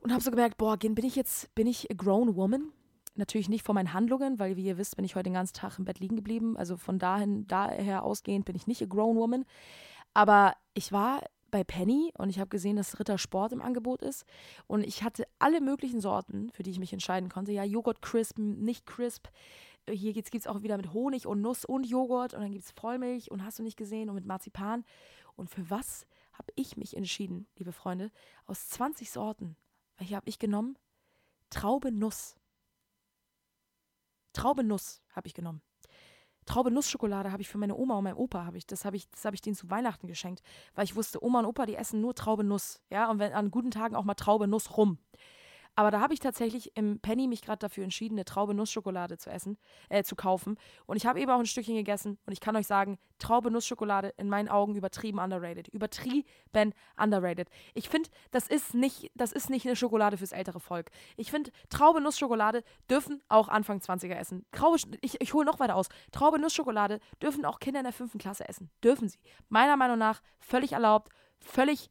und 0.01 0.11
habe 0.11 0.21
so 0.21 0.31
gemerkt, 0.31 0.57
boah, 0.57 0.77
bin 0.77 1.05
ich 1.05 1.15
jetzt, 1.15 1.53
bin 1.55 1.67
ich 1.67 1.89
a 1.89 1.93
grown 1.93 2.35
woman? 2.35 2.73
Natürlich 3.15 3.49
nicht 3.49 3.65
vor 3.65 3.75
meinen 3.75 3.93
Handlungen, 3.93 4.39
weil 4.39 4.55
wie 4.55 4.65
ihr 4.65 4.77
wisst, 4.77 4.95
bin 4.95 5.05
ich 5.05 5.15
heute 5.15 5.25
den 5.25 5.33
ganzen 5.33 5.53
Tag 5.53 5.77
im 5.77 5.85
Bett 5.85 5.99
liegen 5.99 6.15
geblieben. 6.15 6.55
Also 6.57 6.77
von 6.77 6.99
dahin, 6.99 7.47
daher 7.47 8.03
ausgehend 8.03 8.45
bin 8.45 8.55
ich 8.55 8.67
nicht 8.67 8.81
a 8.81 8.85
grown 8.85 9.17
woman. 9.17 9.45
Aber 10.13 10.55
ich 10.73 10.91
war 10.91 11.21
bei 11.51 11.63
Penny 11.63 12.11
und 12.17 12.29
ich 12.29 12.39
habe 12.39 12.49
gesehen, 12.49 12.75
dass 12.75 12.99
Ritter 12.99 13.17
Sport 13.17 13.53
im 13.53 13.61
Angebot 13.61 14.01
ist. 14.01 14.25
Und 14.67 14.83
ich 14.83 15.03
hatte 15.03 15.27
alle 15.39 15.61
möglichen 15.61 16.01
Sorten, 16.01 16.51
für 16.51 16.63
die 16.63 16.71
ich 16.71 16.79
mich 16.79 16.93
entscheiden 16.93 17.29
konnte. 17.29 17.51
Ja, 17.51 17.63
Joghurt 17.63 18.01
Crisp, 18.01 18.37
nicht 18.37 18.85
Crisp. 18.85 19.27
Hier 19.89 20.13
gibt 20.13 20.33
es 20.33 20.47
auch 20.47 20.61
wieder 20.61 20.77
mit 20.77 20.93
Honig 20.93 21.25
und 21.25 21.41
Nuss 21.41 21.65
und 21.65 21.85
Joghurt. 21.85 22.33
Und 22.33 22.41
dann 22.41 22.51
gibt 22.51 22.63
es 22.63 22.71
Vollmilch 22.71 23.31
und 23.31 23.43
hast 23.43 23.59
du 23.59 23.63
nicht 23.63 23.77
gesehen 23.77 24.09
und 24.09 24.15
mit 24.15 24.25
Marzipan. 24.25 24.85
Und 25.35 25.49
für 25.49 25.69
was 25.69 26.05
habe 26.33 26.51
ich 26.55 26.77
mich 26.77 26.95
entschieden, 26.95 27.47
liebe 27.57 27.71
Freunde? 27.71 28.11
Aus 28.45 28.69
20 28.69 29.09
Sorten. 29.09 29.55
Welche 29.97 30.15
habe 30.15 30.29
ich 30.29 30.39
genommen? 30.39 30.77
Traube 31.49 31.91
Nuss. 31.91 32.35
Traube 34.33 34.63
Nuss 34.63 35.01
habe 35.11 35.27
ich 35.27 35.33
genommen. 35.33 35.61
Traube 36.49 36.71
Nussschokolade 36.71 37.31
habe 37.31 37.43
ich 37.43 37.47
für 37.47 37.59
meine 37.59 37.75
Oma 37.75 37.95
und 37.95 38.03
meinen 38.05 38.17
Opa 38.17 38.43
habe 38.43 38.57
ich, 38.57 38.65
das 38.65 38.83
habe 38.83 38.95
ich, 38.95 39.07
das 39.11 39.33
ich 39.33 39.41
denen 39.41 39.55
zu 39.55 39.69
Weihnachten 39.69 40.07
geschenkt, 40.07 40.41
weil 40.73 40.83
ich 40.83 40.95
wusste, 40.95 41.23
Oma 41.23 41.39
und 41.39 41.45
Opa, 41.45 41.67
die 41.67 41.75
essen 41.75 42.01
nur 42.01 42.15
Traube 42.15 42.43
Nuss, 42.43 42.81
ja, 42.89 43.09
und 43.11 43.19
wenn 43.19 43.33
an 43.33 43.51
guten 43.51 43.69
Tagen 43.69 43.95
auch 43.95 44.03
mal 44.03 44.15
Traube 44.15 44.47
Nuss 44.47 44.75
rum. 44.75 44.97
Aber 45.79 45.91
da 45.91 46.01
habe 46.01 46.13
ich 46.13 46.19
tatsächlich 46.19 46.75
im 46.75 46.99
Penny 46.99 47.25
mich 47.25 47.41
gerade 47.41 47.59
dafür 47.59 47.85
entschieden, 47.85 48.15
eine 48.15 48.25
Traube 48.25 48.53
Nussschokolade 48.53 49.17
zu 49.17 49.29
essen, 49.29 49.57
äh, 49.87 50.03
zu 50.03 50.17
kaufen. 50.17 50.57
Und 50.85 50.97
ich 50.97 51.05
habe 51.05 51.21
eben 51.21 51.31
auch 51.31 51.39
ein 51.39 51.45
Stückchen 51.45 51.75
gegessen 51.75 52.17
und 52.25 52.33
ich 52.33 52.41
kann 52.41 52.57
euch 52.57 52.67
sagen, 52.67 52.99
Traube 53.17 53.49
Nussschokolade 53.49 54.13
in 54.17 54.27
meinen 54.27 54.49
Augen 54.49 54.75
übertrieben 54.75 55.19
underrated. 55.19 55.69
Übertrieben 55.69 56.73
underrated. 56.97 57.47
Ich 57.75 57.87
finde, 57.87 58.09
das 58.31 58.49
ist 58.49 58.73
nicht, 58.73 59.09
das 59.15 59.31
ist 59.31 59.49
nicht 59.49 59.65
eine 59.65 59.77
Schokolade 59.77 60.17
fürs 60.17 60.33
ältere 60.33 60.59
Volk. 60.59 60.91
Ich 61.15 61.31
finde, 61.31 61.49
Traube 61.69 62.01
Nussschokolade 62.01 62.65
dürfen 62.89 63.23
auch 63.29 63.47
Anfang 63.47 63.79
20er 63.79 64.15
essen. 64.15 64.45
Traube, 64.51 64.79
ich, 64.99 65.21
ich 65.21 65.33
hole 65.33 65.45
noch 65.45 65.61
weiter 65.61 65.77
aus. 65.77 65.87
Traube 66.11 66.39
Nussschokolade 66.39 66.99
dürfen 67.21 67.45
auch 67.45 67.59
Kinder 67.59 67.79
in 67.79 67.85
der 67.85 67.93
fünften 67.93 68.17
Klasse 68.17 68.49
essen. 68.49 68.69
Dürfen 68.83 69.07
sie. 69.07 69.19
Meiner 69.47 69.77
Meinung 69.77 69.97
nach 69.97 70.21
völlig 70.41 70.73
erlaubt, 70.73 71.09
völlig, 71.39 71.89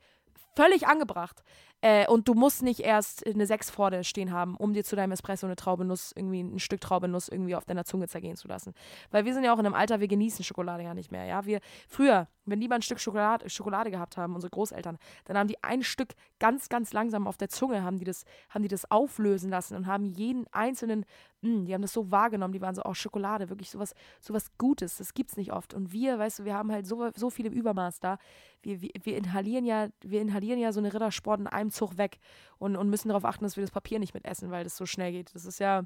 völlig 0.54 0.86
angebracht. 0.86 1.42
Äh, 1.80 2.08
und 2.08 2.26
du 2.26 2.34
musst 2.34 2.62
nicht 2.62 2.80
erst 2.80 3.24
eine 3.24 3.46
6 3.46 3.70
vor 3.70 3.90
dir 3.90 4.02
stehen 4.02 4.32
haben, 4.32 4.56
um 4.56 4.72
dir 4.72 4.84
zu 4.84 4.96
deinem 4.96 5.12
Espresso 5.12 5.46
eine 5.46 5.54
Traube 5.54 5.84
irgendwie 5.84 6.40
ein 6.40 6.58
Stück 6.58 6.80
Traube 6.80 7.06
Nuss 7.06 7.28
irgendwie 7.28 7.54
auf 7.54 7.64
deiner 7.64 7.84
Zunge 7.84 8.08
zergehen 8.08 8.36
zu 8.36 8.48
lassen. 8.48 8.74
Weil 9.10 9.24
wir 9.24 9.32
sind 9.32 9.44
ja 9.44 9.54
auch 9.54 9.58
in 9.58 9.66
einem 9.66 9.74
Alter, 9.74 10.00
wir 10.00 10.08
genießen 10.08 10.44
Schokolade 10.44 10.82
ja 10.82 10.94
nicht 10.94 11.12
mehr. 11.12 11.24
Ja, 11.24 11.46
wir 11.46 11.60
früher, 11.88 12.26
wenn 12.46 12.60
die 12.60 12.66
mal 12.66 12.76
ein 12.76 12.82
Stück 12.82 12.98
Schokolade, 12.98 13.48
Schokolade 13.48 13.92
gehabt 13.92 14.16
haben, 14.16 14.34
unsere 14.34 14.50
Großeltern, 14.50 14.98
dann 15.26 15.38
haben 15.38 15.46
die 15.46 15.62
ein 15.62 15.82
Stück 15.82 16.14
ganz, 16.40 16.68
ganz 16.68 16.92
langsam 16.92 17.28
auf 17.28 17.36
der 17.36 17.48
Zunge, 17.48 17.84
haben 17.84 18.00
die 18.00 18.04
das, 18.04 18.24
haben 18.48 18.62
die 18.62 18.68
das 18.68 18.90
auflösen 18.90 19.50
lassen 19.50 19.76
und 19.76 19.86
haben 19.86 20.06
jeden 20.06 20.46
einzelnen, 20.52 21.04
mh, 21.42 21.50
hm, 21.50 21.64
die 21.66 21.74
haben 21.74 21.82
das 21.82 21.92
so 21.92 22.10
wahrgenommen, 22.10 22.52
die 22.52 22.60
waren 22.60 22.74
so, 22.74 22.82
oh, 22.84 22.94
Schokolade, 22.94 23.48
wirklich 23.48 23.70
sowas, 23.70 23.94
sowas 24.20 24.50
Gutes, 24.58 24.98
das 24.98 25.14
gibt's 25.14 25.36
nicht 25.36 25.52
oft. 25.52 25.74
Und 25.74 25.92
wir, 25.92 26.18
weißt 26.18 26.40
du, 26.40 26.44
wir 26.44 26.54
haben 26.54 26.72
halt 26.72 26.86
so, 26.86 27.10
so 27.14 27.30
viel 27.30 27.46
im 27.46 27.52
Übermaß 27.52 28.00
da. 28.00 28.18
Wir, 28.62 28.80
wir, 28.80 28.90
wir 29.02 29.16
inhalieren 29.16 29.64
ja, 29.64 29.88
wir 30.02 30.20
inhalieren 30.20 30.58
ja 30.58 30.72
so 30.72 30.80
eine 30.80 30.92
Rittersport 30.92 31.40
in 31.40 31.46
einem 31.46 31.70
Zug 31.70 31.96
weg 31.98 32.18
und, 32.58 32.76
und 32.76 32.90
müssen 32.90 33.08
darauf 33.08 33.24
achten, 33.24 33.44
dass 33.44 33.56
wir 33.56 33.62
das 33.62 33.70
Papier 33.70 33.98
nicht 33.98 34.14
mitessen, 34.14 34.50
weil 34.50 34.64
das 34.64 34.76
so 34.76 34.86
schnell 34.86 35.12
geht. 35.12 35.34
Das 35.34 35.44
ist 35.44 35.58
ja 35.60 35.84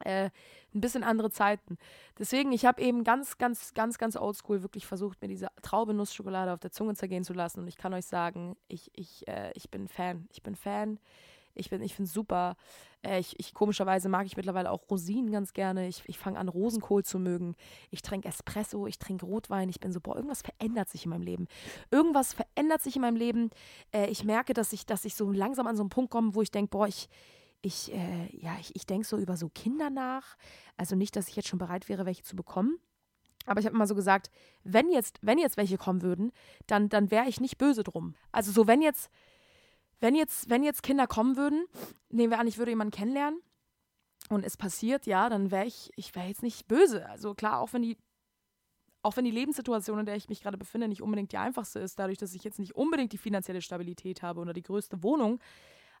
äh, 0.00 0.30
ein 0.74 0.80
bisschen 0.80 1.04
andere 1.04 1.30
Zeiten. 1.30 1.78
Deswegen, 2.18 2.52
ich 2.52 2.64
habe 2.64 2.82
eben 2.82 3.04
ganz, 3.04 3.38
ganz, 3.38 3.74
ganz, 3.74 3.98
ganz 3.98 4.16
oldschool 4.16 4.62
wirklich 4.62 4.86
versucht, 4.86 5.22
mir 5.22 5.28
diese 5.28 5.48
Traubenussschokolade 5.62 6.52
auf 6.52 6.60
der 6.60 6.72
Zunge 6.72 6.94
zergehen 6.94 7.24
zu 7.24 7.32
lassen. 7.32 7.60
Und 7.60 7.68
ich 7.68 7.76
kann 7.76 7.94
euch 7.94 8.06
sagen, 8.06 8.56
ich, 8.68 8.90
ich, 8.94 9.26
äh, 9.28 9.52
ich 9.54 9.70
bin 9.70 9.88
Fan. 9.88 10.28
Ich 10.32 10.42
bin 10.42 10.56
Fan. 10.56 10.98
Ich, 11.54 11.70
ich 11.72 11.94
finde 11.94 12.08
es 12.08 12.12
super. 12.12 12.56
Äh, 13.02 13.20
ich, 13.20 13.38
ich, 13.38 13.54
komischerweise 13.54 14.08
mag 14.08 14.26
ich 14.26 14.36
mittlerweile 14.36 14.70
auch 14.70 14.90
Rosinen 14.90 15.30
ganz 15.30 15.52
gerne. 15.52 15.88
Ich, 15.88 16.02
ich 16.06 16.18
fange 16.18 16.38
an, 16.38 16.48
Rosenkohl 16.48 17.04
zu 17.04 17.18
mögen. 17.18 17.54
Ich 17.90 18.02
trinke 18.02 18.28
Espresso, 18.28 18.86
ich 18.86 18.98
trinke 18.98 19.26
Rotwein. 19.26 19.68
Ich 19.68 19.80
bin 19.80 19.92
so, 19.92 20.00
boah, 20.00 20.16
irgendwas 20.16 20.42
verändert 20.42 20.88
sich 20.88 21.04
in 21.04 21.10
meinem 21.10 21.22
Leben. 21.22 21.46
Irgendwas 21.90 22.34
verändert 22.34 22.82
sich 22.82 22.96
in 22.96 23.02
meinem 23.02 23.16
Leben. 23.16 23.50
Äh, 23.92 24.08
ich 24.08 24.24
merke, 24.24 24.54
dass 24.54 24.72
ich, 24.72 24.86
dass 24.86 25.04
ich 25.04 25.14
so 25.14 25.30
langsam 25.30 25.66
an 25.66 25.76
so 25.76 25.82
einen 25.82 25.90
Punkt 25.90 26.10
komme, 26.10 26.34
wo 26.34 26.42
ich 26.42 26.50
denke, 26.50 26.70
boah, 26.70 26.86
ich, 26.86 27.08
ich, 27.62 27.92
äh, 27.92 28.36
ja, 28.36 28.56
ich, 28.60 28.74
ich 28.76 28.86
denke 28.86 29.06
so 29.06 29.16
über 29.16 29.36
so 29.36 29.48
Kinder 29.48 29.90
nach. 29.90 30.36
Also 30.76 30.96
nicht, 30.96 31.16
dass 31.16 31.28
ich 31.28 31.36
jetzt 31.36 31.48
schon 31.48 31.58
bereit 31.58 31.88
wäre, 31.88 32.06
welche 32.06 32.22
zu 32.22 32.36
bekommen. 32.36 32.78
Aber 33.46 33.60
ich 33.60 33.66
habe 33.66 33.76
immer 33.76 33.86
so 33.86 33.94
gesagt, 33.94 34.30
wenn 34.62 34.90
jetzt, 34.90 35.18
wenn 35.22 35.38
jetzt 35.38 35.56
welche 35.56 35.76
kommen 35.76 36.02
würden, 36.02 36.32
dann, 36.66 36.88
dann 36.88 37.10
wäre 37.10 37.28
ich 37.28 37.40
nicht 37.40 37.58
böse 37.58 37.82
drum. 37.82 38.14
Also 38.32 38.52
so, 38.52 38.66
wenn 38.66 38.80
jetzt, 38.82 39.10
wenn 40.04 40.14
jetzt, 40.14 40.50
wenn 40.50 40.62
jetzt 40.62 40.82
Kinder 40.82 41.06
kommen 41.06 41.38
würden, 41.38 41.64
nehmen 42.10 42.30
wir 42.30 42.38
an, 42.38 42.46
ich 42.46 42.58
würde 42.58 42.70
jemanden 42.70 42.94
kennenlernen 42.94 43.40
und 44.28 44.44
es 44.44 44.58
passiert, 44.58 45.06
ja, 45.06 45.30
dann 45.30 45.50
wäre 45.50 45.64
ich, 45.64 45.92
ich 45.96 46.14
wäre 46.14 46.28
jetzt 46.28 46.42
nicht 46.42 46.68
böse. 46.68 47.08
Also 47.08 47.34
klar, 47.34 47.58
auch 47.58 47.72
wenn 47.72 47.80
die, 47.80 47.96
auch 49.02 49.16
wenn 49.16 49.24
die 49.24 49.30
Lebenssituation, 49.30 49.98
in 49.98 50.04
der 50.04 50.16
ich 50.16 50.28
mich 50.28 50.42
gerade 50.42 50.58
befinde, 50.58 50.88
nicht 50.88 51.00
unbedingt 51.00 51.32
die 51.32 51.38
einfachste 51.38 51.78
ist, 51.78 51.98
dadurch, 51.98 52.18
dass 52.18 52.34
ich 52.34 52.44
jetzt 52.44 52.58
nicht 52.58 52.76
unbedingt 52.76 53.14
die 53.14 53.18
finanzielle 53.18 53.62
Stabilität 53.62 54.20
habe 54.20 54.42
oder 54.42 54.52
die 54.52 54.62
größte 54.62 55.02
Wohnung, 55.02 55.40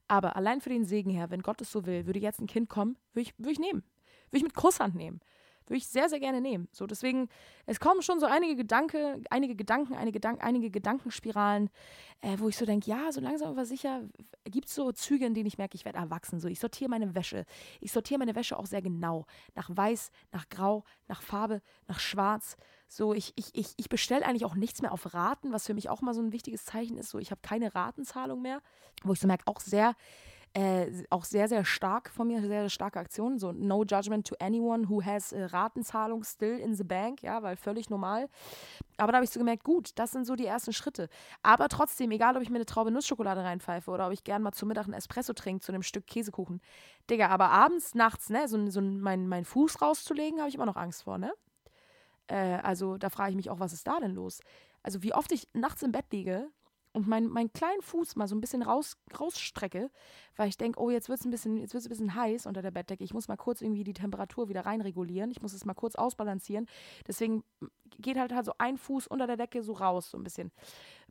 aber 0.06 0.36
allein 0.36 0.60
für 0.60 0.68
den 0.68 0.84
Segen 0.84 1.08
her, 1.08 1.30
wenn 1.30 1.40
Gott 1.40 1.62
es 1.62 1.72
so 1.72 1.86
will, 1.86 2.04
würde 2.04 2.18
jetzt 2.18 2.42
ein 2.42 2.46
Kind 2.46 2.68
kommen, 2.68 2.98
würde 3.14 3.30
ich, 3.30 3.38
würde 3.38 3.52
ich 3.52 3.58
nehmen. 3.58 3.84
Würde 4.26 4.36
ich 4.36 4.42
mit 4.42 4.54
Kusshand 4.54 4.94
nehmen. 4.94 5.20
Würde 5.66 5.78
ich 5.78 5.86
sehr, 5.86 6.08
sehr 6.08 6.20
gerne 6.20 6.40
nehmen. 6.40 6.68
So, 6.72 6.86
deswegen, 6.86 7.28
es 7.66 7.80
kommen 7.80 8.02
schon 8.02 8.20
so 8.20 8.26
einige 8.26 8.54
Gedanke, 8.54 9.22
einige 9.30 9.54
Gedanken, 9.54 9.94
einige, 9.94 10.14
Gedank, 10.14 10.44
einige 10.44 10.70
Gedankenspiralen, 10.70 11.70
äh, 12.20 12.36
wo 12.38 12.48
ich 12.48 12.56
so 12.56 12.66
denke, 12.66 12.90
ja, 12.90 13.10
so 13.12 13.20
langsam 13.20 13.50
aber 13.50 13.64
sicher 13.64 14.02
gibt 14.44 14.68
es 14.68 14.74
so 14.74 14.92
Züge, 14.92 15.24
in 15.24 15.34
denen 15.34 15.46
ich 15.46 15.56
merke, 15.58 15.74
ich 15.74 15.84
werde 15.84 15.98
erwachsen. 15.98 16.38
So, 16.40 16.48
ich 16.48 16.60
sortiere 16.60 16.90
meine 16.90 17.14
Wäsche. 17.14 17.46
Ich 17.80 17.92
sortiere 17.92 18.18
meine 18.18 18.34
Wäsche 18.34 18.58
auch 18.58 18.66
sehr 18.66 18.82
genau. 18.82 19.26
Nach 19.54 19.70
weiß, 19.74 20.10
nach 20.32 20.48
grau, 20.48 20.84
nach 21.08 21.22
Farbe, 21.22 21.62
nach 21.88 22.00
schwarz. 22.00 22.56
So, 22.88 23.14
ich, 23.14 23.32
ich, 23.36 23.54
ich, 23.54 23.74
ich 23.76 23.88
bestelle 23.88 24.24
eigentlich 24.26 24.44
auch 24.44 24.54
nichts 24.54 24.82
mehr 24.82 24.92
auf 24.92 25.14
Raten, 25.14 25.52
was 25.52 25.66
für 25.66 25.74
mich 25.74 25.88
auch 25.88 26.02
mal 26.02 26.14
so 26.14 26.20
ein 26.20 26.32
wichtiges 26.32 26.64
Zeichen 26.64 26.98
ist. 26.98 27.08
So, 27.10 27.18
ich 27.18 27.30
habe 27.30 27.40
keine 27.42 27.74
Ratenzahlung 27.74 28.42
mehr, 28.42 28.60
wo 29.02 29.12
ich 29.14 29.20
so 29.20 29.26
merke, 29.26 29.46
auch 29.46 29.60
sehr 29.60 29.96
äh, 30.54 30.86
auch 31.10 31.24
sehr, 31.24 31.48
sehr 31.48 31.64
stark 31.64 32.08
von 32.10 32.28
mir, 32.28 32.40
sehr, 32.40 32.48
sehr 32.48 32.70
starke 32.70 33.00
Aktion. 33.00 33.38
So, 33.38 33.50
no 33.50 33.82
judgment 33.82 34.26
to 34.26 34.36
anyone 34.38 34.88
who 34.88 35.02
has 35.02 35.32
äh, 35.32 35.42
Ratenzahlung 35.42 36.22
still 36.22 36.58
in 36.58 36.74
the 36.74 36.84
bank, 36.84 37.22
ja, 37.22 37.42
weil 37.42 37.56
völlig 37.56 37.90
normal. 37.90 38.28
Aber 38.96 39.10
da 39.10 39.16
habe 39.16 39.24
ich 39.24 39.30
so 39.30 39.40
gemerkt, 39.40 39.64
gut, 39.64 39.90
das 39.96 40.12
sind 40.12 40.26
so 40.26 40.36
die 40.36 40.46
ersten 40.46 40.72
Schritte. 40.72 41.08
Aber 41.42 41.68
trotzdem, 41.68 42.12
egal 42.12 42.36
ob 42.36 42.42
ich 42.42 42.50
mir 42.50 42.56
eine 42.56 42.66
Traube 42.66 42.92
Nussschokolade 42.92 43.42
reinpfeife 43.42 43.90
oder 43.90 44.06
ob 44.06 44.12
ich 44.12 44.22
gern 44.22 44.42
mal 44.42 44.52
zum 44.52 44.68
Mittag 44.68 44.86
ein 44.86 44.92
Espresso 44.92 45.32
trinke 45.32 45.60
zu 45.60 45.72
einem 45.72 45.82
Stück 45.82 46.06
Käsekuchen. 46.06 46.60
Digga, 47.10 47.28
aber 47.28 47.50
abends, 47.50 47.96
nachts, 47.96 48.30
ne, 48.30 48.46
so, 48.46 48.70
so 48.70 48.80
meinen 48.80 49.26
mein 49.26 49.44
Fuß 49.44 49.82
rauszulegen, 49.82 50.38
habe 50.38 50.48
ich 50.48 50.54
immer 50.54 50.66
noch 50.66 50.76
Angst 50.76 51.02
vor, 51.02 51.18
ne? 51.18 51.32
Äh, 52.28 52.58
also 52.62 52.96
da 52.96 53.10
frage 53.10 53.30
ich 53.30 53.36
mich 53.36 53.50
auch, 53.50 53.58
was 53.58 53.72
ist 53.72 53.88
da 53.88 53.98
denn 53.98 54.14
los? 54.14 54.40
Also 54.84 55.02
wie 55.02 55.14
oft 55.14 55.32
ich 55.32 55.48
nachts 55.52 55.82
im 55.82 55.90
Bett 55.90 56.06
liege 56.12 56.48
und 56.94 57.08
meinen 57.08 57.28
mein 57.28 57.52
kleinen 57.52 57.82
Fuß 57.82 58.16
mal 58.16 58.28
so 58.28 58.34
ein 58.34 58.40
bisschen 58.40 58.62
raus, 58.62 58.96
rausstrecke, 59.18 59.90
weil 60.36 60.48
ich 60.48 60.56
denke, 60.56 60.80
oh, 60.80 60.90
jetzt 60.90 61.08
wird 61.08 61.18
es 61.18 61.26
ein 61.26 61.30
bisschen, 61.30 61.60
ein 61.60 61.68
bisschen 61.68 62.14
heiß 62.14 62.46
unter 62.46 62.62
der 62.62 62.70
Bettdecke. 62.70 63.04
Ich 63.04 63.12
muss 63.12 63.28
mal 63.28 63.36
kurz 63.36 63.60
irgendwie 63.60 63.84
die 63.84 63.92
Temperatur 63.92 64.48
wieder 64.48 64.64
reinregulieren. 64.64 65.30
Ich 65.30 65.42
muss 65.42 65.52
es 65.52 65.64
mal 65.64 65.74
kurz 65.74 65.96
ausbalancieren. 65.96 66.66
Deswegen 67.06 67.42
geht 67.98 68.16
halt 68.16 68.32
halt 68.32 68.46
so 68.46 68.52
ein 68.58 68.78
Fuß 68.78 69.08
unter 69.08 69.26
der 69.26 69.36
Decke 69.36 69.62
so 69.62 69.72
raus, 69.72 70.10
so 70.10 70.18
ein 70.18 70.24
bisschen. 70.24 70.52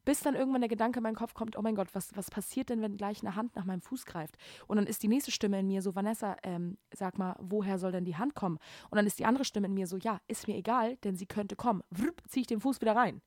Bis 0.05 0.19
dann 0.19 0.35
irgendwann 0.35 0.61
der 0.61 0.69
Gedanke 0.69 0.99
in 0.99 1.03
meinen 1.03 1.15
Kopf 1.15 1.33
kommt, 1.33 1.57
oh 1.57 1.61
mein 1.61 1.75
Gott, 1.75 1.87
was, 1.93 2.15
was 2.15 2.29
passiert 2.29 2.69
denn, 2.69 2.81
wenn 2.81 2.97
gleich 2.97 3.21
eine 3.21 3.35
Hand 3.35 3.55
nach 3.55 3.63
meinem 3.63 3.81
Fuß 3.81 4.05
greift? 4.05 4.37
Und 4.67 4.75
dann 4.77 4.87
ist 4.87 5.01
die 5.03 5.07
nächste 5.07 5.31
Stimme 5.31 5.59
in 5.59 5.67
mir 5.67 5.81
so, 5.81 5.95
Vanessa, 5.95 6.35
ähm, 6.43 6.77
sag 6.93 7.17
mal, 7.17 7.37
woher 7.39 7.77
soll 7.77 7.93
denn 7.93 8.03
die 8.03 8.17
Hand 8.17 8.35
kommen? 8.35 8.57
Und 8.89 8.97
dann 8.97 9.07
ist 9.07 9.19
die 9.19 9.25
andere 9.25 9.45
Stimme 9.45 9.67
in 9.67 9.73
mir 9.73 9.87
so, 9.87 9.97
ja, 9.97 10.19
ist 10.27 10.47
mir 10.47 10.55
egal, 10.55 10.97
denn 10.97 11.15
sie 11.15 11.25
könnte 11.25 11.55
kommen. 11.55 11.83
Vrp, 11.91 12.21
ziehe 12.27 12.41
ich 12.41 12.47
den 12.47 12.59
Fuß 12.59 12.81
wieder 12.81 12.95
rein. 12.95 13.21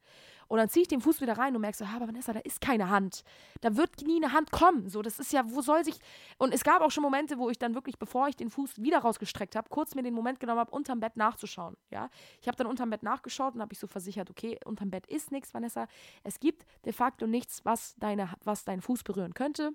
Und 0.49 0.59
dann 0.59 0.69
ziehe 0.69 0.83
ich 0.83 0.89
den 0.89 1.01
Fuß 1.01 1.21
wieder 1.21 1.39
rein 1.39 1.55
und 1.55 1.61
merke 1.61 1.77
so, 1.77 1.85
aber 1.85 2.07
Vanessa, 2.07 2.33
da 2.33 2.41
ist 2.41 2.61
keine 2.61 2.89
Hand. 2.91 3.23
Da 3.61 3.77
wird 3.77 4.03
nie 4.03 4.17
eine 4.17 4.33
Hand 4.33 4.51
kommen. 4.51 4.89
So, 4.89 5.03
das 5.03 5.19
ist 5.19 5.33
ja, 5.33 5.43
wo 5.47 5.61
soll 5.61 5.85
sich. 5.85 5.99
Und 6.39 6.55
es 6.55 6.65
gab 6.65 6.83
auch 6.83 6.91
schon 6.91 7.03
Momente, 7.03 7.39
wo 7.39 7.51
ich 7.51 7.59
dann 7.59 7.75
wirklich, 7.75 7.99
bevor 7.99 8.29
ich 8.29 8.37
den 8.37 8.51
Fuß 8.51 8.83
wieder 8.83 8.99
rausgestreckt 8.99 9.57
habe, 9.57 9.69
kurz 9.69 9.95
mir 9.95 10.03
den 10.03 10.15
Moment 10.15 10.41
genommen 10.41 10.61
habe, 10.61 10.71
unterm 10.71 11.01
Bett 11.01 11.17
nachzuschauen. 11.17 11.77
Ja, 11.91 12.11
ich 12.41 12.49
habe 12.49 12.57
dann 12.57 12.67
unterm 12.67 12.91
Bett 12.91 13.03
nachgeschaut 13.03 13.55
und 13.55 13.61
habe 13.61 13.73
ich 13.73 13.79
so 13.79 13.87
versichert, 13.87 14.31
okay, 14.31 14.59
unterm 14.65 14.91
Bett 14.91 15.07
ist 15.07 15.33
nichts, 15.33 15.53
Vanessa. 15.55 15.87
Es 16.23 16.41
gibt 16.41 16.67
de 16.85 16.93
facto 16.93 17.27
nichts, 17.27 17.65
was 17.65 17.97
deine, 17.97 18.31
was 18.45 18.65
deinen 18.65 18.83
Fuß 18.83 19.03
berühren 19.03 19.35
könnte. 19.35 19.73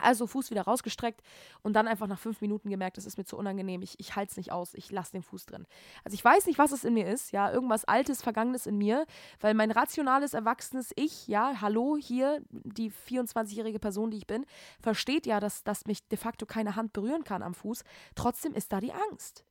Also 0.00 0.26
Fuß 0.26 0.50
wieder 0.50 0.62
rausgestreckt 0.62 1.22
und 1.62 1.72
dann 1.72 1.88
einfach 1.88 2.06
nach 2.06 2.18
fünf 2.18 2.40
Minuten 2.40 2.70
gemerkt, 2.70 2.96
das 2.96 3.06
ist 3.06 3.18
mir 3.18 3.24
zu 3.24 3.36
unangenehm, 3.36 3.82
ich, 3.82 3.98
ich 3.98 4.14
halte 4.14 4.30
es 4.30 4.36
nicht 4.36 4.52
aus, 4.52 4.74
ich 4.74 4.90
lasse 4.92 5.12
den 5.12 5.22
Fuß 5.22 5.46
drin. 5.46 5.66
Also 6.04 6.14
ich 6.14 6.24
weiß 6.24 6.46
nicht, 6.46 6.58
was 6.58 6.72
es 6.72 6.84
in 6.84 6.94
mir 6.94 7.08
ist, 7.08 7.32
ja, 7.32 7.50
irgendwas 7.50 7.84
Altes, 7.84 8.22
Vergangenes 8.22 8.66
in 8.66 8.78
mir, 8.78 9.06
weil 9.40 9.54
mein 9.54 9.70
rationales, 9.70 10.34
erwachsenes 10.34 10.92
Ich, 10.94 11.26
ja, 11.26 11.60
hallo, 11.60 11.96
hier, 12.00 12.40
die 12.50 12.92
24-jährige 12.92 13.80
Person, 13.80 14.10
die 14.10 14.18
ich 14.18 14.26
bin, 14.26 14.46
versteht 14.80 15.26
ja, 15.26 15.40
dass, 15.40 15.64
dass 15.64 15.86
mich 15.86 16.06
de 16.06 16.18
facto 16.18 16.46
keine 16.46 16.76
Hand 16.76 16.92
berühren 16.92 17.24
kann 17.24 17.42
am 17.42 17.54
Fuß. 17.54 17.82
Trotzdem 18.14 18.54
ist 18.54 18.72
da 18.72 18.80
die 18.80 18.92
Angst. 18.92 19.44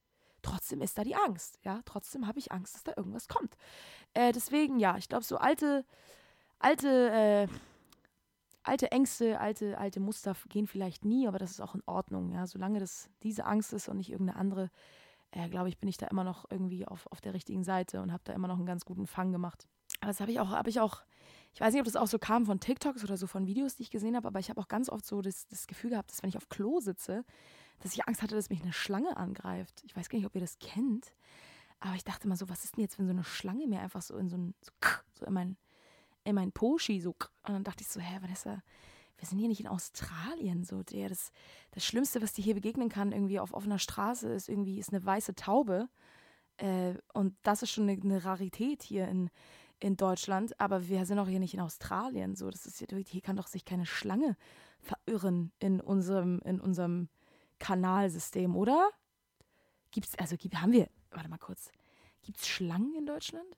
Trotzdem 0.43 0.81
ist 0.81 0.97
da 0.97 1.03
die 1.03 1.15
Angst, 1.15 1.59
ja, 1.63 1.81
trotzdem 1.83 2.25
habe 2.25 2.39
ich 2.39 2.51
Angst, 2.53 2.75
dass 2.75 2.83
da 2.83 2.93
irgendwas 2.95 3.27
kommt. 3.27 3.57
Äh, 4.13 4.31
deswegen, 4.31 4.79
ja, 4.79 4.95
ich 4.97 5.09
glaube, 5.09 5.25
so 5.25 5.37
alte, 5.37 5.83
alte, 6.59 7.09
äh, 7.11 7.47
alte 8.67 8.91
Ängste, 8.91 9.39
alte, 9.39 9.77
alte 9.77 9.99
Muster 9.99 10.35
gehen 10.49 10.67
vielleicht 10.67 11.05
nie, 11.05 11.27
aber 11.27 11.39
das 11.39 11.51
ist 11.51 11.61
auch 11.61 11.75
in 11.75 11.83
Ordnung. 11.85 12.31
Ja? 12.31 12.47
Solange 12.47 12.79
das 12.79 13.09
diese 13.23 13.45
Angst 13.45 13.73
ist 13.73 13.87
und 13.87 13.97
nicht 13.97 14.11
irgendeine 14.11 14.39
andere, 14.39 14.69
äh, 15.31 15.47
glaube 15.49 15.69
ich, 15.69 15.77
bin 15.79 15.89
ich 15.89 15.97
da 15.97 16.07
immer 16.07 16.23
noch 16.23 16.45
irgendwie 16.49 16.87
auf, 16.87 17.07
auf 17.07 17.21
der 17.21 17.33
richtigen 17.33 17.63
Seite 17.63 18.01
und 18.01 18.11
habe 18.11 18.23
da 18.25 18.33
immer 18.33 18.47
noch 18.47 18.57
einen 18.57 18.65
ganz 18.65 18.85
guten 18.85 19.07
Fang 19.07 19.31
gemacht. 19.31 19.67
Aber 20.01 20.07
das 20.07 20.19
habe 20.19 20.31
ich 20.31 20.39
auch, 20.39 20.49
habe 20.49 20.69
ich 20.69 20.79
auch, 20.79 21.03
ich 21.53 21.61
weiß 21.61 21.73
nicht, 21.73 21.81
ob 21.81 21.85
das 21.85 21.95
auch 21.95 22.07
so 22.07 22.19
kam 22.19 22.45
von 22.45 22.59
TikToks 22.59 23.03
oder 23.03 23.17
so 23.17 23.25
von 23.25 23.47
Videos, 23.47 23.75
die 23.75 23.83
ich 23.83 23.89
gesehen 23.89 24.15
habe, 24.15 24.27
aber 24.27 24.39
ich 24.39 24.49
habe 24.49 24.59
auch 24.59 24.67
ganz 24.67 24.89
oft 24.89 25.05
so 25.05 25.21
das, 25.21 25.47
das 25.47 25.67
Gefühl 25.67 25.91
gehabt, 25.91 26.11
dass 26.11 26.21
wenn 26.21 26.29
ich 26.29 26.37
auf 26.37 26.49
Klo 26.49 26.79
sitze, 26.79 27.23
dass 27.79 27.93
ich 27.93 28.07
Angst 28.07 28.21
hatte, 28.21 28.35
dass 28.35 28.49
mich 28.49 28.61
eine 28.61 28.73
Schlange 28.73 29.17
angreift. 29.17 29.81
Ich 29.85 29.95
weiß 29.95 30.09
gar 30.09 30.17
nicht, 30.17 30.27
ob 30.27 30.35
ihr 30.35 30.41
das 30.41 30.59
kennt, 30.59 31.13
aber 31.79 31.95
ich 31.95 32.03
dachte 32.03 32.27
mal 32.27 32.35
so, 32.35 32.49
was 32.49 32.63
ist 32.63 32.75
denn 32.75 32.81
jetzt, 32.81 32.99
wenn 32.99 33.05
so 33.05 33.11
eine 33.11 33.23
Schlange 33.23 33.67
mir 33.67 33.79
einfach 33.79 34.01
so 34.01 34.17
in 34.17 34.29
so 34.29 34.37
ein, 34.37 34.55
so, 34.61 34.71
so 35.13 35.25
in 35.25 35.33
mein 35.33 35.57
in 36.27 36.35
mein 36.35 36.51
Poschi 36.51 36.99
so. 36.99 37.11
Und 37.11 37.53
dann 37.53 37.63
dachte 37.63 37.81
ich 37.81 37.87
so, 37.87 37.99
hä, 37.99 38.19
Vanessa, 38.21 38.61
wir 39.17 39.27
sind 39.27 39.39
hier 39.39 39.47
nicht 39.47 39.61
in 39.61 39.67
Australien. 39.67 40.63
So, 40.63 40.83
der, 40.83 41.09
das, 41.09 41.31
das 41.71 41.85
Schlimmste, 41.85 42.21
was 42.21 42.33
dir 42.33 42.43
hier 42.43 42.55
begegnen 42.55 42.89
kann, 42.89 43.13
irgendwie 43.13 43.39
auf 43.39 43.53
offener 43.53 43.79
Straße, 43.79 44.31
ist 44.33 44.49
irgendwie 44.49 44.77
ist 44.77 44.93
eine 44.93 45.03
weiße 45.03 45.35
Taube. 45.35 45.87
Äh, 46.57 46.95
und 47.13 47.35
das 47.43 47.63
ist 47.63 47.71
schon 47.71 47.89
eine, 47.89 48.01
eine, 48.01 48.25
Rarität 48.25 48.83
hier 48.83 49.07
in, 49.07 49.29
in 49.79 49.95
Deutschland. 49.95 50.59
Aber 50.59 50.87
wir 50.89 51.05
sind 51.05 51.17
auch 51.17 51.29
hier 51.29 51.39
nicht 51.39 51.53
in 51.53 51.61
Australien. 51.61 52.35
So, 52.35 52.49
das 52.49 52.65
ist 52.65 52.79
hier, 52.79 52.87
hier 53.07 53.21
kann 53.21 53.37
doch 53.37 53.47
sich 53.47 53.63
keine 53.63 53.85
Schlange 53.85 54.35
verirren 54.79 55.53
in 55.59 55.79
unserem, 55.79 56.39
in 56.43 56.59
unserem 56.59 57.07
Kanalsystem, 57.59 58.55
oder? 58.55 58.89
Gibt's, 59.91 60.15
also 60.19 60.35
gibt, 60.35 60.61
haben 60.61 60.73
wir, 60.73 60.89
warte 61.09 61.29
mal 61.29 61.37
kurz, 61.37 61.71
gibt 62.21 62.37
es 62.39 62.47
Schlangen 62.47 62.93
in 62.95 63.05
Deutschland? 63.05 63.57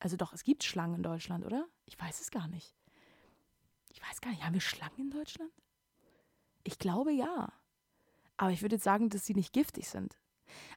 Also 0.00 0.16
doch, 0.16 0.32
es 0.32 0.42
gibt 0.42 0.64
Schlangen 0.64 0.96
in 0.96 1.02
Deutschland, 1.02 1.44
oder? 1.44 1.66
Ich 1.84 2.00
weiß 2.00 2.20
es 2.20 2.30
gar 2.30 2.48
nicht. 2.48 2.74
Ich 3.92 4.02
weiß 4.02 4.20
gar 4.20 4.30
nicht, 4.30 4.44
haben 4.44 4.54
wir 4.54 4.60
Schlangen 4.60 4.98
in 4.98 5.10
Deutschland? 5.10 5.52
Ich 6.64 6.78
glaube 6.78 7.12
ja. 7.12 7.52
Aber 8.36 8.50
ich 8.50 8.62
würde 8.62 8.76
jetzt 8.76 8.84
sagen, 8.84 9.10
dass 9.10 9.26
sie 9.26 9.34
nicht 9.34 9.52
giftig 9.52 9.88
sind. 9.88 10.18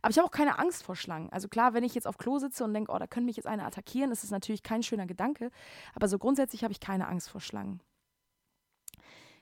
Aber 0.02 0.12
ich 0.12 0.18
habe 0.18 0.28
auch 0.28 0.32
keine 0.32 0.60
Angst 0.60 0.84
vor 0.84 0.96
Schlangen. 0.96 1.32
Also 1.32 1.48
klar, 1.48 1.74
wenn 1.74 1.84
ich 1.84 1.96
jetzt 1.96 2.06
auf 2.06 2.18
Klo 2.18 2.38
sitze 2.38 2.64
und 2.64 2.74
denke, 2.74 2.92
oh, 2.92 3.00
da 3.00 3.08
könnte 3.08 3.26
mich 3.26 3.38
jetzt 3.38 3.48
eine 3.48 3.66
attackieren, 3.66 4.12
ist 4.12 4.24
es 4.24 4.30
natürlich 4.30 4.62
kein 4.62 4.84
schöner 4.84 5.08
Gedanke. 5.08 5.50
Aber 5.96 6.08
so 6.08 6.20
grundsätzlich 6.20 6.64
habe 6.64 6.74
ich 6.74 6.80
keine 6.80 7.08
Angst 7.08 7.30
vor 7.30 7.42
Schlangen. 7.42 7.82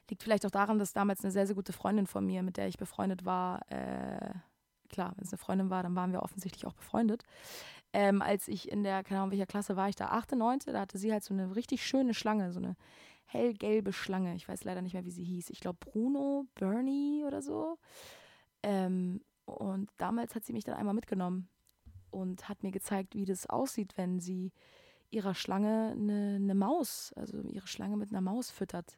Liegt 0.09 0.23
vielleicht 0.23 0.45
auch 0.45 0.51
daran, 0.51 0.77
dass 0.77 0.93
damals 0.93 1.23
eine 1.23 1.31
sehr, 1.31 1.47
sehr 1.47 1.55
gute 1.55 1.73
Freundin 1.73 2.05
von 2.05 2.25
mir, 2.25 2.43
mit 2.43 2.57
der 2.57 2.67
ich 2.67 2.77
befreundet 2.77 3.25
war, 3.25 3.61
äh, 3.71 4.33
klar, 4.89 5.13
wenn 5.15 5.23
es 5.25 5.31
eine 5.31 5.37
Freundin 5.37 5.69
war, 5.69 5.83
dann 5.83 5.95
waren 5.95 6.11
wir 6.11 6.21
offensichtlich 6.21 6.65
auch 6.65 6.73
befreundet, 6.73 7.23
ähm, 7.93 8.21
als 8.21 8.47
ich 8.47 8.71
in 8.71 8.83
der, 8.83 9.03
keine 9.03 9.19
Ahnung, 9.19 9.31
welcher 9.31 9.45
Klasse 9.45 9.75
war 9.75 9.89
ich 9.89 9.95
da, 9.95 10.07
achte, 10.07 10.35
neunte, 10.35 10.71
da 10.71 10.81
hatte 10.81 10.97
sie 10.97 11.11
halt 11.11 11.23
so 11.23 11.33
eine 11.33 11.55
richtig 11.55 11.85
schöne 11.85 12.13
Schlange, 12.13 12.51
so 12.51 12.59
eine 12.59 12.75
hellgelbe 13.25 13.93
Schlange. 13.93 14.35
Ich 14.35 14.47
weiß 14.47 14.63
leider 14.63 14.81
nicht 14.81 14.93
mehr, 14.93 15.05
wie 15.05 15.11
sie 15.11 15.23
hieß. 15.23 15.49
Ich 15.49 15.59
glaube 15.59 15.79
Bruno, 15.79 16.45
Bernie 16.55 17.23
oder 17.25 17.41
so. 17.41 17.77
Ähm, 18.63 19.21
und 19.45 19.89
damals 19.97 20.35
hat 20.35 20.45
sie 20.45 20.53
mich 20.53 20.63
dann 20.63 20.75
einmal 20.75 20.93
mitgenommen 20.93 21.49
und 22.11 22.47
hat 22.47 22.63
mir 22.63 22.71
gezeigt, 22.71 23.15
wie 23.15 23.25
das 23.25 23.49
aussieht, 23.49 23.97
wenn 23.97 24.19
sie 24.19 24.51
ihrer 25.09 25.33
Schlange 25.33 25.91
eine, 25.91 26.35
eine 26.35 26.55
Maus, 26.55 27.13
also 27.15 27.41
ihre 27.41 27.67
Schlange 27.67 27.97
mit 27.97 28.11
einer 28.11 28.21
Maus 28.21 28.49
füttert. 28.49 28.97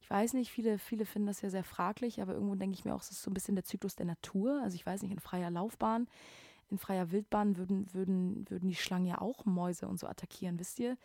Ich 0.00 0.08
weiß 0.08 0.32
nicht, 0.34 0.50
viele, 0.50 0.78
viele 0.78 1.04
finden 1.04 1.26
das 1.26 1.42
ja 1.42 1.50
sehr 1.50 1.64
fraglich, 1.64 2.22
aber 2.22 2.34
irgendwo 2.34 2.54
denke 2.54 2.74
ich 2.74 2.84
mir 2.84 2.94
auch, 2.94 3.02
es 3.02 3.10
ist 3.10 3.22
so 3.22 3.30
ein 3.30 3.34
bisschen 3.34 3.54
der 3.56 3.64
Zyklus 3.64 3.96
der 3.96 4.06
Natur. 4.06 4.60
Also 4.62 4.76
ich 4.76 4.86
weiß 4.86 5.02
nicht, 5.02 5.12
in 5.12 5.20
freier 5.20 5.50
Laufbahn 5.50 6.08
in 6.70 6.78
freier 6.78 7.10
Wildbahn 7.10 7.56
würden, 7.56 7.92
würden, 7.92 8.48
würden 8.48 8.68
die 8.68 8.74
Schlangen 8.74 9.06
ja 9.06 9.20
auch 9.20 9.44
Mäuse 9.44 9.88
und 9.88 9.98
so 9.98 10.06
attackieren, 10.06 10.58
wisst 10.58 10.78
ihr? 10.78 10.96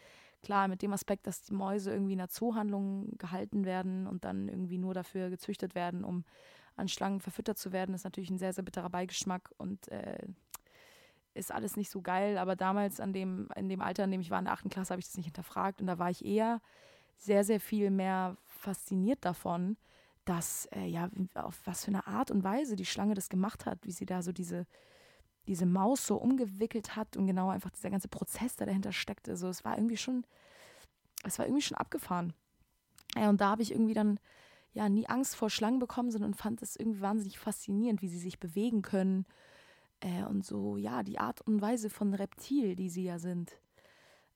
Klar, 0.44 0.68
mit 0.68 0.82
dem 0.82 0.94
Aspekt, 0.94 1.26
dass 1.28 1.42
die 1.42 1.54
Mäuse 1.54 1.92
irgendwie 1.92 2.14
in 2.14 2.20
einer 2.20 2.30
Zoohandlung 2.30 3.18
gehalten 3.18 3.66
werden 3.66 4.06
und 4.06 4.26
dann 4.26 4.48
irgendwie 4.48 4.78
nur 4.78 4.94
dafür 4.94 5.30
gezüchtet 5.30 5.74
werden, 5.74 6.04
um 6.04 6.24
an 6.76 6.88
Schlangen 6.88 7.20
verfüttert 7.20 7.58
zu 7.58 7.72
werden, 7.72 7.96
ist 7.96 8.04
natürlich 8.04 8.30
ein 8.30 8.38
sehr, 8.38 8.54
sehr 8.54 8.64
bitterer 8.64 8.90
Beigeschmack 8.90 9.50
und 9.58 9.88
äh, 9.88 10.28
ist 11.34 11.52
alles 11.52 11.78
nicht 11.78 11.90
so 11.90 12.02
geil. 12.02 12.38
Aber 12.38 12.56
damals, 12.56 13.00
an 13.00 13.14
dem, 13.14 13.50
in 13.56 13.70
dem 13.70 13.82
Alter, 13.82 14.04
in 14.04 14.12
dem 14.12 14.22
ich 14.22 14.30
war, 14.30 14.40
in 14.40 14.46
der 14.46 14.54
achten 14.54 14.70
Klasse, 14.70 14.92
habe 14.92 15.00
ich 15.00 15.08
das 15.08 15.18
nicht 15.18 15.26
hinterfragt 15.26 15.82
und 15.82 15.88
da 15.88 16.00
war 16.00 16.10
ich 16.10 16.24
eher 16.24 16.62
sehr, 17.18 17.44
sehr 17.44 17.60
viel 17.60 17.92
mehr 17.92 18.38
fasziniert 18.46 19.24
davon, 19.24 19.78
dass, 20.26 20.68
äh, 20.72 20.86
ja, 20.86 21.10
auf 21.36 21.60
was 21.66 21.86
für 21.86 21.92
eine 21.92 22.08
Art 22.08 22.32
und 22.32 22.44
Weise 22.44 22.76
die 22.76 22.86
Schlange 22.86 23.14
das 23.14 23.30
gemacht 23.30 23.66
hat, 23.66 23.80
wie 23.84 23.92
sie 23.92 24.06
da 24.06 24.22
so 24.22 24.32
diese 24.32 24.66
diese 25.48 25.66
Maus 25.66 26.06
so 26.06 26.18
umgewickelt 26.18 26.96
hat 26.96 27.18
und 27.18 27.28
genau 27.28 27.50
einfach 27.50 27.70
dieser 27.70 27.90
ganze 27.90 28.08
Prozess, 28.08 28.56
der 28.56 28.68
dahinter 28.68 28.92
steckte. 28.92 29.38
So, 29.38 29.48
es 29.48 29.64
war 29.66 29.78
irgendwie 29.78 29.98
schon, 29.98 30.26
es 31.24 31.40
war 31.40 31.46
irgendwie 31.46 31.62
schon 31.62 31.78
abgefahren. 31.78 32.34
Ja, 33.16 33.30
und 33.30 33.40
da 33.42 33.50
habe 33.50 33.62
ich 33.62 33.72
irgendwie 33.72 33.94
dann 33.94 34.20
ja 34.74 34.90
nie 34.90 35.08
Angst 35.08 35.36
vor 35.36 35.50
Schlangen 35.50 35.80
bekommen, 35.80 36.12
sondern 36.12 36.34
fand 36.34 36.62
es 36.62 36.76
irgendwie 36.76 37.02
wahnsinnig 37.02 37.40
faszinierend, 37.40 38.02
wie 38.02 38.10
sie 38.10 38.20
sich 38.20 38.40
bewegen 38.40 38.82
können. 38.82 39.26
Äh, 40.02 40.24
und 40.24 40.46
so, 40.46 40.78
ja, 40.78 41.04
die 41.04 41.20
Art 41.20 41.42
und 41.42 41.62
Weise 41.62 41.90
von 41.90 42.14
Reptil, 42.14 42.76
die 42.76 42.90
sie 42.90 43.06
ja 43.06 43.18
sind. 43.18 43.58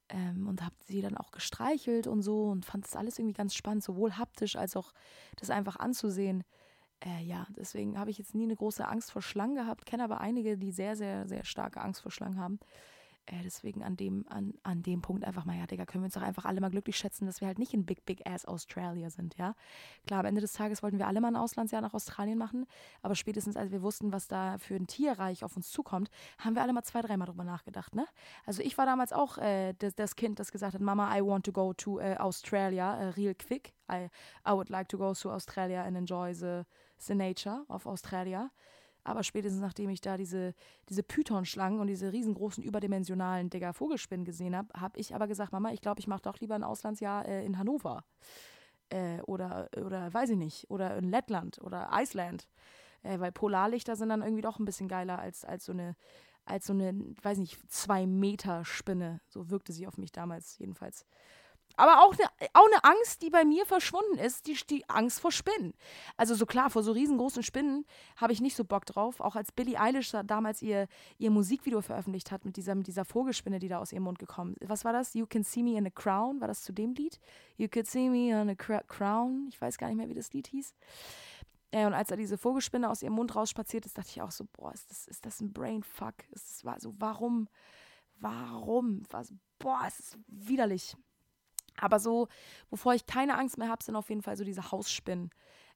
Ähm, 0.08 0.48
und 0.48 0.64
habe 0.64 0.76
sie 0.88 1.02
dann 1.02 1.18
auch 1.18 1.32
gestreichelt 1.32 2.08
und 2.08 2.22
so 2.22 2.46
und 2.46 2.66
fand 2.66 2.86
das 2.86 2.96
alles 2.96 3.20
irgendwie 3.20 3.34
ganz 3.34 3.54
spannend, 3.54 3.84
sowohl 3.84 4.18
haptisch 4.18 4.56
als 4.56 4.76
auch 4.76 4.94
das 5.36 5.50
einfach 5.50 5.76
anzusehen. 5.76 6.44
Äh, 7.04 7.24
ja, 7.24 7.48
deswegen 7.58 7.98
habe 7.98 8.12
ich 8.12 8.18
jetzt 8.18 8.36
nie 8.36 8.44
eine 8.44 8.56
große 8.56 8.88
Angst 8.88 9.12
vor 9.12 9.22
Schlangen 9.22 9.56
gehabt, 9.56 9.86
kenne 9.86 10.04
aber 10.04 10.20
einige, 10.20 10.58
die 10.58 10.72
sehr, 10.72 10.96
sehr, 10.96 11.28
sehr 11.28 11.46
starke 11.46 11.82
Angst 11.82 12.02
vor 12.02 12.12
Schlangen 12.12 12.40
haben. 12.40 12.60
Äh, 13.30 13.44
deswegen 13.44 13.84
an 13.84 13.96
dem, 13.96 14.26
an, 14.30 14.54
an 14.64 14.82
dem 14.82 15.02
Punkt 15.02 15.24
einfach 15.24 15.46
mal, 15.46 15.58
ja, 15.58 15.68
Digga, 15.68 15.86
können 15.86 16.04
wir 16.04 16.08
uns 16.08 16.16
doch 16.16 16.22
einfach 16.22 16.46
alle 16.46 16.62
mal 16.62 16.72
glücklich 16.72 16.98
schätzen, 16.98 17.26
dass 17.26 17.42
wir 17.42 17.48
halt 17.48 17.60
nicht 17.60 17.74
in 17.74 17.86
Big, 17.86 18.06
Big 18.06 18.28
Ass 18.28 18.46
Australia 18.46 19.10
sind, 19.10 19.38
ja. 19.38 19.56
Klar, 20.08 20.22
am 20.22 20.26
Ende 20.26 20.42
des 20.42 20.54
Tages 20.54 20.82
wollten 20.82 20.98
wir 20.98 21.08
alle 21.08 21.22
mal 21.22 21.28
ein 21.28 21.36
Auslandsjahr 21.36 21.82
nach 21.82 21.94
Australien 21.94 22.38
machen, 22.38 22.66
aber 23.02 23.16
spätestens 23.16 23.56
als 23.56 23.72
wir 23.72 23.84
wussten, 23.84 24.12
was 24.12 24.28
da 24.28 24.58
für 24.58 24.76
ein 24.76 24.88
Tierreich 24.88 25.44
auf 25.44 25.56
uns 25.56 25.72
zukommt, 25.72 26.10
haben 26.40 26.56
wir 26.56 26.64
alle 26.64 26.74
mal 26.74 26.84
zwei, 26.84 27.02
dreimal 27.02 27.28
drüber 27.28 27.44
nachgedacht, 27.44 27.94
ne? 27.96 28.08
Also 28.46 28.64
ich 28.64 28.78
war 28.78 28.86
damals 28.86 29.14
auch 29.14 29.38
äh, 29.38 29.74
das, 29.78 29.94
das, 29.96 30.16
Kind, 30.16 30.40
das 30.40 30.52
gesagt 30.52 30.74
hat, 30.74 30.82
Mama, 30.82 31.16
I 31.16 31.22
want 31.24 31.46
to 31.46 31.52
go 31.52 31.74
to 31.74 32.00
uh, 32.00 32.16
Australia, 32.18 33.10
uh, 33.10 33.14
real 33.16 33.36
quick. 33.36 33.74
I, 33.92 34.10
I 34.46 34.52
would 34.52 34.70
like 34.70 34.90
to 34.90 34.98
go 34.98 35.14
to 35.14 35.32
Australia 35.32 35.84
and 35.84 35.96
enjoy 35.96 36.34
the 36.34 36.66
The 37.00 37.16
Nature 37.16 37.66
auf 37.68 37.86
Australia. 37.86 38.52
Aber 39.04 39.24
spätestens 39.24 39.62
nachdem 39.62 39.90
ich 39.90 40.02
da 40.02 40.18
diese, 40.18 40.54
diese 40.90 41.04
Python-Schlangen 41.04 41.80
und 41.80 41.88
diese 41.88 42.12
riesengroßen 42.12 42.64
überdimensionalen 42.64 43.50
Digger 43.50 43.74
Vogelspinnen 43.74 44.26
gesehen 44.26 44.56
habe, 44.56 44.68
habe 44.80 45.00
ich 45.00 45.16
aber 45.16 45.28
gesagt, 45.28 45.52
Mama, 45.52 45.72
ich 45.72 45.82
glaube, 45.82 46.00
ich 46.00 46.08
mache 46.08 46.22
doch 46.24 46.40
lieber 46.40 46.56
ein 46.56 46.64
Auslandsjahr 46.64 47.26
äh, 47.26 47.46
in 47.46 47.58
Hannover. 47.58 48.04
Äh, 48.90 49.22
oder, 49.22 49.70
oder 49.78 50.14
weiß 50.14 50.32
ich 50.32 50.38
nicht, 50.38 50.70
oder 50.70 50.98
in 50.98 51.10
Lettland 51.10 51.60
oder 51.62 51.90
Island. 51.94 52.48
Äh, 53.04 53.20
weil 53.20 53.32
Polarlichter 53.32 53.96
sind 53.96 54.10
dann 54.10 54.22
irgendwie 54.22 54.42
doch 54.42 54.60
ein 54.60 54.66
bisschen 54.66 54.88
geiler 54.88 55.20
als, 55.20 55.46
als 55.46 55.66
so 55.66 55.72
eine, 55.72 55.96
als 56.46 56.66
so 56.66 56.74
eine, 56.74 56.94
weiß 57.22 57.38
nicht, 57.38 57.58
zwei 57.72 58.06
Meter 58.06 58.66
Spinne. 58.66 59.22
So 59.28 59.50
wirkte 59.50 59.72
sie 59.72 59.88
auf 59.88 59.98
mich 59.98 60.12
damals 60.12 60.58
jedenfalls. 60.58 61.06
Aber 61.80 62.04
auch 62.04 62.14
eine, 62.14 62.50
auch 62.54 62.66
eine 62.66 62.84
Angst, 62.84 63.22
die 63.22 63.30
bei 63.30 63.46
mir 63.46 63.66
verschwunden 63.66 64.18
ist, 64.18 64.48
die, 64.48 64.58
die 64.70 64.88
Angst 64.90 65.22
vor 65.22 65.32
Spinnen. 65.32 65.74
Also 66.18 66.36
so 66.36 66.46
klar, 66.46 66.70
vor 66.70 66.84
so 66.84 66.92
riesengroßen 66.92 67.42
Spinnen 67.42 67.86
habe 68.18 68.34
ich 68.34 68.42
nicht 68.42 68.58
so 68.58 68.66
Bock 68.66 68.86
drauf. 68.86 69.22
Auch 69.22 69.38
als 69.38 69.54
Billie 69.54 69.80
Eilish 69.80 70.12
damals 70.26 70.62
ihr, 70.62 70.90
ihr 71.20 71.32
Musikvideo 71.32 71.82
veröffentlicht 71.82 72.32
hat 72.32 72.44
mit 72.44 72.58
dieser, 72.58 72.76
mit 72.76 72.88
dieser 72.88 73.06
Vogelspinne, 73.06 73.60
die 73.60 73.70
da 73.70 73.80
aus 73.80 73.94
ihrem 73.94 74.04
Mund 74.04 74.20
gekommen 74.20 74.56
ist. 74.60 74.68
Was 74.68 74.84
war 74.84 74.92
das? 74.92 75.14
You 75.14 75.26
Can 75.26 75.44
See 75.44 75.64
Me 75.64 75.78
in 75.78 75.88
a 75.88 75.90
Crown? 75.90 76.42
War 76.42 76.50
das 76.50 76.64
zu 76.64 76.74
dem 76.74 76.94
Lied? 76.96 77.18
You 77.56 77.70
Could 77.70 77.88
See 77.88 78.10
Me 78.10 78.30
in 78.30 78.50
a 78.50 78.56
Crown? 78.56 79.48
Ich 79.50 79.62
weiß 79.62 79.78
gar 79.78 79.88
nicht 79.88 79.96
mehr, 79.96 80.10
wie 80.10 80.16
das 80.16 80.34
Lied 80.34 80.48
hieß. 80.48 80.76
Ja, 81.74 81.88
und 81.88 81.94
als 81.94 82.10
da 82.10 82.18
diese 82.18 82.38
Vogelspinne 82.38 82.90
aus 82.90 83.04
ihrem 83.04 83.14
Mund 83.14 83.36
rausspaziert 83.38 83.86
ist, 83.86 83.98
dachte 83.98 84.10
ich 84.10 84.22
auch 84.22 84.32
so, 84.32 84.44
boah, 84.52 84.74
ist 84.74 84.90
das, 84.90 85.08
ist 85.08 85.26
das 85.26 85.40
ein 85.40 85.54
Brainfuck? 85.54 86.16
Ist 86.32 86.50
das, 86.50 86.66
war 86.66 86.78
so, 86.82 86.94
warum? 86.98 87.48
Warum? 88.20 89.04
Was, 89.12 89.32
boah, 89.60 89.84
es 89.88 90.00
ist 90.00 90.20
widerlich. 90.28 90.98
Aber 91.80 92.00
so, 92.00 92.28
wovor 92.70 92.94
ich 92.94 93.06
keine 93.06 93.38
Angst 93.38 93.58
mehr 93.58 93.70
habe, 93.70 93.84
sind 93.84 93.96
auf 93.96 94.10
jeden 94.10 94.22
Fall 94.22 94.38
so 94.38 94.44
diese 94.44 94.72
Hausspinnen. 94.72 95.32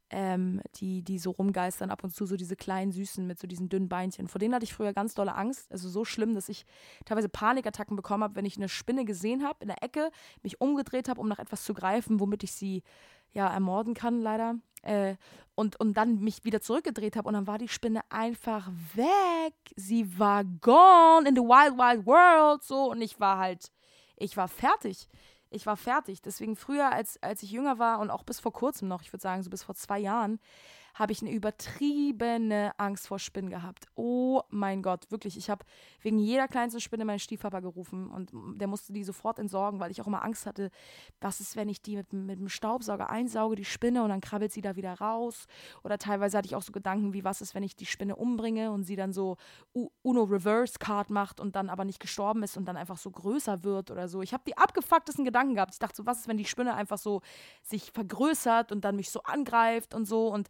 ähm, 0.10 0.62
die, 0.76 1.02
die 1.02 1.18
so 1.18 1.32
rumgeistern 1.32 1.90
ab 1.90 2.04
und 2.04 2.14
zu, 2.14 2.26
so 2.26 2.36
diese 2.36 2.56
kleinen 2.56 2.92
Süßen 2.92 3.26
mit 3.26 3.40
so 3.40 3.48
diesen 3.48 3.70
dünnen 3.70 3.90
Beinchen. 3.90 4.28
Vor 4.28 4.40
denen 4.40 4.54
hatte 4.54 4.64
ich 4.64 4.74
früher 4.74 4.94
ganz 4.94 5.16
dolle 5.16 5.34
Angst. 5.34 5.72
Also 5.72 5.90
so 5.90 6.06
schlimm, 6.06 6.36
dass 6.36 6.50
ich 6.50 6.66
teilweise 7.06 7.30
Panikattacken 7.30 7.96
bekommen 7.96 8.24
habe, 8.24 8.36
wenn 8.36 8.46
ich 8.46 8.58
eine 8.58 8.70
Spinne 8.70 9.06
gesehen 9.06 9.44
habe 9.44 9.58
in 9.62 9.68
der 9.70 9.82
Ecke, 9.82 10.12
mich 10.44 10.62
umgedreht 10.62 11.10
habe, 11.10 11.20
um 11.20 11.28
nach 11.28 11.40
etwas 11.40 11.64
zu 11.64 11.74
greifen, 11.74 12.20
womit 12.20 12.44
ich 12.44 12.54
sie 12.54 12.84
ja 13.32 13.52
ermorden 13.52 13.96
kann, 13.96 14.22
leider. 14.22 14.56
Äh, 14.84 15.16
und, 15.56 15.80
und 15.80 15.96
dann 15.96 16.20
mich 16.20 16.44
wieder 16.46 16.62
zurückgedreht 16.62 17.16
habe 17.16 17.28
und 17.28 17.34
dann 17.34 17.48
war 17.48 17.58
die 17.58 17.68
Spinne 17.70 18.02
einfach 18.10 18.70
weg. 18.94 19.54
Sie 19.76 20.20
war 20.20 20.44
gone 20.44 21.28
in 21.28 21.36
the 21.36 21.42
wild, 21.42 21.78
wild 21.78 22.06
world. 22.06 22.64
So, 22.64 22.92
und 22.92 23.02
ich 23.02 23.20
war 23.20 23.40
halt, 23.40 23.72
ich 24.18 24.38
war 24.38 24.48
fertig 24.48 25.08
ich 25.54 25.66
war 25.66 25.78
fertig. 25.78 26.22
Deswegen 26.22 26.56
früher, 26.56 26.92
als, 26.92 27.22
als 27.22 27.44
ich 27.44 27.52
jünger 27.52 27.80
war 27.80 28.00
und 28.00 28.10
auch 28.10 28.24
bis 28.24 28.40
vor 28.40 28.54
kurzem 28.54 28.88
noch, 28.88 29.02
ich 29.02 29.14
würde 29.14 29.22
sagen 29.22 29.44
so 29.44 29.50
bis 29.50 29.64
vor 29.64 29.76
zwei 29.76 30.00
Jahren, 30.00 30.40
habe 30.94 31.12
ich 31.12 31.22
eine 31.22 31.32
übertriebene 31.32 32.72
Angst 32.78 33.08
vor 33.08 33.20
Spinnen 33.20 33.50
gehabt. 33.50 33.88
Oh 33.96 34.42
mein 34.50 34.82
Gott, 34.84 35.10
wirklich. 35.10 35.38
Ich 35.38 35.50
habe 35.50 35.66
wegen 36.02 36.20
jeder 36.20 36.48
kleinsten 36.48 36.80
Spinne 36.80 37.06
meinen 37.06 37.20
Stiefpapa 37.20 37.62
gerufen 37.62 38.10
und 38.12 38.32
der 38.60 38.68
musste 38.68 38.94
die 38.94 39.04
sofort 39.04 39.40
entsorgen, 39.40 39.80
weil 39.80 39.92
ich 39.92 40.02
auch 40.02 40.08
immer 40.08 40.24
Angst 40.24 40.46
hatte, 40.46 40.70
was 41.20 41.40
ist, 41.40 41.56
wenn 41.56 41.70
ich 41.70 41.82
die 41.82 41.96
mit, 41.96 42.14
mit 42.14 42.40
dem 42.40 42.50
Staubsauger 42.50 43.10
einsauge, 43.10 43.56
die 43.56 43.66
Spinne, 43.66 44.04
und 44.04 44.10
dann 44.10 44.22
krabbelt 44.22 44.52
sie 44.52 44.62
da 44.62 44.76
wieder 44.76 44.94
raus. 44.94 45.46
Oder 45.84 45.98
teilweise 45.98 46.38
hatte 46.38 46.48
ich 46.48 46.56
auch 46.56 46.62
so 46.62 46.72
Gedanken, 46.72 47.14
wie 47.14 47.24
was 47.24 47.42
ist, 47.42 47.56
wenn 47.56 47.64
ich 47.64 47.76
die 47.76 47.86
Spinne 47.86 48.16
umbringe 48.16 48.72
und 48.72 48.84
sie 48.84 48.96
dann 48.96 49.14
so 49.14 49.38
Uno 49.74 50.24
Reverse 50.24 50.76
Card 50.80 51.10
macht 51.10 51.40
und 51.40 51.56
dann 51.56 51.70
aber 51.70 51.86
nicht 51.86 52.00
gestorben 52.00 52.44
ist 52.44 52.56
und 52.58 52.66
dann 52.66 52.78
einfach 52.78 52.98
so 52.98 53.10
größer 53.10 53.64
wird 53.64 53.90
oder 53.90 54.08
so. 54.08 54.22
Ich 54.22 54.34
habe 54.34 54.44
die 54.46 54.58
abgefucktesten 54.58 55.26
Gedanken 55.26 55.56
gehabt. 55.56 55.74
Ich 55.74 55.80
dachte 55.80 55.96
so, 55.96 56.06
was 56.06 56.20
ist, 56.20 56.28
wenn 56.28 56.38
die 56.38 56.46
Spinne 56.46 56.76
einfach 56.76 56.98
so 56.98 57.22
sich 57.64 57.92
vergrößert 57.92 58.72
und 58.72 58.86
dann 58.86 58.96
mich 58.96 59.10
so 59.10 59.24
angreift 59.24 59.96
und 59.96 60.06
so 60.06 60.28
und 60.28 60.50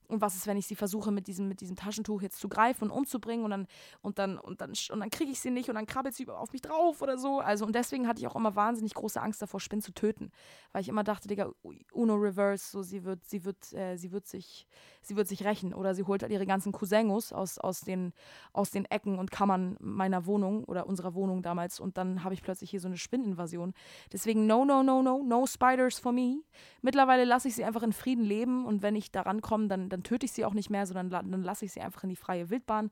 und 0.11 0.21
was 0.21 0.35
ist, 0.35 0.45
wenn 0.47 0.57
ich 0.57 0.67
sie 0.67 0.75
versuche, 0.75 1.11
mit 1.11 1.27
diesem, 1.27 1.47
mit 1.47 1.61
diesem 1.61 1.75
Taschentuch 1.75 2.21
jetzt 2.21 2.39
zu 2.39 2.49
greifen 2.49 2.85
und 2.85 2.91
umzubringen 2.91 3.45
und 3.45 3.51
dann, 3.51 3.67
und 4.01 4.19
dann, 4.19 4.37
und 4.37 4.61
dann, 4.61 4.71
und 4.91 4.99
dann 4.99 5.09
kriege 5.09 5.31
ich 5.31 5.39
sie 5.39 5.51
nicht 5.51 5.69
und 5.69 5.75
dann 5.75 5.85
krabbelt 5.85 6.13
sie 6.13 6.27
auf 6.27 6.51
mich 6.51 6.61
drauf 6.61 7.01
oder 7.01 7.17
so. 7.17 7.39
Also, 7.39 7.65
und 7.65 7.73
deswegen 7.73 8.07
hatte 8.07 8.19
ich 8.19 8.27
auch 8.27 8.35
immer 8.35 8.55
wahnsinnig 8.55 8.93
große 8.93 9.21
Angst 9.21 9.41
davor, 9.41 9.59
Spinnen 9.59 9.81
zu 9.81 9.93
töten. 9.93 10.31
Weil 10.73 10.81
ich 10.81 10.89
immer 10.89 11.03
dachte, 11.03 11.27
Digga, 11.27 11.51
Uno 11.93 12.15
Reverse, 12.15 12.69
so 12.69 12.81
sie 12.81 13.03
wird, 13.03 13.25
sie 13.25 13.45
wird, 13.45 13.73
äh, 13.73 13.95
sie 13.95 14.11
wird 14.11 14.27
sich, 14.27 14.67
sie 15.01 15.15
wird 15.15 15.27
sich 15.27 15.45
rächen. 15.45 15.73
Oder 15.73 15.95
sie 15.95 16.03
holt 16.03 16.23
halt 16.23 16.31
ihre 16.31 16.45
ganzen 16.45 16.71
Cousins 16.71 17.31
aus, 17.31 17.57
aus, 17.57 17.81
den, 17.81 18.13
aus 18.53 18.71
den 18.71 18.85
Ecken 18.85 19.17
und 19.17 19.31
Kammern 19.31 19.77
meiner 19.79 20.25
Wohnung 20.25 20.65
oder 20.65 20.87
unserer 20.87 21.13
Wohnung 21.13 21.41
damals. 21.41 21.79
Und 21.79 21.97
dann 21.97 22.23
habe 22.23 22.33
ich 22.33 22.43
plötzlich 22.43 22.69
hier 22.69 22.81
so 22.81 22.87
eine 22.87 22.97
Spinninvasion. 22.97 23.73
Deswegen 24.11 24.45
no, 24.45 24.65
no, 24.65 24.83
no, 24.83 25.01
no, 25.01 25.23
no 25.23 25.45
spiders 25.45 25.99
for 25.99 26.11
me. 26.11 26.41
Mittlerweile 26.81 27.25
lasse 27.25 27.47
ich 27.47 27.55
sie 27.55 27.63
einfach 27.63 27.83
in 27.83 27.93
Frieden 27.93 28.25
leben 28.25 28.65
und 28.65 28.81
wenn 28.81 28.95
ich 28.95 29.11
daran 29.11 29.41
komme, 29.41 29.67
dann, 29.67 29.89
dann 29.89 30.00
dann 30.01 30.03
töte 30.03 30.25
ich 30.25 30.31
sie 30.31 30.45
auch 30.45 30.53
nicht 30.53 30.69
mehr, 30.69 30.85
sondern 30.85 31.09
dann 31.09 31.43
lasse 31.43 31.65
ich 31.65 31.71
sie 31.71 31.81
einfach 31.81 32.03
in 32.03 32.09
die 32.09 32.15
freie 32.15 32.49
Wildbahn. 32.49 32.91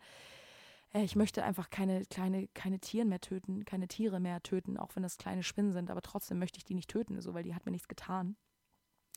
Äh, 0.94 1.04
ich 1.04 1.16
möchte 1.16 1.44
einfach 1.44 1.70
keine 1.70 2.06
kleine, 2.06 2.48
keine 2.54 2.80
Tiere 2.80 3.06
mehr 3.06 3.22
töten, 3.22 3.66
keine 3.66 3.88
Tiere 3.88 4.20
mehr 4.20 4.42
töten, 4.44 4.78
auch 4.78 4.96
wenn 4.96 5.04
das 5.04 5.18
kleine 5.18 5.44
Spinnen 5.44 5.74
sind, 5.74 5.90
aber 5.90 6.02
trotzdem 6.02 6.40
möchte 6.40 6.58
ich 6.58 6.66
die 6.66 6.76
nicht 6.76 6.90
töten, 6.90 7.20
so, 7.22 7.34
weil 7.34 7.44
die 7.44 7.56
hat 7.56 7.66
mir 7.66 7.72
nichts 7.72 7.88
getan. 7.88 8.36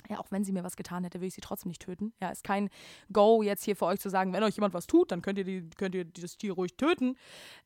Ja, 0.09 0.18
auch 0.18 0.32
wenn 0.32 0.43
sie 0.43 0.53
mir 0.53 0.64
was 0.64 0.74
getan 0.74 1.05
hätte, 1.05 1.18
würde 1.18 1.28
ich 1.28 1.34
sie 1.34 1.40
trotzdem 1.40 1.68
nicht 1.68 1.82
töten. 1.82 2.12
Ja, 2.20 2.30
ist 2.30 2.43
kein 2.43 2.70
Go 3.12 3.43
jetzt 3.43 3.64
hier 3.64 3.76
für 3.76 3.86
euch 3.86 4.01
zu 4.01 4.09
sagen, 4.09 4.32
wenn 4.32 4.43
euch 4.43 4.57
jemand 4.57 4.74
was 4.74 4.88
tut, 4.88 5.12
dann 5.12 5.22
könnt 5.22 5.38
ihr, 5.38 5.45
die, 5.45 5.70
könnt 5.76 5.95
ihr 5.95 6.05
dieses 6.05 6.36
Tier 6.36 6.55
ruhig 6.55 6.76
töten. 6.76 7.16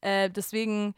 Äh, 0.03 0.29
deswegen 0.29 0.95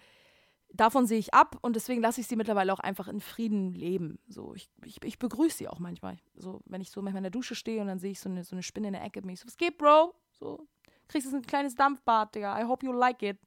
davon 0.70 1.06
sehe 1.06 1.18
ich 1.18 1.34
ab 1.34 1.56
und 1.62 1.76
deswegen 1.76 2.02
lasse 2.02 2.20
ich 2.20 2.26
sie 2.26 2.36
mittlerweile 2.36 2.72
auch 2.72 2.78
einfach 2.78 3.08
in 3.08 3.20
Frieden 3.20 3.72
leben. 3.72 4.18
So, 4.28 4.54
ich, 4.54 4.68
ich, 4.84 5.02
ich 5.02 5.18
begrüße 5.18 5.58
sie 5.58 5.68
auch 5.68 5.78
manchmal. 5.78 6.18
So, 6.34 6.60
wenn 6.66 6.80
ich 6.80 6.90
so 6.90 7.02
manchmal 7.02 7.20
in 7.20 7.24
der 7.24 7.30
Dusche 7.30 7.54
stehe 7.54 7.80
und 7.80 7.88
dann 7.88 7.98
sehe 7.98 8.12
ich 8.12 8.20
so 8.20 8.28
eine, 8.28 8.44
so 8.44 8.54
eine 8.54 8.62
Spinne 8.62 8.88
in 8.88 8.92
der 8.92 9.04
Ecke, 9.04 9.20
bin 9.20 9.30
ich 9.30 9.40
so, 9.40 9.46
was 9.46 9.56
geht, 9.56 9.78
Bro? 9.78 10.14
So, 10.32 10.66
kriegst 11.08 11.32
du 11.32 11.36
ein 11.36 11.42
kleines 11.42 11.74
Dampfbad, 11.74 12.34
Digga. 12.34 12.60
I 12.60 12.64
hope 12.64 12.84
you 12.84 12.92
like 12.92 13.22
it. 13.22 13.38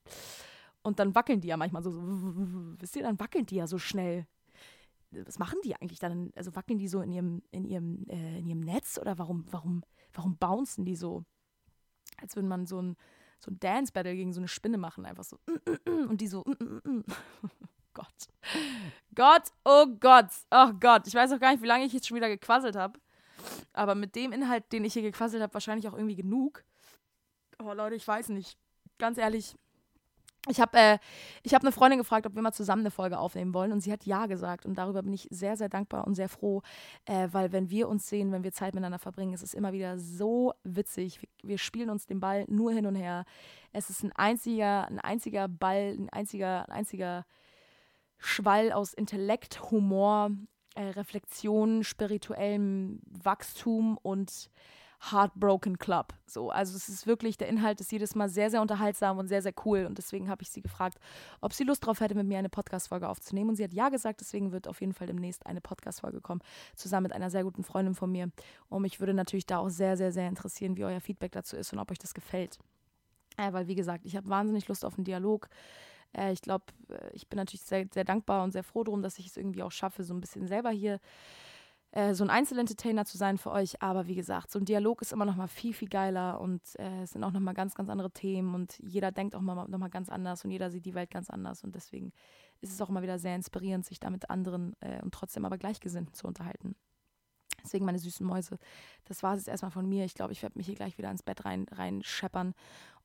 Und 0.83 0.99
dann 0.99 1.13
wackeln 1.13 1.41
die 1.41 1.49
ja 1.49 1.57
manchmal 1.57 1.83
so, 1.83 1.91
so 1.91 2.01
wisst 2.79 2.95
ihr, 2.95 3.03
dann 3.03 3.19
wackeln 3.19 3.45
die 3.45 3.55
ja 3.55 3.67
so 3.67 3.77
schnell. 3.77 4.25
Was 5.11 5.37
machen 5.39 5.59
die 5.63 5.75
eigentlich 5.75 5.99
dann? 5.99 6.31
Also 6.35 6.55
wackeln 6.55 6.79
die 6.79 6.87
so 6.87 7.01
in 7.01 7.11
ihrem, 7.11 7.43
in 7.51 7.65
ihrem, 7.65 8.05
äh, 8.07 8.39
in 8.39 8.47
ihrem 8.47 8.61
Netz 8.61 8.97
oder 8.97 9.17
warum, 9.17 9.45
warum, 9.51 9.83
warum 10.13 10.37
bouncen 10.37 10.85
die 10.85 10.95
so? 10.95 11.23
Als 12.17 12.35
würde 12.35 12.47
man 12.47 12.65
so 12.65 12.81
ein, 12.81 12.95
so 13.43 13.51
ein 13.51 13.59
Dance-Battle 13.59 14.15
gegen 14.15 14.33
so 14.33 14.39
eine 14.39 14.47
Spinne 14.47 14.77
machen, 14.77 15.05
einfach 15.05 15.23
so. 15.23 15.39
Und 15.85 16.21
die 16.21 16.27
so. 16.27 16.43
Gott. 17.93 18.07
Gott, 19.15 19.51
oh 19.65 19.85
Gott. 19.99 20.29
Oh 20.49 20.71
Gott. 20.79 21.07
Ich 21.07 21.13
weiß 21.13 21.31
auch 21.33 21.39
gar 21.39 21.51
nicht, 21.51 21.61
wie 21.61 21.67
lange 21.67 21.85
ich 21.85 21.93
jetzt 21.93 22.07
schon 22.07 22.15
wieder 22.15 22.29
gequasselt 22.29 22.75
habe. 22.75 22.99
Aber 23.73 23.95
mit 23.95 24.15
dem 24.15 24.31
Inhalt, 24.31 24.71
den 24.71 24.85
ich 24.85 24.93
hier 24.93 25.01
gequasselt 25.01 25.41
habe, 25.41 25.53
wahrscheinlich 25.53 25.87
auch 25.87 25.93
irgendwie 25.93 26.15
genug. 26.15 26.63
Oh 27.61 27.73
Leute, 27.73 27.95
ich 27.95 28.07
weiß 28.07 28.29
nicht. 28.29 28.57
Ganz 28.97 29.17
ehrlich, 29.17 29.55
ich 30.49 30.59
habe 30.59 30.77
äh, 30.77 30.97
hab 31.49 31.61
eine 31.61 31.71
Freundin 31.71 31.99
gefragt, 31.99 32.25
ob 32.25 32.33
wir 32.33 32.41
mal 32.41 32.51
zusammen 32.51 32.81
eine 32.81 32.91
Folge 32.91 33.19
aufnehmen 33.19 33.53
wollen 33.53 33.71
und 33.71 33.81
sie 33.81 33.91
hat 33.91 34.05
ja 34.05 34.25
gesagt 34.25 34.65
und 34.65 34.75
darüber 34.75 35.03
bin 35.03 35.13
ich 35.13 35.27
sehr, 35.29 35.55
sehr 35.55 35.69
dankbar 35.69 36.07
und 36.07 36.15
sehr 36.15 36.29
froh, 36.29 36.63
äh, 37.05 37.27
weil 37.31 37.51
wenn 37.51 37.69
wir 37.69 37.87
uns 37.87 38.09
sehen, 38.09 38.31
wenn 38.31 38.43
wir 38.43 38.51
Zeit 38.51 38.73
miteinander 38.73 38.97
verbringen, 38.97 39.33
ist 39.33 39.43
es 39.43 39.53
immer 39.53 39.71
wieder 39.71 39.99
so 39.99 40.53
witzig. 40.63 41.21
Wir, 41.21 41.29
wir, 41.43 41.57
spielen 41.59 41.91
uns 41.91 42.07
den 42.07 42.19
Ball 42.19 42.45
nur 42.47 42.71
hin 42.71 42.87
und 42.87 42.95
her. 42.95 43.25
Es 43.71 43.91
ist 43.91 44.03
ein 44.03 44.11
einziger, 44.13 44.87
ein 44.87 44.99
einziger 44.99 45.47
Ball, 45.47 45.95
ein 45.97 46.09
einziger, 46.09 46.65
ein 46.67 46.71
einziger 46.71 47.25
Schwall 48.17 48.71
aus 48.71 48.93
Intellekt, 48.93 49.69
Humor, 49.69 50.31
äh, 50.73 50.81
Reflexion, 50.81 51.83
spirituellem 51.83 52.99
Wachstum 53.05 53.97
und 54.01 54.49
Heartbroken 55.09 55.79
Club. 55.79 56.13
So, 56.27 56.51
also 56.51 56.75
es 56.75 56.87
ist 56.87 57.07
wirklich, 57.07 57.37
der 57.37 57.47
Inhalt 57.47 57.81
ist 57.81 57.91
jedes 57.91 58.13
Mal 58.13 58.29
sehr, 58.29 58.51
sehr 58.51 58.61
unterhaltsam 58.61 59.17
und 59.17 59.27
sehr, 59.27 59.41
sehr 59.41 59.53
cool. 59.65 59.85
Und 59.85 59.97
deswegen 59.97 60.29
habe 60.29 60.43
ich 60.43 60.51
sie 60.51 60.61
gefragt, 60.61 60.99
ob 61.41 61.53
sie 61.53 61.63
Lust 61.63 61.85
drauf 61.85 61.99
hätte, 62.01 62.13
mit 62.13 62.27
mir 62.27 62.37
eine 62.37 62.49
Podcast-Folge 62.49 63.09
aufzunehmen. 63.09 63.49
Und 63.49 63.55
sie 63.55 63.63
hat 63.63 63.73
ja 63.73 63.89
gesagt, 63.89 64.21
deswegen 64.21 64.51
wird 64.51 64.67
auf 64.67 64.79
jeden 64.79 64.93
Fall 64.93 65.07
demnächst 65.07 65.45
eine 65.47 65.59
Podcast-Folge 65.59 66.21
kommen, 66.21 66.41
zusammen 66.75 67.03
mit 67.03 67.13
einer 67.13 67.31
sehr 67.31 67.43
guten 67.43 67.63
Freundin 67.63 67.95
von 67.95 68.11
mir. 68.11 68.31
Und 68.69 68.83
mich 68.83 68.99
würde 68.99 69.13
natürlich 69.15 69.47
da 69.47 69.57
auch 69.57 69.69
sehr, 69.69 69.97
sehr, 69.97 70.11
sehr 70.11 70.27
interessieren, 70.27 70.77
wie 70.77 70.85
euer 70.85 71.01
Feedback 71.01 71.31
dazu 71.31 71.55
ist 71.55 71.73
und 71.73 71.79
ob 71.79 71.89
euch 71.89 71.99
das 71.99 72.13
gefällt. 72.13 72.59
Äh, 73.37 73.51
weil, 73.53 73.67
wie 73.67 73.75
gesagt, 73.75 74.05
ich 74.05 74.15
habe 74.15 74.29
wahnsinnig 74.29 74.67
Lust 74.67 74.85
auf 74.85 74.97
einen 74.97 75.05
Dialog. 75.05 75.49
Äh, 76.15 76.31
ich 76.31 76.41
glaube, 76.41 76.65
äh, 76.89 77.09
ich 77.13 77.27
bin 77.27 77.37
natürlich 77.37 77.63
sehr, 77.63 77.87
sehr 77.91 78.03
dankbar 78.03 78.43
und 78.43 78.51
sehr 78.51 78.63
froh 78.63 78.83
darum, 78.83 79.01
dass 79.01 79.17
ich 79.17 79.27
es 79.27 79.37
irgendwie 79.37 79.63
auch 79.63 79.71
schaffe, 79.71 80.03
so 80.03 80.13
ein 80.13 80.21
bisschen 80.21 80.47
selber 80.47 80.69
hier 80.69 80.99
äh, 81.91 82.13
so 82.13 82.23
ein 82.23 82.29
Einzelentertainer 82.29 83.05
zu 83.05 83.17
sein 83.17 83.37
für 83.37 83.51
euch. 83.51 83.81
Aber 83.81 84.07
wie 84.07 84.15
gesagt, 84.15 84.51
so 84.51 84.59
ein 84.59 84.65
Dialog 84.65 85.01
ist 85.01 85.13
immer 85.13 85.25
noch 85.25 85.35
mal 85.35 85.47
viel, 85.47 85.73
viel 85.73 85.89
geiler 85.89 86.39
und 86.39 86.61
äh, 86.79 87.03
es 87.03 87.11
sind 87.11 87.23
auch 87.23 87.31
noch 87.31 87.39
mal 87.39 87.53
ganz, 87.53 87.75
ganz 87.75 87.89
andere 87.89 88.11
Themen 88.11 88.55
und 88.55 88.79
jeder 88.79 89.11
denkt 89.11 89.35
auch 89.35 89.41
mal, 89.41 89.67
noch 89.67 89.79
mal 89.79 89.89
ganz 89.89 90.09
anders 90.09 90.45
und 90.45 90.51
jeder 90.51 90.71
sieht 90.71 90.85
die 90.85 90.95
Welt 90.95 91.11
ganz 91.11 91.29
anders 91.29 91.63
und 91.63 91.75
deswegen 91.75 92.13
ist 92.61 92.71
es 92.71 92.81
auch 92.81 92.89
immer 92.89 93.01
wieder 93.01 93.19
sehr 93.19 93.35
inspirierend, 93.35 93.85
sich 93.85 93.99
da 93.99 94.09
mit 94.09 94.29
anderen 94.29 94.75
äh, 94.79 95.01
und 95.01 95.13
trotzdem 95.13 95.45
aber 95.45 95.57
Gleichgesinnten 95.57 96.13
zu 96.13 96.27
unterhalten. 96.27 96.75
Deswegen 97.63 97.85
meine 97.85 97.99
süßen 97.99 98.25
Mäuse. 98.25 98.57
Das 99.05 99.23
war 99.23 99.33
es 99.33 99.41
jetzt 99.41 99.49
erstmal 99.49 99.71
von 99.71 99.87
mir. 99.87 100.05
Ich 100.05 100.13
glaube, 100.13 100.33
ich 100.33 100.41
werde 100.41 100.57
mich 100.57 100.67
hier 100.67 100.75
gleich 100.75 100.97
wieder 100.97 101.11
ins 101.11 101.23
Bett 101.23 101.45
rein, 101.45 101.65
rein 101.71 102.01
scheppern. 102.03 102.53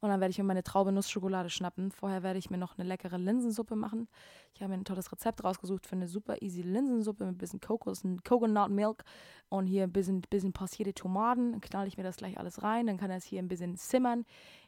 Und 0.00 0.10
dann 0.10 0.20
werde 0.20 0.30
ich 0.30 0.38
mir 0.38 0.44
meine 0.44 0.62
Traube 0.62 0.92
Nussschokolade 0.92 1.48
schnappen. 1.48 1.90
Vorher 1.90 2.22
werde 2.22 2.38
ich 2.38 2.50
mir 2.50 2.58
noch 2.58 2.78
eine 2.78 2.86
leckere 2.86 3.18
Linsensuppe 3.18 3.76
machen. 3.76 4.08
Ich 4.54 4.60
habe 4.60 4.70
mir 4.70 4.78
ein 4.78 4.84
tolles 4.84 5.10
Rezept 5.10 5.42
rausgesucht 5.42 5.86
für 5.86 5.96
eine 5.96 6.06
super 6.06 6.42
easy 6.42 6.62
Linsensuppe 6.62 7.24
mit 7.24 7.34
ein 7.34 7.38
bisschen 7.38 7.60
Kokos, 7.60 8.04
und 8.04 8.24
Coconut 8.24 8.70
Milk 8.70 9.04
und 9.48 9.66
hier 9.66 9.84
ein 9.84 9.92
bisschen, 9.92 10.20
bisschen 10.20 10.52
passierte 10.52 10.92
Tomaten. 10.92 11.52
Dann 11.52 11.60
knall 11.60 11.86
ich 11.86 11.96
mir 11.96 12.02
das 12.02 12.16
gleich 12.16 12.38
alles 12.38 12.62
rein. 12.62 12.86
Dann 12.86 12.98
kann 12.98 13.10
das 13.10 13.24
hier 13.24 13.40
ein 13.40 13.48
bisschen 13.48 13.76
simmern 13.76 14.24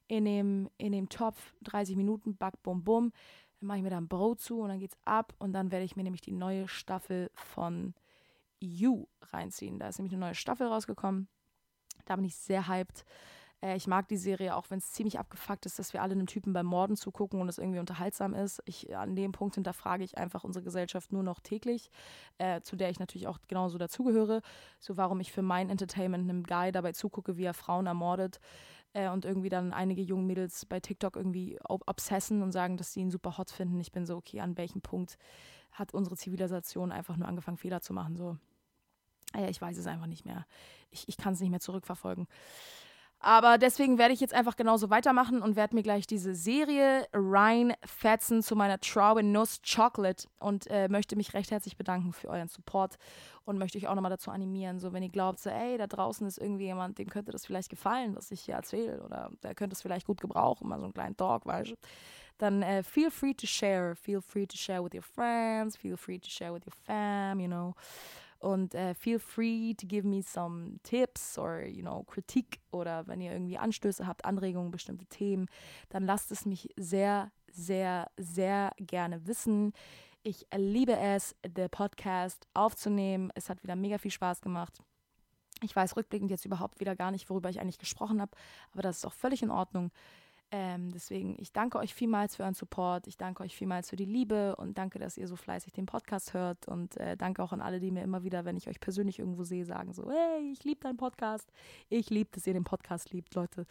in 0.06 0.24
dem, 0.24 0.70
in 0.78 0.92
dem 0.92 1.08
Topf. 1.08 1.54
30 1.64 1.96
Minuten, 1.96 2.36
back, 2.36 2.62
bum, 2.62 2.82
bum. 2.82 3.12
Dann 3.60 3.66
mache 3.66 3.78
ich 3.78 3.84
mir 3.84 3.90
da 3.90 3.98
ein 3.98 4.08
Brot 4.08 4.40
zu 4.40 4.60
und 4.60 4.68
dann 4.68 4.78
geht's 4.78 4.96
ab. 5.04 5.34
Und 5.38 5.52
dann 5.52 5.70
werde 5.70 5.84
ich 5.84 5.94
mir 5.94 6.04
nämlich 6.04 6.22
die 6.22 6.32
neue 6.32 6.68
Staffel 6.68 7.30
von 7.34 7.94
You 8.60 9.06
reinziehen. 9.22 9.78
Da 9.78 9.88
ist 9.88 9.98
nämlich 9.98 10.12
eine 10.12 10.26
neue 10.26 10.34
Staffel 10.34 10.66
rausgekommen. 10.66 11.28
Da 12.04 12.16
bin 12.16 12.24
ich 12.24 12.36
sehr 12.36 12.68
hyped. 12.68 13.04
Äh, 13.60 13.76
ich 13.76 13.86
mag 13.86 14.08
die 14.08 14.16
Serie, 14.16 14.56
auch 14.56 14.70
wenn 14.70 14.78
es 14.78 14.92
ziemlich 14.92 15.18
abgefuckt 15.18 15.66
ist, 15.66 15.78
dass 15.78 15.92
wir 15.92 16.02
alle 16.02 16.12
einem 16.12 16.26
Typen 16.26 16.52
beim 16.52 16.66
Morden 16.66 16.96
zugucken 16.96 17.40
und 17.40 17.48
es 17.48 17.58
irgendwie 17.58 17.80
unterhaltsam 17.80 18.34
ist. 18.34 18.62
Ich, 18.66 18.94
an 18.96 19.16
dem 19.16 19.32
Punkt 19.32 19.56
hinterfrage 19.56 20.04
ich 20.04 20.18
einfach 20.18 20.44
unsere 20.44 20.64
Gesellschaft 20.64 21.12
nur 21.12 21.22
noch 21.22 21.40
täglich, 21.40 21.90
äh, 22.38 22.60
zu 22.60 22.76
der 22.76 22.90
ich 22.90 22.98
natürlich 22.98 23.26
auch 23.26 23.38
genauso 23.48 23.78
dazugehöre. 23.78 24.42
So, 24.78 24.96
warum 24.96 25.20
ich 25.20 25.32
für 25.32 25.42
mein 25.42 25.70
Entertainment 25.70 26.28
einem 26.28 26.44
Guy 26.44 26.72
dabei 26.72 26.92
zugucke, 26.92 27.36
wie 27.36 27.44
er 27.44 27.54
Frauen 27.54 27.86
ermordet 27.86 28.40
äh, 28.92 29.08
und 29.08 29.24
irgendwie 29.24 29.48
dann 29.48 29.72
einige 29.72 30.02
junge 30.02 30.24
Mädels 30.24 30.66
bei 30.66 30.80
TikTok 30.80 31.16
irgendwie 31.16 31.58
obsessen 31.68 32.42
und 32.42 32.52
sagen, 32.52 32.76
dass 32.76 32.92
sie 32.92 33.00
ihn 33.00 33.10
super 33.10 33.38
hot 33.38 33.50
finden. 33.50 33.80
Ich 33.80 33.92
bin 33.92 34.06
so, 34.06 34.16
okay, 34.16 34.40
an 34.40 34.56
welchem 34.56 34.80
Punkt 34.80 35.18
hat 35.72 35.94
unsere 35.94 36.16
Zivilisation 36.16 36.92
einfach 36.92 37.16
nur 37.16 37.28
angefangen, 37.28 37.58
Fehler 37.58 37.80
zu 37.80 37.92
machen? 37.92 38.16
So, 38.16 38.38
ich 39.48 39.60
weiß 39.60 39.76
es 39.76 39.86
einfach 39.86 40.06
nicht 40.06 40.24
mehr. 40.24 40.46
Ich, 40.90 41.08
ich 41.08 41.16
kann 41.16 41.34
es 41.34 41.40
nicht 41.40 41.50
mehr 41.50 41.60
zurückverfolgen. 41.60 42.26
Aber 43.20 43.58
deswegen 43.58 43.98
werde 43.98 44.14
ich 44.14 44.20
jetzt 44.20 44.32
einfach 44.32 44.54
genauso 44.54 44.90
weitermachen 44.90 45.42
und 45.42 45.56
werde 45.56 45.74
mir 45.74 45.82
gleich 45.82 46.06
diese 46.06 46.36
Serie 46.36 47.04
reinfetzen 47.12 48.44
zu 48.44 48.54
meiner 48.54 48.78
Traube 48.78 49.24
Nuss 49.24 49.60
Chocolate 49.62 50.28
und 50.38 50.68
äh, 50.68 50.88
möchte 50.88 51.16
mich 51.16 51.34
recht 51.34 51.50
herzlich 51.50 51.76
bedanken 51.76 52.12
für 52.12 52.28
euren 52.28 52.46
Support 52.46 52.96
und 53.44 53.58
möchte 53.58 53.76
euch 53.76 53.88
auch 53.88 53.96
nochmal 53.96 54.12
dazu 54.12 54.30
animieren, 54.30 54.78
so 54.78 54.92
wenn 54.92 55.02
ihr 55.02 55.08
glaubt, 55.08 55.40
so 55.40 55.50
ey, 55.50 55.76
da 55.78 55.88
draußen 55.88 56.28
ist 56.28 56.38
irgendwie 56.38 56.66
jemand, 56.66 56.98
dem 56.98 57.10
könnte 57.10 57.32
das 57.32 57.44
vielleicht 57.44 57.70
gefallen, 57.70 58.14
was 58.14 58.30
ich 58.30 58.42
hier 58.42 58.54
erzähle 58.54 59.02
oder 59.02 59.30
der 59.42 59.56
könnte 59.56 59.74
es 59.74 59.82
vielleicht 59.82 60.06
gut 60.06 60.20
gebrauchen, 60.20 60.68
mal 60.68 60.78
so 60.78 60.84
einen 60.84 60.94
kleinen 60.94 61.16
Talk, 61.16 61.44
weißt 61.44 61.72
du, 61.72 61.74
dann 62.38 62.62
äh, 62.62 62.84
feel 62.84 63.10
free 63.10 63.34
to 63.34 63.48
share, 63.48 63.96
feel 63.96 64.20
free 64.20 64.46
to 64.46 64.56
share 64.56 64.84
with 64.84 64.94
your 64.94 65.02
friends, 65.02 65.76
feel 65.76 65.96
free 65.96 66.20
to 66.20 66.30
share 66.30 66.54
with 66.54 66.62
your 66.64 66.74
fam, 66.86 67.40
you 67.40 67.48
know. 67.48 67.74
Und 68.38 68.74
äh, 68.74 68.94
feel 68.94 69.18
free 69.18 69.74
to 69.74 69.86
give 69.86 70.06
me 70.06 70.22
some 70.22 70.78
tips 70.84 71.36
or, 71.38 71.62
you 71.62 71.82
know, 71.82 72.04
Kritik 72.04 72.60
oder 72.70 73.06
wenn 73.08 73.20
ihr 73.20 73.32
irgendwie 73.32 73.58
Anstöße 73.58 74.06
habt, 74.06 74.24
Anregungen, 74.24 74.70
bestimmte 74.70 75.06
Themen, 75.06 75.46
dann 75.88 76.04
lasst 76.04 76.30
es 76.30 76.46
mich 76.46 76.68
sehr, 76.76 77.32
sehr, 77.50 78.10
sehr 78.16 78.72
gerne 78.78 79.26
wissen. 79.26 79.72
Ich 80.22 80.46
liebe 80.54 80.96
es, 80.96 81.34
den 81.44 81.68
Podcast 81.70 82.46
aufzunehmen. 82.54 83.32
Es 83.34 83.50
hat 83.50 83.62
wieder 83.62 83.74
mega 83.74 83.98
viel 83.98 84.10
Spaß 84.10 84.40
gemacht. 84.40 84.78
Ich 85.62 85.74
weiß 85.74 85.96
rückblickend 85.96 86.30
jetzt 86.30 86.44
überhaupt 86.44 86.78
wieder 86.78 86.94
gar 86.94 87.10
nicht, 87.10 87.28
worüber 87.30 87.50
ich 87.50 87.60
eigentlich 87.60 87.78
gesprochen 87.78 88.20
habe, 88.20 88.32
aber 88.72 88.82
das 88.82 88.98
ist 88.98 89.06
auch 89.06 89.12
völlig 89.12 89.42
in 89.42 89.50
Ordnung. 89.50 89.90
Ähm, 90.50 90.90
deswegen, 90.92 91.36
ich 91.38 91.52
danke 91.52 91.78
euch 91.78 91.92
vielmals 91.92 92.36
für 92.36 92.42
euren 92.42 92.54
Support. 92.54 93.06
Ich 93.06 93.18
danke 93.18 93.42
euch 93.42 93.54
vielmals 93.54 93.90
für 93.90 93.96
die 93.96 94.06
Liebe 94.06 94.56
und 94.56 94.78
danke, 94.78 94.98
dass 94.98 95.18
ihr 95.18 95.28
so 95.28 95.36
fleißig 95.36 95.74
den 95.74 95.84
Podcast 95.84 96.32
hört. 96.32 96.66
Und 96.68 96.96
äh, 96.96 97.16
danke 97.16 97.42
auch 97.42 97.52
an 97.52 97.60
alle, 97.60 97.80
die 97.80 97.90
mir 97.90 98.02
immer 98.02 98.22
wieder, 98.22 98.44
wenn 98.46 98.56
ich 98.56 98.68
euch 98.68 98.80
persönlich 98.80 99.18
irgendwo 99.18 99.44
sehe, 99.44 99.66
sagen 99.66 99.92
so, 99.92 100.10
hey, 100.10 100.50
ich 100.50 100.64
liebe 100.64 100.80
deinen 100.80 100.96
Podcast. 100.96 101.52
Ich 101.90 102.08
liebe, 102.08 102.30
dass 102.32 102.46
ihr 102.46 102.54
den 102.54 102.64
Podcast 102.64 103.12
liebt, 103.12 103.34
Leute. 103.34 103.66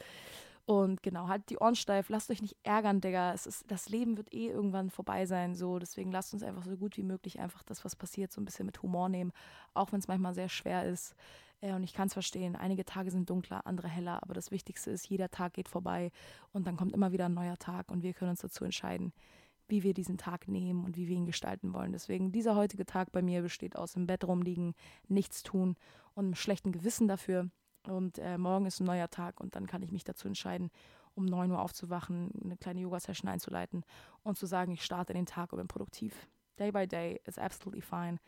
Und 0.67 1.01
genau, 1.01 1.29
halt 1.29 1.49
die 1.49 1.59
Ohren 1.59 1.75
steif, 1.75 2.09
lasst 2.09 2.29
euch 2.29 2.41
nicht 2.41 2.57
ärgern, 2.63 2.99
Digga. 2.99 3.31
Es 3.31 3.47
ist, 3.47 3.63
das 3.71 3.87
Leben 3.87 4.17
wird 4.17 4.33
eh 4.33 4.49
irgendwann 4.49 4.89
vorbei 4.89 5.25
sein. 5.25 5.55
So, 5.55 5.79
deswegen 5.79 6.11
lasst 6.11 6.33
uns 6.33 6.43
einfach 6.43 6.65
so 6.65 6.75
gut 6.75 6.97
wie 6.97 7.03
möglich 7.03 7.39
einfach 7.39 7.63
das, 7.63 7.85
was 7.85 7.95
passiert, 7.95 8.33
so 8.33 8.41
ein 8.41 8.45
bisschen 8.45 8.65
mit 8.65 8.83
Humor 8.83 9.07
nehmen. 9.07 9.31
Auch 9.73 9.93
wenn 9.93 9.99
es 9.99 10.09
manchmal 10.09 10.33
sehr 10.33 10.49
schwer 10.49 10.83
ist. 10.83 11.15
Äh, 11.61 11.71
und 11.71 11.83
ich 11.83 11.93
kann 11.93 12.07
es 12.07 12.13
verstehen, 12.13 12.57
einige 12.57 12.83
Tage 12.83 13.11
sind 13.11 13.29
dunkler, 13.29 13.65
andere 13.65 13.87
heller, 13.87 14.21
aber 14.21 14.33
das 14.33 14.51
Wichtigste 14.51 14.91
ist, 14.91 15.07
jeder 15.07 15.29
Tag 15.29 15.53
geht 15.53 15.69
vorbei 15.69 16.11
und 16.51 16.67
dann 16.67 16.75
kommt 16.75 16.91
immer 16.91 17.13
wieder 17.13 17.27
ein 17.27 17.33
neuer 17.33 17.57
Tag 17.57 17.89
und 17.89 18.03
wir 18.03 18.13
können 18.13 18.31
uns 18.31 18.41
dazu 18.41 18.65
entscheiden, 18.65 19.13
wie 19.69 19.83
wir 19.83 19.93
diesen 19.93 20.17
Tag 20.17 20.49
nehmen 20.49 20.83
und 20.83 20.97
wie 20.97 21.07
wir 21.07 21.15
ihn 21.15 21.25
gestalten 21.25 21.73
wollen. 21.73 21.93
Deswegen, 21.93 22.33
dieser 22.33 22.57
heutige 22.57 22.85
Tag 22.85 23.13
bei 23.13 23.21
mir 23.21 23.41
besteht 23.41 23.77
aus 23.77 23.95
im 23.95 24.05
Bett 24.05 24.25
rumliegen, 24.25 24.75
nichts 25.07 25.43
tun 25.43 25.77
und 26.13 26.25
einem 26.25 26.35
schlechten 26.35 26.73
Gewissen 26.73 27.07
dafür. 27.07 27.49
Und 27.87 28.19
äh, 28.19 28.37
morgen 28.37 28.65
ist 28.65 28.79
ein 28.79 28.85
neuer 28.85 29.09
Tag 29.09 29.39
und 29.39 29.55
dann 29.55 29.65
kann 29.65 29.81
ich 29.81 29.91
mich 29.91 30.03
dazu 30.03 30.27
entscheiden, 30.27 30.71
um 31.15 31.25
9 31.25 31.51
Uhr 31.51 31.61
aufzuwachen, 31.61 32.31
eine 32.43 32.57
kleine 32.57 32.81
Yoga-Session 32.81 33.29
einzuleiten 33.29 33.83
und 34.23 34.37
zu 34.37 34.45
sagen, 34.45 34.71
ich 34.73 34.83
starte 34.83 35.13
den 35.13 35.25
Tag 35.25 35.53
und 35.53 35.57
bin 35.57 35.67
produktiv. 35.67 36.27
Day 36.59 36.71
by 36.71 36.87
day 36.87 37.21
is 37.25 37.37
absolutely 37.37 37.81
fine. 37.81 38.19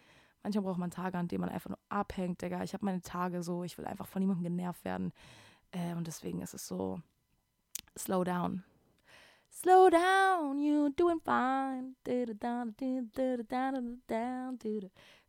Manchmal 0.43 0.63
braucht 0.63 0.79
man 0.79 0.91
Tage, 0.91 1.17
an 1.17 1.27
denen 1.27 1.41
man 1.41 1.49
einfach 1.49 1.69
nur 1.69 1.79
abhängt, 1.89 2.41
Digga. 2.41 2.63
Ich 2.63 2.73
habe 2.73 2.85
meine 2.85 3.01
Tage 3.01 3.43
so, 3.43 3.63
ich 3.63 3.77
will 3.77 3.85
einfach 3.85 4.07
von 4.07 4.21
niemandem 4.21 4.43
genervt 4.43 4.85
werden. 4.85 5.11
Äh, 5.71 5.93
und 5.95 6.07
deswegen 6.07 6.41
ist 6.41 6.53
es 6.53 6.67
so, 6.67 7.01
slow 7.97 8.23
down. 8.23 8.63
Slow 9.51 9.89
down, 9.89 10.59
you 10.59 10.89
doing 10.95 11.19
fine. 11.19 11.95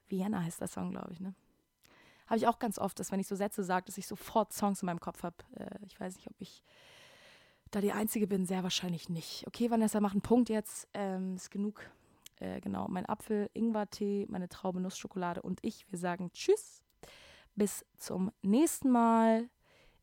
Vienna 0.06 0.42
heißt 0.42 0.60
der 0.60 0.68
Song, 0.68 0.90
glaube 0.90 1.12
ich, 1.12 1.20
ne? 1.20 1.34
Habe 2.30 2.38
ich 2.38 2.46
auch 2.46 2.58
ganz 2.58 2.78
oft, 2.78 2.98
dass 2.98 3.12
wenn 3.12 3.20
ich 3.20 3.26
so 3.26 3.34
Sätze 3.34 3.64
sage, 3.64 3.86
dass 3.86 3.98
ich 3.98 4.06
sofort 4.06 4.52
Songs 4.52 4.80
in 4.80 4.86
meinem 4.86 5.00
Kopf 5.00 5.22
habe. 5.22 5.36
Äh, 5.56 5.84
ich 5.84 5.98
weiß 6.00 6.14
nicht, 6.14 6.30
ob 6.30 6.40
ich 6.40 6.62
da 7.70 7.80
die 7.80 7.92
Einzige 7.92 8.26
bin, 8.26 8.46
sehr 8.46 8.62
wahrscheinlich 8.62 9.08
nicht. 9.08 9.46
Okay, 9.46 9.70
Vanessa, 9.70 10.00
mach 10.00 10.12
einen 10.12 10.22
Punkt 10.22 10.48
jetzt. 10.48 10.88
Ähm, 10.94 11.34
ist 11.34 11.50
genug 11.50 11.90
äh, 12.40 12.60
genau, 12.60 12.88
mein 12.88 13.06
Apfel, 13.06 13.50
Ingwertee, 13.52 14.26
meine 14.28 14.48
Traube, 14.48 14.80
Nussschokolade 14.80 15.42
und 15.42 15.60
ich. 15.62 15.90
Wir 15.90 15.98
sagen 15.98 16.32
Tschüss. 16.32 16.82
Bis 17.54 17.84
zum 17.96 18.32
nächsten 18.42 18.90
Mal. 18.90 19.48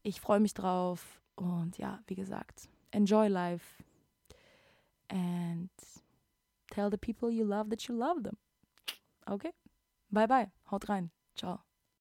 Ich 0.03 0.21
freue 0.21 0.39
mich 0.39 0.53
drauf. 0.53 1.21
Und 1.35 1.77
ja, 1.77 1.99
wie 2.07 2.15
gesagt, 2.15 2.69
enjoy 2.91 3.27
life. 3.27 3.83
And 5.09 5.71
tell 6.69 6.89
the 6.91 6.97
people 6.97 7.29
you 7.31 7.45
love 7.45 7.69
that 7.69 7.83
you 7.83 7.95
love 7.95 8.21
them. 8.21 8.37
Okay? 9.25 9.53
Bye 10.09 10.27
bye. 10.27 10.51
Haut 10.69 10.87
rein. 10.89 11.11
Ciao. 11.35 11.66